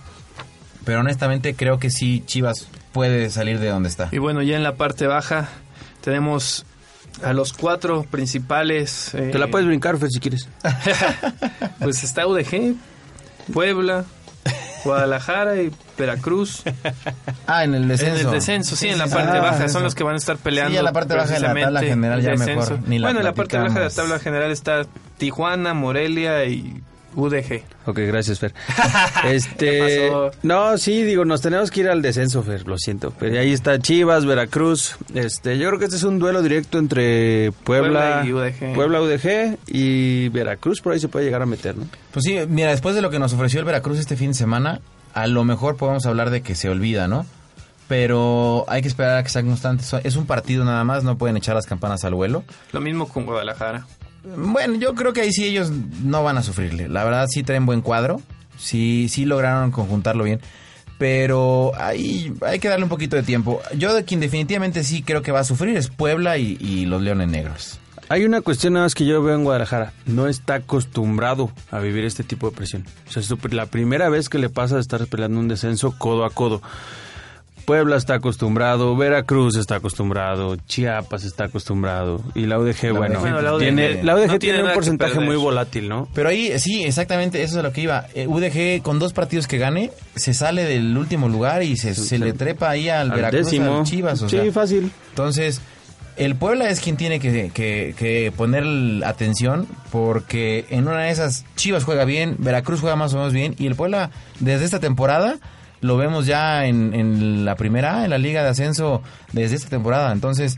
pero 0.85 1.01
honestamente 1.01 1.55
creo 1.55 1.79
que 1.79 1.91
sí 1.91 2.23
Chivas 2.27 2.69
puede 2.93 3.31
salir 3.31 3.59
de 3.59 3.69
donde 3.69 3.89
está. 3.89 4.09
Y 4.13 4.19
bueno, 4.19 4.43
ya 4.43 4.57
en 4.57 4.63
la 4.63 4.75
parte 4.77 5.07
baja 5.07 5.49
tenemos 6.01 6.65
a 7.23 7.33
los 7.33 7.53
cuatro 7.53 8.05
principales. 8.11 9.15
eh, 9.15 9.29
Te 9.33 9.39
la 9.39 9.49
puedes 9.49 9.67
brincar, 9.67 9.99
Fer, 9.99 10.11
si 10.11 10.21
quieres. 10.21 10.49
Pues 11.81 12.03
está 12.05 12.27
UDG, 12.27 12.75
Puebla, 13.53 14.05
Guadalajara 14.85 15.57
y 15.63 15.71
Veracruz. 15.99 16.63
Ah, 17.47 17.65
en 17.65 17.75
el 17.75 17.89
descenso. 17.89 18.21
En 18.21 18.27
el 18.27 18.33
descenso, 18.33 18.77
sí, 18.77 18.89
en 18.89 18.99
la 18.99 19.07
parte 19.07 19.39
Ah, 19.39 19.41
baja 19.41 19.69
son 19.69 19.83
los 19.83 19.95
que 19.95 20.05
van 20.05 20.15
a 20.15 20.19
estar 20.19 20.37
peleando. 20.37 20.73
Sí, 20.73 20.79
en 20.79 20.85
la 20.85 20.93
parte 20.93 21.15
baja 21.15 21.35
de 21.35 21.41
la 21.41 21.55
tabla 21.55 21.81
general 21.81 22.23
ya 22.23 22.31
descenso. 22.33 22.73
mejor, 22.75 22.89
ni 22.89 22.99
la 22.99 23.09
bueno, 23.09 23.21
en 23.21 23.25
la 23.27 23.35
parte 23.35 23.59
baja 23.59 23.79
de 23.79 23.85
la 23.87 23.91
tabla 23.91 24.19
general 24.19 24.51
está 24.51 24.83
Tijuana, 25.19 25.75
Morelia 25.75 26.45
y 26.47 26.83
UDG. 27.15 27.63
Ok, 27.87 27.99
gracias, 27.99 28.39
Fer. 28.39 28.53
¿Qué 29.23 29.35
este, 29.35 30.11
pasó? 30.11 30.31
no, 30.43 30.79
sí, 30.79 31.03
digo, 31.03 31.25
nos 31.25 31.41
tenemos 31.41 31.71
que 31.71 31.81
ir 31.81 31.89
al 31.89 32.03
descenso, 32.03 32.43
Fer, 32.43 32.67
lo 32.67 32.79
siento. 32.79 33.13
Pero 33.19 33.39
ahí 33.39 33.53
está 33.53 33.79
Chivas, 33.79 34.25
Veracruz. 34.27 34.97
Este, 35.15 35.59
yo 35.59 35.69
creo 35.69 35.79
que 35.79 35.87
este 35.87 35.97
es 35.97 36.03
un 36.05 36.19
duelo 36.19 36.43
directo 36.43 36.79
entre 36.79 37.53
Puebla, 37.65 38.23
Puebla 38.23 38.27
y 38.27 38.33
UDG. 38.33 38.75
Puebla, 38.75 39.01
UDG 39.01 39.59
y 39.67 40.29
Veracruz, 40.29 40.81
por 40.81 40.93
ahí 40.93 41.01
se 41.01 41.09
puede 41.09 41.25
llegar 41.25 41.43
a 41.43 41.47
meter, 41.47 41.77
¿no? 41.77 41.87
Pues 42.13 42.25
sí, 42.25 42.39
mira, 42.49 42.71
después 42.71 42.95
de 42.95 43.03
lo 43.03 43.11
que 43.11 43.19
nos 43.19 43.33
ofreció 43.33 43.61
el 43.61 43.67
Veracruz 43.67 43.99
este 43.99 44.17
fin 44.17 44.29
de 44.29 44.35
semana, 44.35 44.81
a 45.15 45.27
lo 45.27 45.45
mejor 45.45 45.77
podemos 45.77 46.07
hablar 46.07 46.31
de 46.31 46.43
que 46.43 46.55
se 46.55 46.69
olvida, 46.69 47.09
¿no? 47.09 47.27
Pero 47.89 48.65
hay 48.69 48.83
que 48.83 48.89
esperar 48.89 49.19
a 49.19 49.23
que 49.25 49.31
sean 49.31 49.47
constantes. 49.47 49.93
Es 50.05 50.15
un 50.15 50.27
partido 50.27 50.65
nada 50.65 50.85
más, 50.85 51.03
no 51.03 51.19
pueden 51.19 51.37
echar 51.37 51.57
las 51.57 51.67
campanas 51.67 52.05
al 52.05 52.15
vuelo. 52.15 52.45
Lo 52.73 52.81
mismo 52.81 53.09
con 53.09 53.27
Guadalajara. 53.27 53.85
Bueno, 54.25 54.75
yo 54.75 54.95
creo 54.95 55.13
que 55.13 55.23
ahí 55.23 55.33
sí 55.33 55.45
ellos 55.45 55.71
no 56.03 56.23
van 56.23 56.39
a 56.39 56.43
sufrirle. 56.43 56.89
La 56.89 57.05
verdad 57.05 57.27
sí 57.29 57.43
traen 57.43 57.67
buen 57.67 57.81
cuadro. 57.81 58.21
Sí, 58.59 59.09
sí 59.09 59.25
lograron 59.25 59.71
conjuntarlo 59.71 60.25
bien. 60.25 60.41
Pero 60.99 61.73
ahí 61.79 62.33
hay 62.43 62.59
que 62.59 62.69
darle 62.69 62.85
un 62.85 62.91
poquito 62.91 63.17
de 63.17 63.23
tiempo. 63.23 63.63
Yo 63.77 63.95
de 63.95 64.05
quien 64.05 64.21
definitivamente 64.21 64.85
sí 64.85 65.03
creo 65.03 65.23
que 65.23 65.33
va 65.33 65.41
a 65.41 65.45
sufrir 65.45 65.77
es 65.77 65.89
Puebla 65.89 66.37
y, 66.37 66.85
los 66.85 67.01
Leones 67.01 67.29
Negros. 67.29 67.81
Hay 68.11 68.25
una 68.25 68.43
cuestión 68.43 68.75
nada 68.75 68.85
más 68.85 68.95
que 68.95 69.07
yo 69.07 69.23
veo 69.23 69.35
en 69.35 69.45
Guadalajara. 69.45 69.95
No 70.05 70.27
está 70.27 70.55
acostumbrado 70.57 71.51
a 71.71 71.79
vivir 71.79 72.05
este 72.05 72.25
tipo 72.25 72.51
de 72.51 72.57
presión. 72.57 72.85
O 73.09 73.13
sea, 73.13 73.23
es 73.23 73.53
la 73.53 73.67
primera 73.67 74.11
vez 74.11 74.29
que 74.29 74.39
le 74.39 74.51
pasa 74.51 74.75
de 74.75 74.83
estar 74.83 75.07
peleando 75.07 75.41
un 75.41 75.49
descenso 75.49 75.95
codo 75.97 76.27
a 76.27 76.31
codo. 76.31 76.61
Puebla 77.71 77.97
está 77.97 78.15
acostumbrado, 78.15 78.97
Veracruz 78.97 79.55
está 79.57 79.77
acostumbrado, 79.77 80.57
Chiapas 80.67 81.23
está 81.23 81.45
acostumbrado 81.45 82.21
y 82.35 82.47
la 82.47 82.59
UDG, 82.59 82.83
La 82.87 82.93
bueno, 82.93 83.15
UDG. 83.15 83.21
Bueno, 83.23 83.43
la 83.43 83.55
UDG 83.55 83.61
tiene, 83.61 84.03
la 84.03 84.17
UDG 84.17 84.27
no 84.27 84.39
tiene, 84.41 84.55
tiene 84.57 84.69
un 84.69 84.75
porcentaje 84.75 85.21
muy 85.21 85.37
volátil, 85.37 85.89
¿no? 85.89 86.09
Pero 86.13 86.31
ahí, 86.31 86.59
sí, 86.59 86.83
exactamente, 86.83 87.41
eso 87.45 87.53
es 87.55 87.59
a 87.61 87.63
lo 87.63 87.73
que 87.73 87.83
iba. 87.83 88.07
Eh, 88.17 88.27
UDG 88.27 88.83
con 88.83 88.99
dos 88.99 89.13
partidos 89.13 89.47
que 89.47 89.59
gane, 89.59 89.93
se 90.17 90.35
sale 90.35 90.65
del 90.65 90.97
último 90.99 91.29
lugar 91.29 91.63
y 91.63 91.77
se, 91.77 91.95
se 91.95 92.19
le 92.19 92.33
trepa 92.33 92.71
ahí 92.71 92.89
al, 92.89 93.13
Al 93.13 93.17
Veracruz, 93.17 93.45
décimo. 93.45 93.79
al 93.79 93.85
Chivas. 93.85 94.21
O 94.23 94.29
sí, 94.29 94.37
sea. 94.39 94.53
fácil. 94.53 94.91
Entonces, 95.11 95.61
el 96.17 96.35
Puebla 96.35 96.71
es 96.71 96.81
quien 96.81 96.97
tiene 96.97 97.21
que, 97.21 97.53
que- 97.55 97.95
que 97.97 98.33
poner 98.37 98.65
atención 99.05 99.69
porque 99.93 100.65
en 100.71 100.89
una 100.89 101.03
de 101.03 101.11
esas 101.11 101.45
Chivas 101.55 101.85
juega 101.85 102.05
bien, 102.05 102.35
Veracruz 102.39 102.81
juega 102.81 102.97
más 102.97 103.15
o 103.15 103.19
menos 103.19 103.33
bien 103.33 103.55
y 103.61 103.67
el 103.69 103.77
Puebla 103.77 104.11
desde 104.41 104.65
esta 104.65 104.81
temporada 104.81 105.37
lo 105.81 105.97
vemos 105.97 106.27
ya 106.27 106.67
en, 106.67 106.95
en 106.95 107.45
la 107.45 107.57
primera 107.57 108.05
en 108.05 108.11
la 108.11 108.19
Liga 108.19 108.43
de 108.43 108.51
Ascenso 108.51 109.03
desde 109.33 109.57
esta 109.57 109.69
temporada. 109.69 110.13
Entonces, 110.13 110.57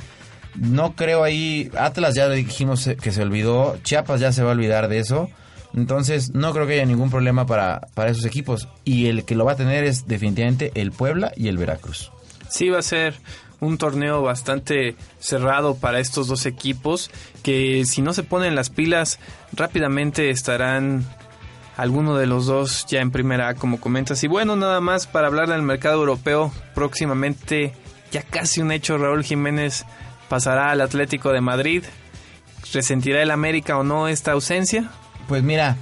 no 0.55 0.95
creo 0.95 1.25
ahí, 1.25 1.71
Atlas 1.79 2.15
ya 2.15 2.29
dijimos 2.29 2.89
que 3.01 3.13
se 3.13 3.23
olvidó, 3.23 3.79
Chiapas 3.83 4.21
ya 4.21 4.33
se 4.33 4.43
va 4.43 4.51
a 4.51 4.53
olvidar 4.53 4.89
de 4.89 4.99
eso. 4.99 5.31
Entonces, 5.75 6.35
no 6.35 6.53
creo 6.53 6.67
que 6.67 6.75
haya 6.75 6.85
ningún 6.85 7.11
problema 7.11 7.47
para, 7.47 7.89
para 7.95 8.11
esos 8.11 8.27
equipos. 8.27 8.69
Y 8.85 9.07
el 9.07 9.25
que 9.25 9.35
lo 9.35 9.45
va 9.45 9.53
a 9.53 9.57
tener 9.57 9.85
es 9.85 10.07
definitivamente 10.07 10.71
el 10.75 10.93
Puebla 10.93 11.33
y 11.35 11.49
el 11.49 11.57
Veracruz. 11.57 12.13
Sí 12.49 12.69
va 12.69 12.81
a 12.81 12.83
ser 12.83 13.15
un 13.61 13.79
torneo 13.79 14.23
bastante 14.23 14.97
cerrado 15.19 15.77
para 15.77 16.01
estos 16.01 16.27
dos 16.27 16.47
equipos 16.47 17.11
que 17.43 17.85
si 17.87 18.03
no 18.03 18.13
se 18.13 18.25
ponen 18.25 18.57
las 18.57 18.71
pilas 18.71 19.21
rápidamente 19.53 20.31
estarán 20.31 21.07
alguno 21.77 22.17
de 22.17 22.27
los 22.27 22.47
dos 22.47 22.87
ya 22.87 23.01
en 23.01 23.11
primera 23.11 23.49
A, 23.49 23.55
como 23.55 23.81
comentas. 23.81 24.23
Y 24.25 24.29
bueno, 24.29 24.57
nada 24.57 24.81
más 24.81 25.07
para 25.07 25.27
hablar 25.27 25.49
del 25.49 25.63
mercado 25.63 25.97
europeo, 26.01 26.53
próximamente 26.75 27.73
ya 28.11 28.23
casi 28.23 28.61
un 28.61 28.73
hecho, 28.73 28.99
Raúl 28.99 29.25
Jiménez 29.25 29.85
pasará 30.29 30.71
al 30.71 30.81
Atlético 30.81 31.33
de 31.33 31.41
Madrid. 31.41 31.85
¿Resentirá 32.73 33.23
el 33.23 33.31
América 33.31 33.77
o 33.77 33.85
no 33.85 34.09
esta 34.09 34.33
ausencia? 34.33 34.91
Pues 35.29 35.43
mira, 35.43 35.77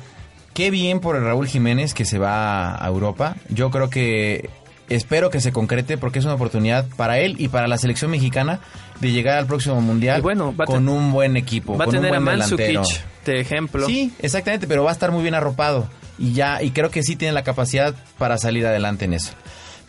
qué 0.54 0.70
bien 0.70 1.00
por 1.00 1.16
el 1.16 1.24
Raúl 1.24 1.46
Jiménez 1.46 1.94
que 1.94 2.04
se 2.04 2.18
va 2.18 2.82
a 2.82 2.88
Europa. 2.88 3.36
Yo 3.48 3.70
creo 3.70 3.90
que 3.90 4.48
espero 4.88 5.30
que 5.30 5.40
se 5.40 5.52
concrete 5.52 5.98
porque 5.98 6.18
es 6.18 6.24
una 6.24 6.34
oportunidad 6.34 6.86
para 6.96 7.18
él 7.18 7.36
y 7.38 7.48
para 7.48 7.68
la 7.68 7.78
selección 7.78 8.10
mexicana 8.10 8.60
de 9.00 9.12
llegar 9.12 9.38
al 9.38 9.46
próximo 9.46 9.80
mundial 9.80 10.18
Y 10.18 10.22
bueno, 10.22 10.54
con 10.66 10.88
un 10.88 11.12
buen 11.12 11.36
equipo, 11.36 11.76
Va 11.76 11.84
a 11.84 11.86
con 11.86 11.96
un 11.96 12.02
tener 12.02 12.16
a 12.16 12.20
buen 12.20 12.38
delantero. 12.38 12.80
Mandzukic 12.80 13.09
de 13.24 13.40
ejemplo. 13.40 13.86
Sí, 13.86 14.12
exactamente, 14.20 14.66
pero 14.66 14.84
va 14.84 14.90
a 14.90 14.92
estar 14.92 15.10
muy 15.12 15.22
bien 15.22 15.34
arropado 15.34 15.88
y 16.18 16.32
ya 16.32 16.62
y 16.62 16.70
creo 16.70 16.90
que 16.90 17.02
sí 17.02 17.16
tiene 17.16 17.32
la 17.32 17.42
capacidad 17.44 17.94
para 18.18 18.38
salir 18.38 18.66
adelante 18.66 19.04
en 19.04 19.14
eso. 19.14 19.32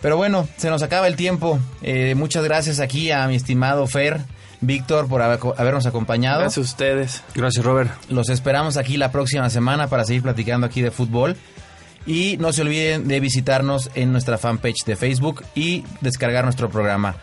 Pero 0.02 0.18
bueno, 0.18 0.48
se 0.58 0.70
nos 0.70 0.82
acaba 0.82 1.08
el 1.08 1.16
tiempo. 1.16 1.60
Eh, 1.84 2.16
muchas 2.16 2.44
gracias 2.44 2.80
aquí 2.80 3.12
a 3.12 3.28
mi 3.28 3.36
estimado 3.36 3.86
Fer, 3.88 4.20
Víctor 4.60 5.08
por 5.08 5.22
haber- 5.22 5.40
habernos 5.58 5.86
acompañado. 5.86 6.40
Gracias 6.42 6.58
a 6.58 6.62
ustedes. 6.72 7.24
Gracias, 7.36 7.64
Robert. 7.64 7.92
Los 8.10 8.30
esperamos 8.30 8.78
aquí 8.78 8.98
la 8.98 9.12
próxima 9.12 9.50
semana 9.50 9.88
para 9.88 10.04
seguir 10.06 10.24
platicando 10.24 10.66
aquí 10.68 10.82
de 10.82 10.92
fútbol. 10.92 11.36
Y 12.08 12.38
no 12.38 12.52
se 12.52 12.64
olviden 12.64 13.08
de 13.08 13.20
visitarnos 13.20 13.92
en 13.94 14.12
nuestra 14.12 14.40
fanpage 14.40 14.86
de 14.88 14.96
Facebook 14.96 15.44
y 15.54 15.84
descargar 16.02 16.44
nuestro 16.46 16.68
programa 16.70 17.16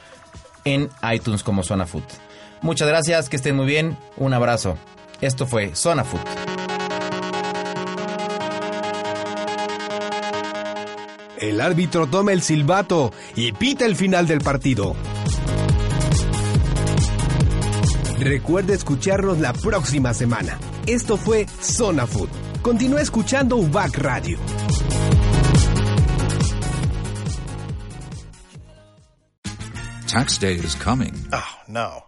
en 0.65 0.89
iTunes 1.13 1.43
como 1.43 1.65
Zona 1.65 1.85
Food. 1.87 2.05
Muchas 2.63 2.87
gracias, 2.87 3.29
que 3.29 3.35
estén 3.37 3.57
muy 3.57 3.67
bien. 3.67 3.97
Un 4.17 4.35
abrazo. 4.35 4.77
Esto 5.21 5.47
fue 5.47 5.75
Zona 5.75 6.05
Food. 6.05 6.21
El 11.41 11.61
árbitro 11.61 12.07
toma 12.07 12.33
el 12.33 12.43
silbato 12.43 13.13
y 13.37 13.53
pita 13.53 13.85
el 13.85 13.97
final 13.97 14.27
del 14.27 14.41
partido. 14.41 14.97
Recuerde 18.19 18.75
escucharnos 18.75 19.39
la 19.39 19.53
próxima 19.53 20.13
semana. 20.15 20.59
Esto 20.87 21.17
fue 21.17 21.47
Zona 21.61 22.07
Food. 22.07 22.29
Continúa 22.63 23.01
escuchando 23.01 23.57
UBAC 23.57 23.99
Radio. 23.99 24.39
Tax 30.07 30.41
day 30.41 30.57
is 30.57 30.75
coming. 30.75 31.13
Oh, 31.33 31.45
no. 31.69 32.08